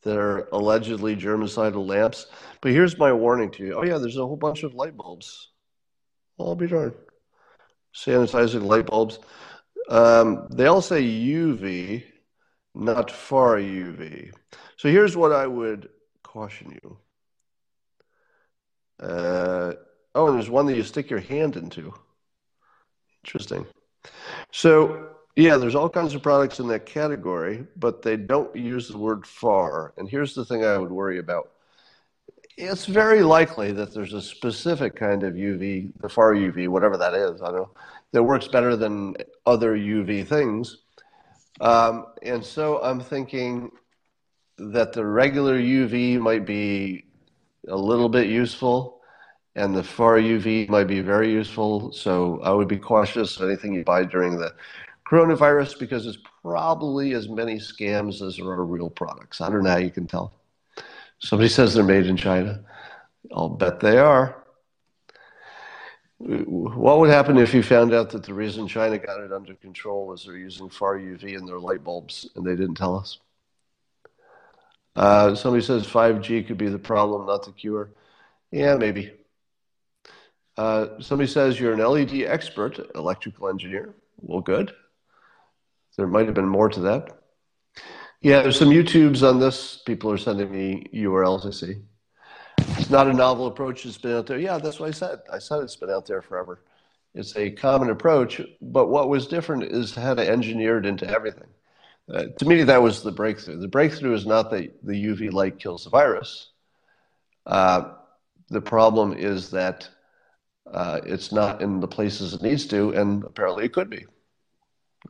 that 0.02 0.16
are 0.16 0.48
allegedly 0.52 1.16
germicidal 1.16 1.86
lamps. 1.86 2.26
But 2.60 2.72
here's 2.72 2.98
my 2.98 3.12
warning 3.12 3.50
to 3.52 3.64
you. 3.64 3.74
Oh 3.74 3.84
yeah, 3.84 3.98
there's 3.98 4.16
a 4.16 4.26
whole 4.26 4.36
bunch 4.36 4.62
of 4.62 4.74
light 4.74 4.96
bulbs. 4.96 5.50
I'll 6.38 6.54
be 6.54 6.66
darned. 6.66 6.94
Sanitizing 7.94 8.64
light 8.64 8.86
bulbs. 8.86 9.18
Um, 9.88 10.46
they 10.50 10.66
all 10.66 10.82
say 10.82 11.02
UV, 11.02 12.04
not 12.74 13.10
far 13.10 13.56
UV. 13.56 14.32
So 14.76 14.88
here's 14.88 15.16
what 15.16 15.32
I 15.32 15.46
would 15.46 15.88
caution 16.22 16.78
you. 16.82 16.98
Uh, 19.00 19.72
oh, 20.14 20.26
and 20.28 20.36
there's 20.36 20.50
one 20.50 20.66
that 20.66 20.76
you 20.76 20.82
stick 20.82 21.10
your 21.10 21.20
hand 21.20 21.56
into. 21.56 21.94
Interesting. 23.24 23.66
So 24.52 25.08
yeah, 25.38 25.56
there's 25.56 25.76
all 25.76 25.88
kinds 25.88 26.14
of 26.14 26.22
products 26.22 26.58
in 26.58 26.66
that 26.66 26.84
category, 26.84 27.64
but 27.76 28.02
they 28.02 28.16
don't 28.16 28.54
use 28.56 28.88
the 28.88 28.98
word 28.98 29.24
far. 29.24 29.94
And 29.96 30.08
here's 30.08 30.34
the 30.34 30.44
thing 30.44 30.64
I 30.64 30.76
would 30.76 30.90
worry 30.90 31.20
about. 31.20 31.50
It's 32.56 32.86
very 32.86 33.22
likely 33.22 33.70
that 33.70 33.94
there's 33.94 34.14
a 34.14 34.20
specific 34.20 34.96
kind 34.96 35.22
of 35.22 35.34
UV, 35.34 35.92
the 36.00 36.08
far 36.08 36.34
UV, 36.34 36.66
whatever 36.66 36.96
that 36.96 37.14
is, 37.14 37.40
I 37.40 37.52
don't 37.52 37.54
know, 37.54 37.70
that 38.10 38.24
works 38.24 38.48
better 38.48 38.74
than 38.74 39.14
other 39.46 39.76
UV 39.76 40.26
things. 40.26 40.78
Um, 41.60 42.06
and 42.22 42.44
so 42.44 42.80
I'm 42.82 43.00
thinking 43.00 43.70
that 44.58 44.92
the 44.92 45.04
regular 45.04 45.58
UV 45.58 46.18
might 46.18 46.46
be 46.46 47.04
a 47.68 47.76
little 47.76 48.08
bit 48.08 48.28
useful, 48.28 49.00
and 49.54 49.74
the 49.74 49.82
far 49.82 50.18
UV 50.18 50.68
might 50.68 50.86
be 50.86 51.00
very 51.00 51.30
useful. 51.30 51.92
So 51.92 52.40
I 52.42 52.50
would 52.50 52.68
be 52.68 52.78
cautious 52.78 53.36
of 53.36 53.48
anything 53.48 53.74
you 53.74 53.84
buy 53.84 54.04
during 54.04 54.38
the 54.38 54.54
coronavirus 55.08 55.78
because 55.78 56.06
it's 56.06 56.18
probably 56.42 57.12
as 57.12 57.28
many 57.28 57.56
scams 57.56 58.20
as 58.20 58.36
there 58.36 58.46
are 58.46 58.64
real 58.64 58.90
products. 58.90 59.40
I 59.40 59.50
don't 59.50 59.64
know 59.64 59.70
how 59.70 59.78
you 59.78 59.90
can 59.90 60.06
tell. 60.06 60.34
Somebody 61.18 61.48
says 61.48 61.74
they're 61.74 61.82
made 61.82 62.06
in 62.06 62.16
China. 62.16 62.62
I'll 63.32 63.48
bet 63.48 63.80
they 63.80 63.98
are. 63.98 64.44
What 66.18 66.98
would 66.98 67.10
happen 67.10 67.38
if 67.38 67.54
you 67.54 67.62
found 67.62 67.94
out 67.94 68.10
that 68.10 68.24
the 68.24 68.34
reason 68.34 68.66
China 68.66 68.98
got 68.98 69.20
it 69.20 69.32
under 69.32 69.54
control 69.54 70.06
was 70.06 70.24
they're 70.24 70.36
using 70.36 70.68
far 70.68 70.98
UV 70.98 71.38
in 71.38 71.46
their 71.46 71.60
light 71.60 71.84
bulbs 71.84 72.28
and 72.34 72.44
they 72.44 72.56
didn't 72.56 72.74
tell 72.74 72.96
us? 72.96 73.18
Uh, 74.96 75.36
somebody 75.36 75.64
says 75.64 75.86
5G 75.86 76.48
could 76.48 76.58
be 76.58 76.68
the 76.68 76.78
problem, 76.78 77.24
not 77.26 77.44
the 77.44 77.52
cure. 77.52 77.90
Yeah, 78.50 78.74
maybe. 78.74 79.12
Uh, 80.56 81.00
somebody 81.00 81.30
says 81.30 81.60
you're 81.60 81.72
an 81.72 81.78
LED 81.78 82.24
expert, 82.24 82.80
electrical 82.96 83.48
engineer. 83.48 83.94
Well, 84.20 84.40
good. 84.40 84.72
There 85.96 86.08
might 86.08 86.26
have 86.26 86.34
been 86.34 86.48
more 86.48 86.68
to 86.68 86.80
that. 86.80 87.18
Yeah, 88.20 88.42
there's 88.42 88.58
some 88.58 88.70
YouTubes 88.70 89.28
on 89.28 89.38
this. 89.38 89.76
People 89.86 90.10
are 90.10 90.18
sending 90.18 90.50
me 90.50 90.86
URLs, 90.92 91.46
I 91.46 91.50
see. 91.52 91.76
It's 92.88 92.92
not 92.94 93.06
a 93.06 93.12
novel 93.12 93.48
approach. 93.48 93.84
It's 93.84 93.98
been 93.98 94.16
out 94.16 94.26
there. 94.26 94.38
Yeah, 94.38 94.56
that's 94.56 94.80
what 94.80 94.88
I 94.88 94.92
said. 94.92 95.18
I 95.30 95.38
said 95.40 95.60
it's 95.60 95.76
been 95.76 95.90
out 95.90 96.06
there 96.06 96.22
forever. 96.22 96.62
It's 97.14 97.36
a 97.36 97.50
common 97.50 97.90
approach, 97.90 98.40
but 98.62 98.86
what 98.86 99.10
was 99.10 99.26
different 99.26 99.64
is 99.64 99.94
how 99.94 100.14
to 100.14 100.26
engineer 100.26 100.78
it 100.78 100.86
into 100.86 101.06
everything. 101.06 101.48
Uh, 102.10 102.28
to 102.38 102.46
me, 102.46 102.62
that 102.62 102.80
was 102.80 103.02
the 103.02 103.12
breakthrough. 103.12 103.58
The 103.58 103.68
breakthrough 103.68 104.14
is 104.14 104.24
not 104.24 104.50
that 104.52 104.82
the 104.82 104.94
UV 104.94 105.30
light 105.30 105.58
kills 105.58 105.84
the 105.84 105.90
virus. 105.90 106.48
Uh, 107.44 107.90
the 108.48 108.62
problem 108.62 109.12
is 109.12 109.50
that 109.50 109.86
uh, 110.72 111.00
it's 111.04 111.30
not 111.30 111.60
in 111.60 111.80
the 111.80 111.88
places 111.88 112.32
it 112.32 112.40
needs 112.40 112.64
to, 112.68 112.92
and 112.92 113.22
apparently 113.22 113.66
it 113.66 113.74
could 113.74 113.90
be. 113.90 114.06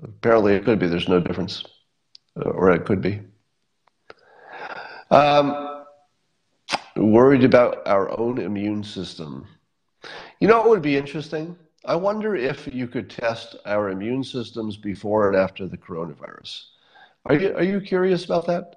Apparently, 0.02 0.54
it 0.54 0.64
could 0.64 0.80
be. 0.80 0.88
There's 0.88 1.08
no 1.08 1.20
difference, 1.20 1.62
or 2.34 2.72
it 2.72 2.86
could 2.86 3.00
be. 3.00 3.20
Um, 5.12 5.67
worried 6.98 7.44
about 7.44 7.86
our 7.86 8.18
own 8.18 8.38
immune 8.38 8.82
system. 8.82 9.46
You 10.40 10.48
know 10.48 10.58
what 10.58 10.70
would 10.70 10.82
be 10.82 10.96
interesting? 10.96 11.56
I 11.84 11.96
wonder 11.96 12.34
if 12.34 12.68
you 12.72 12.86
could 12.86 13.08
test 13.08 13.56
our 13.64 13.90
immune 13.90 14.24
systems 14.24 14.76
before 14.76 15.28
and 15.28 15.36
after 15.36 15.66
the 15.66 15.78
coronavirus. 15.78 16.64
Are 17.26 17.34
you, 17.34 17.54
are 17.54 17.62
you 17.62 17.80
curious 17.80 18.24
about 18.24 18.46
that? 18.46 18.76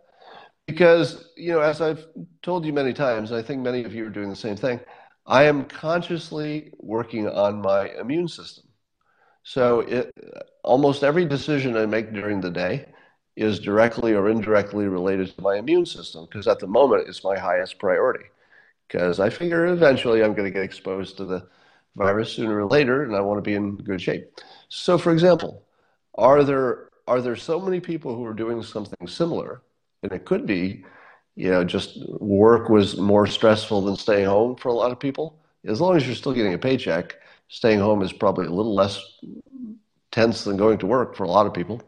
Because, 0.68 1.30
you 1.36 1.52
know, 1.52 1.62
as 1.62 1.82
I've 1.82 2.06
told 2.42 2.66
you 2.66 2.74
many 2.74 2.94
times, 2.94 3.32
I 3.32 3.42
think 3.42 3.62
many 3.62 3.84
of 3.84 3.94
you 3.94 4.06
are 4.06 4.10
doing 4.10 4.30
the 4.30 4.36
same 4.36 4.56
thing, 4.56 4.80
I 5.26 5.44
am 5.44 5.66
consciously 5.66 6.72
working 6.80 7.28
on 7.28 7.62
my 7.62 7.90
immune 7.90 8.28
system. 8.28 8.66
So 9.44 9.82
it, 9.82 10.12
almost 10.64 11.04
every 11.04 11.26
decision 11.26 11.76
I 11.76 11.86
make 11.86 12.14
during 12.14 12.42
the 12.42 12.52
day 12.52 12.88
is 13.36 13.60
directly 13.60 14.14
or 14.14 14.30
indirectly 14.30 14.88
related 14.88 15.36
to 15.36 15.42
my 15.42 15.58
immune 15.58 15.86
system 15.86 16.26
because 16.26 16.48
at 16.48 16.60
the 16.60 16.68
moment 16.68 17.08
it's 17.08 17.24
my 17.24 17.38
highest 17.38 17.80
priority. 17.80 18.26
Because 18.88 19.20
I 19.20 19.30
figure 19.30 19.68
eventually 19.68 20.22
I'm 20.22 20.34
going 20.34 20.52
to 20.52 20.52
get 20.52 20.64
exposed 20.64 21.18
to 21.18 21.26
the 21.26 21.48
virus 21.96 22.34
sooner 22.34 22.60
or 22.60 22.66
later, 22.66 23.04
and 23.04 23.16
I 23.16 23.22
want 23.22 23.38
to 23.38 23.42
be 23.42 23.56
in 23.56 23.78
good 23.78 24.02
shape. 24.02 24.30
So, 24.70 24.98
for 24.98 25.12
example, 25.12 25.64
are 26.16 26.44
there 26.44 26.90
are 27.08 27.22
there 27.22 27.36
so 27.36 27.60
many 27.60 27.80
people 27.80 28.16
who 28.16 28.26
are 28.26 28.34
doing 28.34 28.62
something 28.64 29.08
similar? 29.08 29.62
And 30.04 30.12
it 30.12 30.26
could 30.26 30.46
be, 30.46 30.86
you 31.36 31.52
know, 31.52 31.64
just 31.64 32.00
work 32.20 32.70
was 32.70 32.98
more 32.98 33.28
stressful 33.28 33.82
than 33.82 33.96
staying 33.96 34.26
home 34.26 34.56
for 34.56 34.70
a 34.70 34.74
lot 34.74 34.92
of 34.92 35.00
people. 35.00 35.40
As 35.66 35.80
long 35.80 35.96
as 35.96 36.06
you're 36.06 36.16
still 36.16 36.34
getting 36.34 36.54
a 36.54 36.58
paycheck, 36.58 37.16
staying 37.48 37.80
home 37.80 38.02
is 38.02 38.14
probably 38.14 38.48
a 38.48 38.52
little 38.52 38.74
less 38.74 39.02
tense 40.12 40.44
than 40.44 40.58
going 40.58 40.78
to 40.80 40.88
work 40.88 41.16
for 41.16 41.24
a 41.24 41.30
lot 41.30 41.46
of 41.46 41.54
people. 41.54 41.82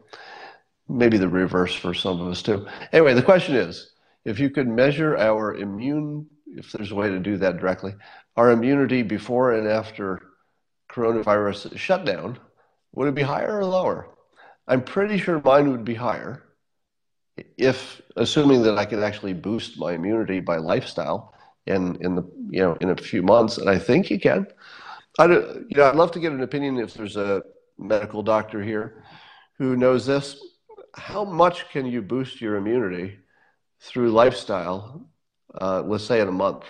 Maybe 0.90 1.18
the 1.18 1.30
reverse 1.30 1.74
for 1.74 1.94
some 1.94 2.22
of 2.22 2.28
us 2.28 2.42
too. 2.42 2.68
Anyway, 2.92 3.14
the 3.14 3.24
question 3.24 3.56
is 3.56 3.94
if 4.26 4.40
you 4.40 4.50
could 4.50 4.68
measure 4.68 5.18
our 5.18 5.56
immune, 5.56 6.28
if 6.48 6.72
there's 6.72 6.92
a 6.92 6.96
way 6.96 7.10
to 7.10 7.20
do 7.20 7.38
that 7.38 7.58
directly, 7.58 7.94
our 8.36 8.52
immunity 8.52 9.02
before 9.02 9.54
and 9.54 9.68
after 9.68 10.22
coronavirus 10.92 11.78
shutdown, 11.78 12.38
would 12.94 13.08
it 13.08 13.16
be 13.16 13.22
higher 13.22 13.58
or 13.58 13.66
lower? 13.66 14.10
I'm 14.68 14.84
pretty 14.84 15.18
sure 15.18 15.42
mine 15.44 15.72
would 15.72 15.84
be 15.86 15.96
higher 15.96 16.44
if 17.58 18.02
assuming 18.16 18.62
that 18.64 18.78
I 18.78 18.86
could 18.86 19.02
actually 19.02 19.34
boost 19.34 19.80
my 19.80 19.94
immunity 19.94 20.40
by 20.40 20.58
lifestyle 20.58 21.34
in 21.66 21.96
in 22.02 22.16
the 22.16 22.24
you 22.50 22.62
know 22.62 22.78
in 22.82 22.90
a 22.90 22.96
few 22.96 23.24
months, 23.24 23.58
and 23.58 23.70
I 23.70 23.80
think 23.80 24.10
you 24.10 24.20
can. 24.20 24.48
I 25.20 25.28
don't, 25.28 25.70
you 25.70 25.78
know, 25.78 25.86
I'd 25.86 25.96
love 25.96 26.12
to 26.14 26.20
get 26.20 26.32
an 26.32 26.42
opinion 26.42 26.80
if 26.80 26.94
there's 26.94 27.18
a 27.18 27.44
medical 27.78 28.24
doctor 28.24 28.64
here 28.64 29.04
who 29.58 29.76
knows 29.76 30.06
this. 30.06 30.40
How 30.96 31.24
much 31.24 31.70
can 31.70 31.86
you 31.86 32.02
boost 32.02 32.40
your 32.40 32.56
immunity 32.56 33.18
through 33.80 34.12
lifestyle? 34.12 35.08
Uh, 35.60 35.82
let's 35.82 36.04
say 36.04 36.22
in 36.22 36.28
a 36.28 36.32
month. 36.32 36.64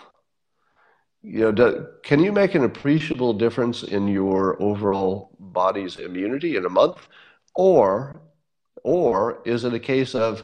You 1.22 1.40
know, 1.40 1.52
do, 1.52 1.88
can 2.04 2.20
you 2.20 2.32
make 2.32 2.56
an 2.56 2.64
appreciable 2.64 3.34
difference 3.34 3.84
in 3.84 4.08
your 4.08 4.62
overall 4.62 5.36
body's 5.40 5.98
immunity 5.98 6.58
in 6.58 6.66
a 6.66 6.70
month, 6.70 7.08
or, 7.56 8.22
or 8.84 9.42
is 9.46 9.64
it 9.64 9.74
a 9.74 9.80
case 9.80 10.16
of 10.16 10.44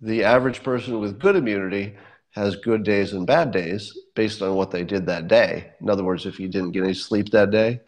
the 0.00 0.24
average 0.24 0.62
person 0.62 1.00
with 1.00 1.18
good 1.18 1.36
immunity 1.36 1.96
has 2.30 2.54
good 2.56 2.84
days 2.84 3.12
and 3.12 3.26
bad 3.26 3.50
days 3.50 3.96
based 4.14 4.42
on 4.42 4.54
what 4.54 4.70
they 4.70 4.84
did 4.84 5.06
that 5.06 5.26
day. 5.26 5.72
In 5.80 5.88
other 5.88 6.04
words, 6.04 6.26
if 6.26 6.38
you 6.38 6.48
didn't 6.48 6.72
get 6.72 6.84
any 6.84 6.92
sleep 6.92 7.30
that 7.30 7.50
day, 7.50 7.80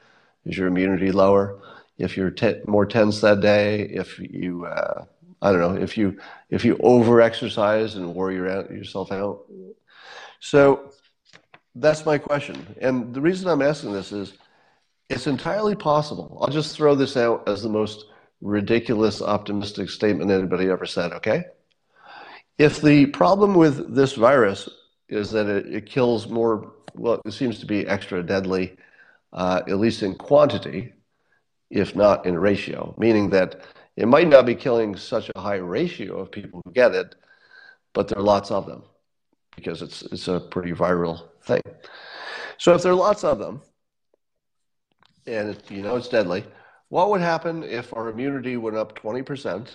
is 0.47 0.57
your 0.57 0.69
immunity 0.69 1.13
lower? 1.13 1.61
If 1.99 2.17
you're 2.17 2.33
more 2.67 2.87
tense 2.87 3.21
that 3.21 3.41
day, 3.41 3.83
if 3.83 4.19
you 4.19 4.65
uh, 4.65 5.05
I 5.41 5.53
don't 5.53 5.61
know 5.61 5.81
if 5.81 5.97
you 5.97 6.19
if 6.51 6.65
you 6.65 6.79
over 6.83 7.21
exercise 7.21 7.95
and 7.95 8.15
wear 8.15 8.33
yourself 8.33 9.13
out. 9.13 9.45
So 10.41 10.93
that's 11.75 12.05
my 12.05 12.19
question. 12.19 12.77
And 12.81 13.15
the 13.15 13.21
reason 13.21 13.49
I'm 13.49 13.63
asking 13.63 13.93
this 13.93 14.13
is 14.13 14.35
it's 15.09 15.27
entirely 15.27 15.75
possible. 15.75 16.39
I'll 16.41 16.53
just 16.53 16.77
throw 16.77 16.95
this 16.95 17.17
out 17.17 17.49
as 17.49 17.63
the 17.63 17.69
most 17.69 18.07
ridiculous 18.41 19.23
optimistic 19.23 19.91
statement 19.91 20.31
anybody 20.31 20.69
ever 20.69 20.87
said, 20.87 21.13
okay? 21.13 21.45
If 22.59 22.81
the 22.81 23.07
problem 23.07 23.55
with 23.55 23.95
this 23.95 24.15
virus 24.15 24.69
is 25.09 25.31
that 25.31 25.47
it, 25.47 25.67
it 25.73 25.87
kills 25.87 26.29
more, 26.29 26.73
well, 26.95 27.21
it 27.25 27.33
seems 27.33 27.59
to 27.61 27.67
be 27.67 27.87
extra 27.87 28.23
deadly, 28.23 28.77
uh, 29.33 29.63
at 29.67 29.79
least 29.79 30.03
in 30.03 30.15
quantity, 30.15 30.93
if 31.71 31.97
not 31.97 32.27
in 32.27 32.39
ratio, 32.39 32.95
meaning 32.99 33.31
that 33.31 33.63
it 33.99 34.07
might 34.07 34.29
not 34.29 34.47
be 34.47 34.55
killing 34.55 34.95
such 34.95 35.29
a 35.35 35.41
high 35.41 35.57
ratio 35.57 36.21
of 36.21 36.31
people 36.31 36.63
who 36.65 36.71
get 36.71 36.95
it, 36.95 37.17
but 37.93 38.07
there 38.07 38.17
are 38.17 38.23
lots 38.23 38.53
of 38.53 38.65
them 38.65 38.85
because 39.57 39.83
it's, 39.83 40.03
it's 40.03 40.29
a 40.29 40.39
pretty 40.39 40.71
viral 40.71 41.31
thing. 41.43 41.63
So 42.59 42.75
if 42.75 42.83
there 42.83 42.93
are 42.93 42.95
lots 43.09 43.25
of 43.25 43.41
them, 43.41 43.61
and 45.27 45.51
it, 45.51 45.69
you 45.69 45.83
know 45.83 45.97
it's 45.97 46.07
deadly, 46.07 46.45
what 46.91 47.11
would 47.11 47.21
happen 47.21 47.65
if 47.65 47.93
our 47.93 48.09
immunity 48.09 48.57
went 48.57 48.77
up 48.77 48.97
20%? 48.97 49.69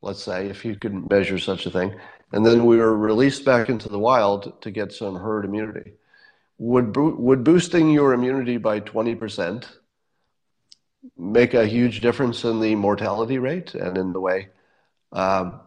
Let's 0.00 0.22
say, 0.22 0.46
if 0.46 0.64
you 0.64 0.74
could 0.76 1.10
measure 1.10 1.38
such 1.38 1.66
a 1.66 1.70
thing, 1.70 1.94
and 2.32 2.44
then 2.44 2.64
we 2.64 2.78
were 2.78 2.96
released 2.96 3.44
back 3.44 3.68
into 3.68 3.90
the 3.90 3.98
wild 3.98 4.62
to 4.62 4.70
get 4.70 4.92
some 4.92 5.14
herd 5.14 5.44
immunity. 5.44 5.92
Would, 6.56 6.96
would 6.96 7.44
boosting 7.44 7.90
your 7.90 8.14
immunity 8.14 8.56
by 8.56 8.80
20% 8.80 9.66
make 11.16 11.54
a 11.54 11.66
huge 11.66 12.00
difference 12.00 12.44
in 12.44 12.60
the 12.60 12.74
mortality 12.74 13.38
rate 13.38 13.74
and 13.74 13.96
in 13.96 14.12
the 14.12 14.20
way? 14.20 14.48
Um, 15.12 15.60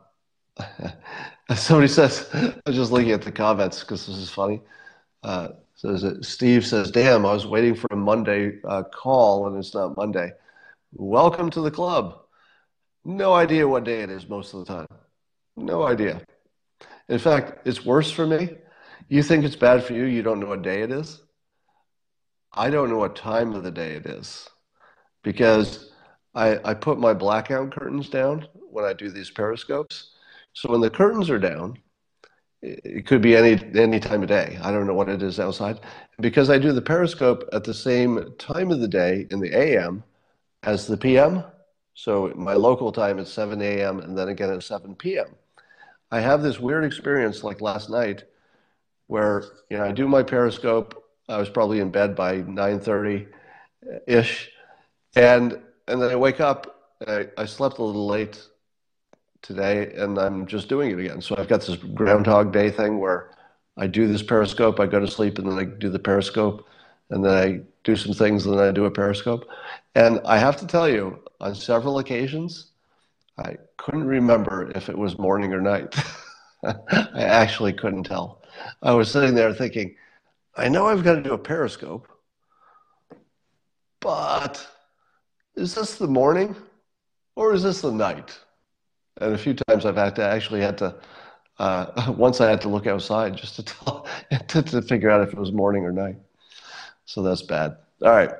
somebody 1.55 1.87
says, 1.87 2.29
I 2.33 2.53
was 2.65 2.75
just 2.75 2.91
looking 2.91 3.11
at 3.11 3.21
the 3.21 3.31
comments 3.31 3.81
because 3.81 4.05
this 4.07 4.17
is 4.17 4.29
funny. 4.29 4.61
Uh, 5.23 5.49
says 5.75 6.01
that 6.01 6.25
Steve 6.25 6.65
says, 6.65 6.91
"Damn, 6.91 7.25
I 7.25 7.33
was 7.33 7.47
waiting 7.47 7.75
for 7.75 7.87
a 7.91 7.95
Monday 7.95 8.59
uh, 8.67 8.83
call 8.83 9.47
and 9.47 9.57
it's 9.57 9.73
not 9.73 9.95
Monday." 9.95 10.31
Welcome 10.91 11.49
to 11.51 11.61
the 11.61 11.71
club. 11.71 12.19
No 13.05 13.33
idea 13.33 13.67
what 13.67 13.85
day 13.85 14.01
it 14.01 14.09
is 14.09 14.27
most 14.27 14.53
of 14.53 14.59
the 14.59 14.65
time. 14.65 14.87
No 15.55 15.83
idea. 15.83 16.21
In 17.07 17.19
fact, 17.19 17.65
it's 17.65 17.85
worse 17.85 18.11
for 18.11 18.27
me. 18.27 18.57
You 19.07 19.23
think 19.23 19.45
it's 19.45 19.55
bad 19.55 19.83
for 19.83 19.93
you, 19.93 20.05
you 20.05 20.21
don't 20.21 20.39
know 20.39 20.47
what 20.47 20.61
day 20.61 20.81
it 20.81 20.91
is. 20.91 21.21
I 22.51 22.69
don't 22.69 22.89
know 22.89 22.97
what 22.97 23.15
time 23.15 23.53
of 23.53 23.63
the 23.63 23.71
day 23.71 23.91
it 23.91 24.05
is 24.05 24.49
because 25.23 25.91
I, 26.35 26.59
I 26.63 26.73
put 26.73 26.99
my 26.99 27.13
blackout 27.13 27.71
curtains 27.71 28.09
down 28.09 28.47
when 28.53 28.85
I 28.85 28.93
do 28.93 29.09
these 29.09 29.29
periscopes. 29.29 30.11
So 30.53 30.71
when 30.71 30.81
the 30.81 30.89
curtains 30.89 31.29
are 31.29 31.39
down, 31.39 31.77
it 32.61 33.05
could 33.05 33.21
be 33.21 33.37
any 33.37 33.57
any 33.79 33.99
time 33.99 34.21
of 34.21 34.27
day. 34.27 34.59
I 34.61 34.71
don't 34.71 34.85
know 34.85 34.93
what 34.93 35.07
it 35.07 35.23
is 35.23 35.39
outside. 35.39 35.79
Because 36.19 36.49
I 36.49 36.57
do 36.57 36.73
the 36.73 36.81
periscope 36.81 37.47
at 37.53 37.63
the 37.63 37.73
same 37.73 38.33
time 38.37 38.71
of 38.71 38.81
the 38.81 38.87
day 38.87 39.27
in 39.31 39.39
the 39.39 39.55
AM, 39.55 40.03
as 40.63 40.85
the 40.85 40.97
PM. 40.97 41.43
So 41.93 42.33
my 42.35 42.53
local 42.53 42.91
time 42.91 43.19
is 43.19 43.31
7 43.31 43.61
a.m. 43.61 43.99
and 43.99 44.17
then 44.17 44.29
again 44.29 44.51
at 44.51 44.63
7 44.63 44.95
p.m. 44.95 45.35
I 46.11 46.19
have 46.19 46.41
this 46.41 46.59
weird 46.59 46.83
experience 46.83 47.43
like 47.43 47.61
last 47.61 47.89
night 47.89 48.23
where 49.07 49.43
you 49.69 49.77
know 49.77 49.85
I 49.85 49.91
do 49.91 50.07
my 50.07 50.23
periscope. 50.23 51.03
I 51.27 51.37
was 51.37 51.49
probably 51.49 51.79
in 51.79 51.91
bed 51.91 52.15
by 52.15 52.41
9:30 52.41 53.27
ish, 54.07 54.51
and 55.15 55.59
and 55.87 56.01
then 56.01 56.11
I 56.11 56.15
wake 56.15 56.39
up. 56.39 56.75
I, 57.07 57.27
I 57.37 57.45
slept 57.45 57.79
a 57.79 57.83
little 57.83 58.07
late 58.07 58.41
today, 59.41 59.93
and 59.95 60.17
I'm 60.17 60.45
just 60.45 60.69
doing 60.69 60.91
it 60.91 60.99
again. 60.99 61.21
So 61.21 61.35
I've 61.37 61.47
got 61.47 61.61
this 61.61 61.77
Groundhog 61.77 62.51
Day 62.51 62.69
thing 62.69 62.99
where 62.99 63.31
I 63.77 63.87
do 63.87 64.07
this 64.07 64.21
periscope, 64.21 64.79
I 64.79 64.85
go 64.85 64.99
to 64.99 65.07
sleep, 65.07 65.37
and 65.37 65.49
then 65.49 65.57
I 65.57 65.63
do 65.63 65.89
the 65.89 65.99
periscope, 65.99 66.67
and 67.09 67.23
then 67.23 67.33
I 67.33 67.61
do 67.83 67.95
some 67.95 68.13
things, 68.13 68.45
and 68.45 68.57
then 68.57 68.67
I 68.67 68.71
do 68.71 68.85
a 68.85 68.91
periscope. 68.91 69.47
And 69.95 70.19
I 70.25 70.37
have 70.37 70.57
to 70.57 70.67
tell 70.67 70.89
you, 70.89 71.19
on 71.39 71.55
several 71.55 71.99
occasions, 71.99 72.71
I 73.37 73.55
couldn't 73.77 74.05
remember 74.05 74.71
if 74.75 74.89
it 74.89 74.97
was 74.97 75.17
morning 75.17 75.53
or 75.53 75.61
night. 75.61 75.95
I 76.63 77.23
actually 77.23 77.71
couldn't 77.71 78.03
tell. 78.03 78.43
I 78.83 78.91
was 78.91 79.09
sitting 79.09 79.33
there 79.33 79.53
thinking, 79.53 79.95
I 80.57 80.67
know 80.67 80.87
I've 80.87 81.03
got 81.03 81.15
to 81.15 81.21
do 81.21 81.33
a 81.33 81.37
periscope, 81.37 82.09
but 84.01 84.67
is 85.55 85.75
this 85.75 85.95
the 85.95 86.07
morning 86.07 86.55
or 87.35 87.53
is 87.53 87.63
this 87.63 87.81
the 87.81 87.91
night? 87.91 88.37
And 89.17 89.33
a 89.33 89.37
few 89.37 89.53
times 89.53 89.85
I've 89.85 89.95
had 89.95 90.15
to 90.15 90.23
actually 90.23 90.61
had 90.61 90.77
to, 90.79 90.95
uh, 91.57 92.13
once 92.17 92.41
I 92.41 92.49
had 92.49 92.61
to 92.61 92.69
look 92.69 92.87
outside 92.87 93.35
just 93.35 93.55
to, 93.57 93.63
tell, 93.63 94.07
to, 94.47 94.61
to 94.61 94.81
figure 94.81 95.09
out 95.09 95.21
if 95.21 95.33
it 95.33 95.39
was 95.39 95.51
morning 95.51 95.83
or 95.83 95.91
night. 95.91 96.17
So 97.05 97.21
that's 97.21 97.41
bad. 97.41 97.77
All 98.03 98.11
right. 98.11 98.31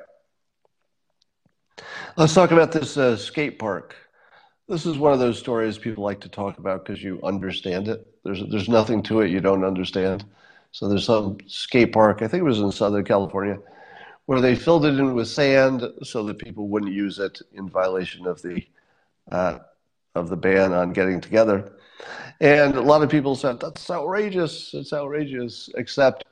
Let's 2.16 2.34
talk 2.34 2.50
about 2.50 2.72
this 2.72 2.96
uh, 2.96 3.16
skate 3.16 3.58
park. 3.58 3.96
This 4.68 4.86
is 4.86 4.98
one 4.98 5.12
of 5.12 5.18
those 5.18 5.38
stories 5.38 5.78
people 5.78 6.04
like 6.04 6.20
to 6.20 6.28
talk 6.28 6.58
about 6.58 6.84
because 6.84 7.02
you 7.02 7.20
understand 7.24 7.88
it. 7.88 8.06
There's 8.22 8.42
there's 8.50 8.68
nothing 8.68 9.02
to 9.04 9.20
it 9.20 9.30
you 9.30 9.40
don't 9.40 9.64
understand. 9.64 10.24
So 10.72 10.88
there's 10.88 11.06
some 11.06 11.38
skate 11.46 11.92
park, 11.92 12.22
I 12.22 12.28
think 12.28 12.42
it 12.42 12.44
was 12.44 12.60
in 12.60 12.70
Southern 12.70 13.04
California, 13.04 13.58
where 14.26 14.40
they 14.40 14.54
filled 14.54 14.84
it 14.84 14.98
in 14.98 15.14
with 15.14 15.28
sand 15.28 15.82
so 16.02 16.22
that 16.24 16.38
people 16.38 16.68
wouldn't 16.68 16.92
use 16.92 17.18
it 17.18 17.40
in 17.52 17.68
violation 17.68 18.26
of 18.26 18.40
the 18.42 18.64
uh, 19.30 19.58
of 20.14 20.28
the 20.28 20.36
ban 20.36 20.72
on 20.72 20.92
getting 20.92 21.20
together. 21.20 21.72
And 22.40 22.74
a 22.74 22.80
lot 22.80 23.02
of 23.02 23.10
people 23.10 23.36
said 23.36 23.60
that's 23.60 23.90
outrageous. 23.90 24.72
It's 24.74 24.92
outrageous. 24.92 25.68
Except 25.76 26.24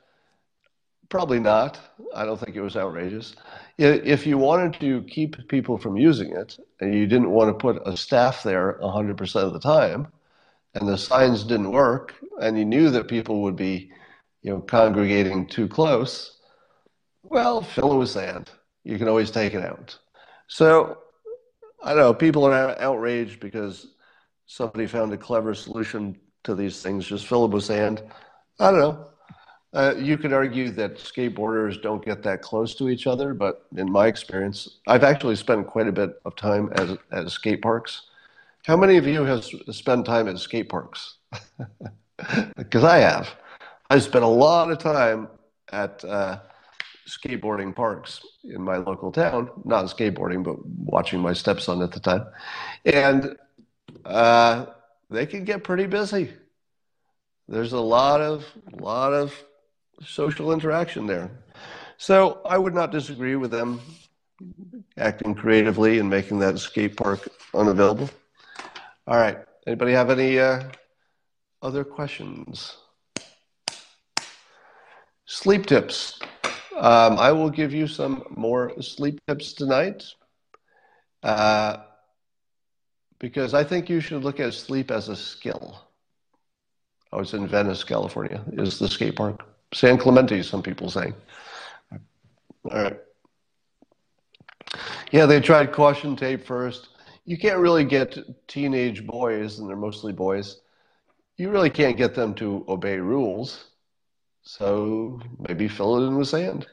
probably 1.09 1.39
not. 1.39 1.79
I 2.15 2.25
don't 2.25 2.39
think 2.39 2.55
it 2.55 2.61
was 2.61 2.75
outrageous 2.75 3.35
if 3.79 4.27
you 4.27 4.37
wanted 4.37 4.77
to 4.81 5.01
keep 5.03 5.47
people 5.47 5.77
from 5.77 5.95
using 5.95 6.33
it 6.33 6.59
and 6.81 6.93
you 6.93 7.07
didn't 7.07 7.29
want 7.29 7.49
to 7.49 7.53
put 7.53 7.81
a 7.87 7.95
staff 7.95 8.43
there 8.43 8.77
100% 8.81 9.35
of 9.43 9.53
the 9.53 9.59
time 9.59 10.07
and 10.73 10.87
the 10.87 10.97
signs 10.97 11.43
didn't 11.45 11.71
work 11.71 12.13
and 12.41 12.57
you 12.59 12.65
knew 12.65 12.89
that 12.89 13.07
people 13.07 13.41
would 13.41 13.55
be 13.55 13.89
you 14.41 14.51
know 14.51 14.59
congregating 14.59 15.47
too 15.47 15.67
close 15.67 16.38
well 17.29 17.61
fill 17.61 17.93
it 17.93 17.97
with 17.97 18.09
sand 18.09 18.49
you 18.83 18.97
can 18.97 19.07
always 19.07 19.31
take 19.31 19.53
it 19.53 19.63
out 19.63 19.97
so 20.47 20.97
i 21.83 21.89
don't 21.89 21.99
know 21.99 22.13
people 22.13 22.45
are 22.45 22.79
outraged 22.79 23.39
because 23.39 23.87
somebody 24.45 24.87
found 24.87 25.13
a 25.13 25.17
clever 25.17 25.53
solution 25.53 26.17
to 26.43 26.55
these 26.55 26.81
things 26.81 27.05
just 27.05 27.27
fill 27.27 27.45
it 27.45 27.51
with 27.51 27.63
sand 27.63 28.03
i 28.59 28.71
don't 28.71 28.79
know 28.79 29.09
uh, 29.73 29.93
you 29.97 30.17
could 30.17 30.33
argue 30.33 30.71
that 30.71 30.95
skateboarders 30.95 31.79
don't 31.81 32.03
get 32.03 32.23
that 32.23 32.41
close 32.41 32.73
to 32.73 32.89
each 32.89 33.05
other, 33.05 33.35
but 33.35 33.67
in 33.75 33.91
my 33.91 34.07
experience, 34.07 34.79
I've 34.87 35.03
actually 35.03 35.35
spent 35.35 35.67
quite 35.67 35.87
a 35.87 35.91
bit 35.91 36.19
of 36.25 36.35
time 36.35 36.71
at, 36.75 36.97
at 37.11 37.29
skate 37.29 37.61
parks. 37.61 38.03
How 38.65 38.75
many 38.75 38.97
of 38.97 39.05
you 39.05 39.23
have 39.25 39.45
spent 39.71 40.05
time 40.05 40.27
at 40.27 40.39
skate 40.39 40.69
parks? 40.69 41.17
Because 42.57 42.83
I 42.83 42.97
have. 42.97 43.33
I 43.89 43.97
spent 43.99 44.25
a 44.25 44.27
lot 44.27 44.69
of 44.69 44.77
time 44.77 45.29
at 45.71 46.03
uh, 46.03 46.39
skateboarding 47.09 47.75
parks 47.75 48.21
in 48.43 48.61
my 48.61 48.77
local 48.77 49.11
town, 49.11 49.49
not 49.65 49.85
skateboarding, 49.85 50.43
but 50.43 50.57
watching 50.65 51.19
my 51.19 51.33
stepson 51.33 51.81
at 51.81 51.91
the 51.91 51.99
time. 51.99 52.25
And 52.85 53.35
uh, 54.05 54.67
they 55.09 55.25
can 55.25 55.43
get 55.43 55.63
pretty 55.63 55.87
busy. 55.87 56.33
There's 57.47 57.73
a 57.73 57.79
lot 57.79 58.21
of, 58.21 58.45
lot 58.79 59.13
of 59.13 59.33
social 60.05 60.51
interaction 60.51 61.07
there. 61.07 61.31
So 61.97 62.41
I 62.45 62.57
would 62.57 62.75
not 62.75 62.91
disagree 62.91 63.35
with 63.35 63.51
them 63.51 63.81
acting 64.97 65.35
creatively 65.35 65.99
and 65.99 66.09
making 66.09 66.39
that 66.39 66.59
skate 66.59 66.95
park 66.95 67.27
unavailable. 67.53 68.09
All 69.07 69.17
right. 69.17 69.39
Anybody 69.67 69.91
have 69.93 70.09
any 70.09 70.39
uh, 70.39 70.63
other 71.61 71.83
questions? 71.83 72.77
Sleep 75.25 75.65
tips. 75.65 76.19
Um, 76.79 77.19
I 77.19 77.33
will 77.33 77.49
give 77.49 77.73
you 77.73 77.87
some 77.87 78.23
more 78.29 78.81
sleep 78.81 79.19
tips 79.27 79.51
tonight 79.51 80.05
uh, 81.23 81.77
because 83.19 83.53
I 83.53 83.65
think 83.65 83.89
you 83.89 83.99
should 83.99 84.23
look 84.23 84.39
at 84.39 84.53
sleep 84.53 84.89
as 84.89 85.09
a 85.09 85.15
skill. 85.15 85.77
I 87.11 87.17
was 87.17 87.33
in 87.33 87.47
Venice, 87.47 87.83
California, 87.83 88.41
is 88.53 88.79
the 88.79 88.87
skate 88.87 89.17
park. 89.17 89.45
San 89.73 89.97
Clemente, 89.97 90.41
some 90.41 90.63
people 90.63 90.89
say. 90.89 91.11
All 91.91 92.81
right. 92.83 92.97
Yeah, 95.11 95.25
they 95.25 95.41
tried 95.41 95.73
caution 95.73 96.15
tape 96.15 96.45
first. 96.45 96.89
You 97.25 97.37
can't 97.37 97.59
really 97.59 97.83
get 97.83 98.17
teenage 98.47 99.05
boys, 99.05 99.59
and 99.59 99.67
they're 99.67 99.75
mostly 99.75 100.13
boys, 100.13 100.61
you 101.35 101.49
really 101.49 101.69
can't 101.69 101.97
get 101.97 102.15
them 102.15 102.33
to 102.35 102.63
obey 102.69 102.97
rules. 102.97 103.65
So 104.51 105.19
maybe 105.47 105.67
fill 105.67 105.97
it 106.01 106.07
in 106.07 106.17
with 106.17 106.27
sand. 106.27 106.65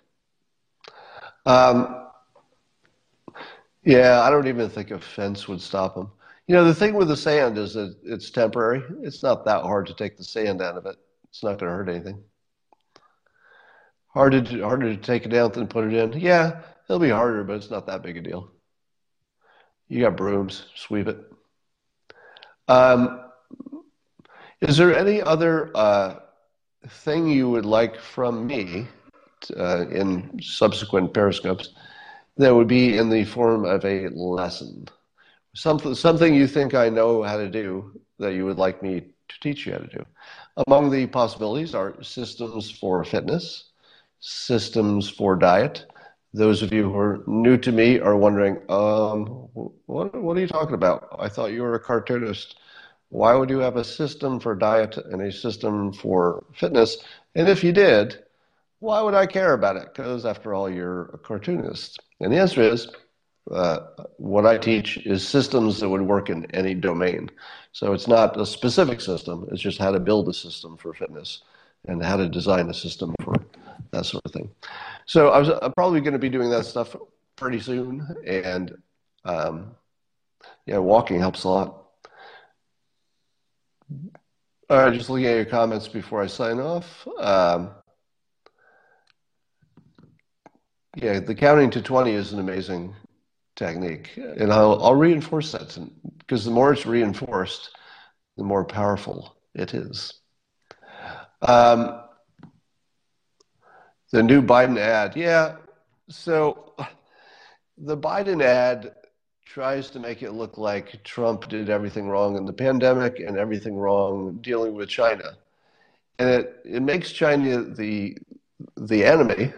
Um, 1.45 2.07
yeah, 3.85 4.23
I 4.23 4.31
don't 4.31 4.49
even 4.49 4.71
think 4.71 4.91
a 4.91 4.99
fence 4.99 5.47
would 5.47 5.61
stop 5.61 5.95
them. 5.95 6.11
You 6.47 6.55
know, 6.55 6.65
the 6.65 6.75
thing 6.75 6.95
with 6.95 7.09
the 7.09 7.19
sand 7.19 7.59
is 7.59 7.75
that 7.75 7.95
it's 8.03 8.31
temporary. 8.31 8.83
It's 9.03 9.23
not 9.23 9.45
that 9.45 9.61
hard 9.61 9.87
to 9.89 9.95
take 9.95 10.17
the 10.17 10.25
sand 10.25 10.63
out 10.63 10.79
of 10.79 10.87
it. 10.87 10.97
It's 11.29 11.43
not 11.43 11.59
going 11.59 11.71
to 11.71 11.77
hurt 11.77 11.91
anything. 11.91 12.25
Harder 14.07 14.41
to, 14.41 14.63
harder 14.63 14.97
to 14.97 15.01
take 15.01 15.27
it 15.27 15.35
out 15.35 15.53
than 15.53 15.67
put 15.67 15.85
it 15.85 15.93
in. 15.93 16.19
Yeah, 16.19 16.63
it'll 16.89 16.99
be 16.99 17.11
harder, 17.11 17.45
but 17.45 17.57
it's 17.57 17.71
not 17.71 17.87
that 17.89 18.03
big 18.03 18.17
a 18.17 18.23
deal. 18.23 18.53
You 19.89 20.01
got 20.01 20.17
brooms, 20.17 20.65
sweep 20.77 21.09
it. 21.09 21.19
Um, 22.69 23.21
is 24.63 24.79
there 24.79 24.97
any 24.97 25.21
other 25.21 25.71
uh, 25.77 26.21
thing 26.89 27.29
you 27.29 27.49
would 27.51 27.67
like 27.67 27.99
from 28.01 28.47
me 28.47 28.87
uh, 29.57 29.87
in 29.89 30.39
subsequent 30.43 31.13
periscopes 31.13 31.71
that 32.37 32.55
would 32.55 32.69
be 32.69 32.99
in 32.99 33.11
the 33.11 33.25
form 33.25 33.65
of 33.65 33.85
a 33.85 34.09
lesson? 34.09 34.87
Something, 35.55 35.95
something 35.95 36.35
you 36.35 36.47
think 36.47 36.75
I 36.75 36.89
know 36.89 37.23
how 37.23 37.37
to 37.39 37.49
do 37.49 38.01
that 38.19 38.35
you 38.35 38.45
would 38.45 38.59
like 38.59 38.83
me 38.83 39.01
to 39.29 39.41
teach 39.41 39.67
you 39.67 39.73
how 39.73 39.79
to 39.79 39.87
do. 39.87 40.05
Among 40.67 40.91
the 40.91 41.07
possibilities 41.07 41.75
are 41.75 42.03
systems 42.03 42.71
for 42.71 43.05
fitness, 43.05 43.71
systems 44.21 45.09
for 45.09 45.37
diet. 45.37 45.87
Those 46.33 46.63
of 46.63 46.73
you 46.73 46.85
who 46.85 46.99
are 46.99 47.23
new 47.27 47.57
to 47.59 47.73
me 47.73 47.99
are 47.99 48.17
wondering, 48.17 48.59
um, 48.69 49.49
what, 49.87 50.15
what 50.15 50.37
are 50.37 50.41
you 50.41 50.47
talking 50.47 50.75
about? 50.75 51.17
I 51.19 51.29
thought 51.29 51.53
you 51.53 51.63
were 51.63 51.75
a 51.75 51.81
cartoonist. 51.81 52.57
Why 53.17 53.35
would 53.35 53.49
you 53.49 53.61
have 53.61 53.77
a 53.77 53.83
system 53.83 54.39
for 54.39 54.55
diet 54.55 54.99
and 54.99 55.23
a 55.23 55.33
system 55.33 55.91
for 55.91 56.45
fitness? 56.55 56.99
And 57.35 57.49
if 57.49 57.65
you 57.65 57.73
did, 57.73 58.23
why 58.81 59.01
would 59.01 59.15
I 59.15 59.25
care 59.25 59.55
about 59.55 59.77
it? 59.77 59.89
Because 59.95 60.27
after 60.27 60.53
all, 60.53 60.69
you're 60.69 61.07
a 61.15 61.19
cartoonist. 61.19 61.99
And 62.21 62.31
the 62.31 62.37
answer 62.37 62.61
is, 62.61 62.89
uh, 63.51 63.79
what 64.19 64.45
I 64.45 64.59
teach 64.59 64.99
is 65.07 65.27
systems 65.27 65.81
that 65.81 65.89
would 65.89 66.03
work 66.03 66.29
in 66.29 66.45
any 66.55 66.75
domain. 66.75 67.31
So 67.73 67.95
it's 67.95 68.07
not 68.07 68.39
a 68.39 68.45
specific 68.45 69.01
system, 69.01 69.49
it's 69.51 69.63
just 69.63 69.79
how 69.79 69.93
to 69.93 69.99
build 69.99 70.29
a 70.29 70.35
system 70.35 70.77
for 70.77 70.93
fitness 70.93 71.41
and 71.89 72.05
how 72.05 72.19
to 72.19 72.29
design 72.29 72.69
a 72.69 72.75
system 72.75 73.15
for 73.23 73.33
that 73.93 74.05
sort 74.05 74.27
of 74.27 74.33
thing. 74.33 74.51
So 75.07 75.31
I 75.31 75.39
was 75.39 75.49
I'm 75.49 75.73
probably 75.73 76.03
going 76.03 76.13
to 76.13 76.19
be 76.19 76.29
doing 76.29 76.51
that 76.51 76.67
stuff 76.67 76.95
pretty 77.35 77.61
soon. 77.61 78.07
And 78.27 78.77
um, 79.25 79.75
yeah, 80.67 80.77
walking 80.77 81.19
helps 81.19 81.45
a 81.45 81.49
lot. 81.49 81.86
All 84.69 84.79
right, 84.79 84.93
just 84.93 85.09
looking 85.09 85.27
at 85.27 85.37
your 85.37 85.45
comments 85.45 85.87
before 85.87 86.23
I 86.23 86.27
sign 86.27 86.59
off. 86.59 87.07
Um, 87.19 87.71
yeah, 90.97 91.21
the 91.21 91.35
counting 91.35 91.71
to 91.71 91.83
20 91.83 92.11
is 92.13 92.33
an 92.33 92.41
amazing 92.41 92.95
technique. 93.55 94.17
And 94.17 94.53
I'll, 94.53 94.83
I'll 94.83 94.95
reinforce 94.95 95.53
that 95.53 95.79
because 96.19 96.45
the 96.45 96.51
more 96.51 96.73
it's 96.73 96.85
reinforced, 96.85 97.71
the 98.37 98.43
more 98.45 98.65
powerful 98.65 99.37
it 99.55 99.73
is. 99.73 100.15
Um, 101.43 102.01
the 104.11 104.23
new 104.23 104.43
Biden 104.43 104.79
ad. 104.79 105.17
Yeah. 105.17 105.57
So 106.09 106.75
the 107.79 107.97
Biden 107.97 108.43
ad 108.43 108.95
tries 109.47 109.89
to 109.91 110.01
make 110.01 110.23
it 110.23 110.33
look 110.33 110.59
like 110.59 111.03
Trump 111.05 111.49
did 111.49 111.71
everything 111.71 112.09
wrong 112.09 112.37
in 112.37 112.45
the 112.45 112.53
pandemic 112.53 113.21
and 113.21 113.39
everything 113.39 113.77
wrong 113.77 114.39
dealing 114.43 114.75
with 114.75 114.89
China. 114.89 115.33
And 116.19 116.29
it, 116.29 116.61
it 116.65 116.83
makes 116.83 117.13
China 117.13 117.63
the, 117.63 118.19
the 118.77 119.05
enemy. 119.05 119.53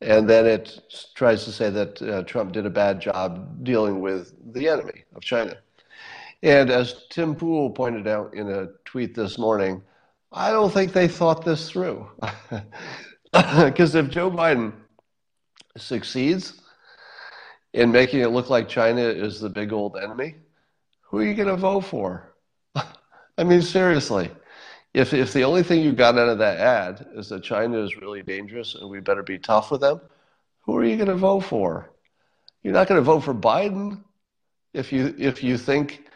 And 0.00 0.30
then 0.30 0.46
it 0.46 0.80
tries 1.14 1.44
to 1.44 1.52
say 1.52 1.70
that 1.70 2.00
uh, 2.00 2.22
Trump 2.22 2.52
did 2.52 2.64
a 2.64 2.70
bad 2.70 3.00
job 3.00 3.64
dealing 3.64 4.00
with 4.00 4.32
the 4.54 4.68
enemy 4.68 5.02
of 5.14 5.22
China. 5.22 5.58
And 6.44 6.70
as 6.70 7.04
Tim 7.10 7.34
Pool 7.34 7.70
pointed 7.70 8.06
out 8.06 8.32
in 8.32 8.48
a 8.48 8.68
tweet 8.84 9.14
this 9.14 9.38
morning, 9.38 9.82
I 10.30 10.50
don't 10.50 10.72
think 10.72 10.92
they 10.92 11.08
thought 11.08 11.44
this 11.44 11.68
through. 11.68 12.08
Because 13.30 13.94
if 13.94 14.08
Joe 14.08 14.30
Biden 14.30 14.72
succeeds, 15.76 16.62
in 17.72 17.92
making 17.92 18.20
it 18.20 18.28
look 18.28 18.50
like 18.50 18.68
China 18.68 19.02
is 19.02 19.40
the 19.40 19.48
big 19.48 19.72
old 19.72 19.96
enemy, 19.96 20.36
who 21.02 21.18
are 21.18 21.24
you 21.24 21.34
going 21.34 21.48
to 21.48 21.56
vote 21.56 21.82
for? 21.82 22.34
I 23.38 23.44
mean, 23.44 23.62
seriously. 23.62 24.30
If, 24.94 25.12
if 25.12 25.32
the 25.32 25.44
only 25.44 25.62
thing 25.62 25.82
you 25.82 25.92
got 25.92 26.18
out 26.18 26.28
of 26.28 26.38
that 26.38 26.58
ad 26.58 27.06
is 27.14 27.28
that 27.28 27.42
China 27.42 27.78
is 27.82 27.96
really 27.96 28.22
dangerous 28.22 28.74
and 28.74 28.88
we 28.88 29.00
better 29.00 29.22
be 29.22 29.38
tough 29.38 29.70
with 29.70 29.82
them, 29.82 30.00
who 30.60 30.76
are 30.76 30.84
you 30.84 30.96
going 30.96 31.08
to 31.08 31.14
vote 31.14 31.40
for? 31.40 31.90
You're 32.62 32.74
not 32.74 32.88
going 32.88 32.98
to 32.98 33.04
vote 33.04 33.20
for 33.20 33.34
Biden 33.34 34.02
if 34.72 34.92
you, 34.92 35.14
if 35.18 35.42
you 35.42 35.56
think 35.56 36.08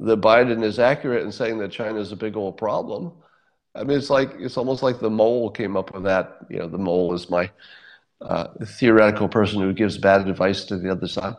that 0.00 0.20
Biden 0.20 0.62
is 0.62 0.78
accurate 0.78 1.22
in 1.22 1.32
saying 1.32 1.58
that 1.58 1.70
China 1.70 1.98
is 1.98 2.12
a 2.12 2.16
big 2.16 2.36
old 2.36 2.56
problem. 2.56 3.12
I 3.74 3.84
mean, 3.84 3.98
it's 3.98 4.10
like 4.10 4.32
it's 4.38 4.56
almost 4.56 4.82
like 4.82 5.00
the 5.00 5.10
mole 5.10 5.50
came 5.50 5.76
up 5.76 5.92
with 5.94 6.04
that. 6.04 6.38
You 6.48 6.58
know, 6.58 6.68
the 6.68 6.78
mole 6.78 7.14
is 7.14 7.28
my 7.28 7.50
uh, 8.20 8.48
theoretical 8.64 9.28
person 9.28 9.60
who 9.60 9.72
gives 9.72 9.98
bad 9.98 10.28
advice 10.28 10.64
to 10.64 10.78
the 10.78 10.90
other 10.90 11.08
side. 11.08 11.34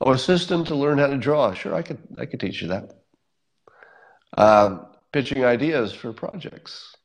Oh, 0.00 0.12
a 0.12 0.18
system 0.18 0.64
to 0.64 0.74
learn 0.74 0.98
how 0.98 1.06
to 1.06 1.16
draw. 1.16 1.54
Sure, 1.54 1.74
I 1.74 1.82
could 1.82 1.98
I 2.18 2.26
could 2.26 2.40
teach 2.40 2.62
you 2.62 2.68
that. 2.68 2.92
Um, 4.36 4.86
pitching 5.12 5.44
ideas 5.44 5.92
for 5.92 6.12
projects. 6.12 6.96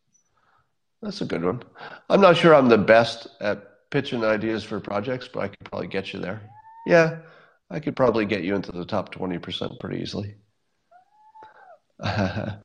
That's 1.01 1.21
a 1.21 1.25
good 1.25 1.43
one. 1.43 1.61
I'm 2.09 2.21
not 2.21 2.38
sure 2.38 2.55
I'm 2.55 2.69
the 2.69 2.78
best 2.78 3.28
at 3.39 3.89
pitching 3.91 4.23
ideas 4.23 4.63
for 4.63 4.80
projects, 4.80 5.28
but 5.28 5.41
I 5.41 5.47
could 5.49 5.63
probably 5.65 5.88
get 5.88 6.11
you 6.11 6.19
there. 6.19 6.41
Yeah, 6.88 7.19
I 7.69 7.80
could 7.80 7.95
probably 7.95 8.25
get 8.25 8.43
you 8.43 8.55
into 8.55 8.71
the 8.71 8.86
top 8.86 9.13
20% 9.13 9.80
pretty 9.80 10.01
easily. 10.01 10.36
uh, 11.99 12.59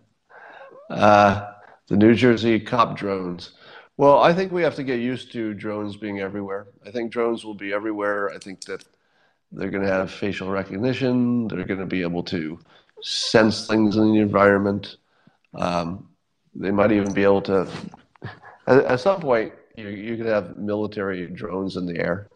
the 0.88 1.96
New 1.96 2.14
Jersey 2.14 2.60
cop 2.60 2.96
drones. 2.96 3.52
Well, 3.97 4.20
I 4.20 4.32
think 4.32 4.53
we 4.53 4.62
have 4.62 4.76
to 4.76 4.84
get 4.84 5.01
used 5.01 5.32
to 5.32 5.55
drones 5.55 5.97
being 5.97 6.20
everywhere. 6.20 6.66
I 6.86 6.90
think 6.90 7.12
drones 7.12 7.45
will 7.45 7.55
be 7.55 7.72
everywhere. 7.72 8.30
I 8.30 8.38
think 8.38 8.62
that 8.64 8.84
they're 9.53 9.70
going 9.70 9.84
to 9.84 9.93
have 9.93 10.11
facial 10.11 10.51
recognition. 10.51 11.47
They're 11.49 11.64
going 11.64 11.80
to 11.80 11.86
be 11.86 12.03
able 12.03 12.22
to 12.24 12.59
sense 13.03 13.66
things 13.66 13.97
in 13.97 14.12
the 14.12 14.20
environment. 14.20 14.97
Um, 15.55 16.09
they 16.55 16.70
might 16.70 16.93
even 16.93 17.12
be 17.12 17.22
able 17.22 17.43
to, 17.43 17.68
at, 18.66 18.84
at 18.84 19.01
some 19.01 19.20
point, 19.20 19.53
you, 19.76 19.88
you 19.88 20.16
could 20.16 20.26
have 20.26 20.57
military 20.57 21.26
drones 21.26 21.76
in 21.76 21.86
the 21.86 21.99
air. 21.99 22.28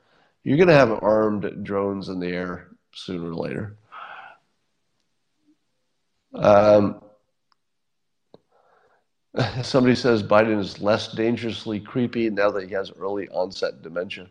You're 0.44 0.58
going 0.58 0.68
to 0.68 0.74
have 0.74 1.02
armed 1.02 1.64
drones 1.64 2.08
in 2.08 2.20
the 2.20 2.28
air 2.28 2.68
sooner 2.92 3.30
or 3.30 3.34
later. 3.34 3.76
Um, 6.34 7.00
Somebody 9.62 9.94
says 9.94 10.22
Biden 10.22 10.58
is 10.58 10.80
less 10.80 11.12
dangerously 11.12 11.80
creepy 11.80 12.30
now 12.30 12.50
that 12.50 12.68
he 12.68 12.74
has 12.74 12.90
early 12.98 13.28
onset 13.28 13.82
dementia. 13.82 14.28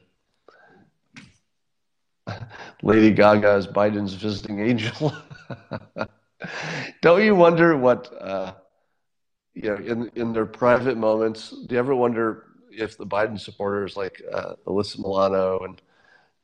Lady 2.82 3.12
Gaga 3.12 3.56
is 3.56 3.68
Biden's 3.68 4.14
visiting 4.14 4.60
angel. 4.60 5.14
Don't 7.02 7.24
you 7.24 7.36
wonder 7.36 7.78
what, 7.78 8.12
uh, 8.20 8.54
you 9.54 9.70
know, 9.70 9.76
in, 9.76 10.12
in 10.16 10.34
their 10.34 10.46
private 10.46 10.98
moments, 10.98 11.50
do 11.50 11.76
you 11.76 11.80
ever 11.80 11.96
wonder 11.96 12.48
if 12.72 12.98
the 12.98 13.06
Biden 13.06 13.40
supporters 13.40 13.96
like 13.96 14.22
uh, 14.34 14.56
Alyssa 14.68 15.00
Milano 15.00 15.60
and 15.60 15.82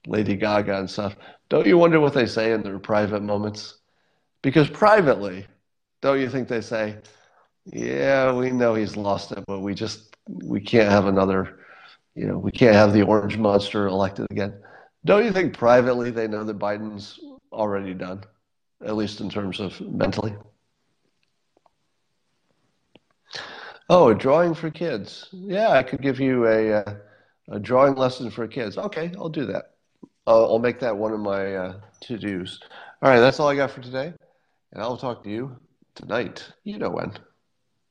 Lady 0.07 0.35
Gaga 0.35 0.79
and 0.79 0.89
stuff, 0.89 1.15
don't 1.49 1.67
you 1.67 1.77
wonder 1.77 1.99
what 1.99 2.13
they 2.13 2.25
say 2.25 2.53
in 2.53 2.63
their 2.63 2.79
private 2.79 3.21
moments? 3.21 3.79
Because 4.41 4.69
privately, 4.69 5.45
don't 6.01 6.19
you 6.19 6.29
think 6.29 6.47
they 6.47 6.61
say, 6.61 6.97
yeah, 7.65 8.33
we 8.33 8.51
know 8.51 8.73
he's 8.73 8.97
lost 8.97 9.31
it, 9.31 9.43
but 9.47 9.59
we 9.59 9.73
just 9.73 10.15
we 10.27 10.61
can't 10.61 10.89
have 10.89 11.05
another. 11.05 11.59
You 12.15 12.27
know, 12.27 12.37
we 12.37 12.51
can't 12.51 12.75
have 12.75 12.93
the 12.93 13.03
orange 13.03 13.37
monster 13.37 13.87
elected 13.87 14.27
again. 14.31 14.61
Don't 15.05 15.23
you 15.23 15.31
think 15.31 15.57
privately 15.57 16.11
they 16.11 16.27
know 16.27 16.43
that 16.43 16.59
Biden's 16.59 17.19
already 17.51 17.93
done, 17.93 18.23
at 18.85 18.95
least 18.95 19.21
in 19.21 19.29
terms 19.29 19.59
of 19.59 19.79
mentally? 19.81 20.35
Oh, 23.89 24.09
a 24.09 24.15
drawing 24.15 24.53
for 24.53 24.69
kids. 24.69 25.27
Yeah, 25.31 25.71
I 25.71 25.83
could 25.83 26.01
give 26.01 26.19
you 26.19 26.47
a 26.47 26.73
uh, 26.73 26.95
a 27.49 27.59
drawing 27.59 27.95
lesson 27.95 28.31
for 28.31 28.47
kids. 28.47 28.77
Okay, 28.77 29.11
I'll 29.17 29.29
do 29.29 29.45
that. 29.47 29.71
I'll, 30.27 30.45
I'll 30.45 30.59
make 30.59 30.79
that 30.79 30.95
one 30.95 31.13
of 31.13 31.19
my 31.19 31.55
uh, 31.55 31.79
to 32.01 32.17
dos. 32.17 32.59
All 33.01 33.09
right, 33.09 33.19
that's 33.19 33.39
all 33.39 33.49
I 33.49 33.55
got 33.55 33.71
for 33.71 33.81
today, 33.81 34.13
and 34.71 34.81
I'll 34.81 34.97
talk 34.97 35.23
to 35.23 35.29
you 35.29 35.57
tonight. 35.95 36.47
You 36.63 36.77
know 36.77 36.89
when. 36.89 37.13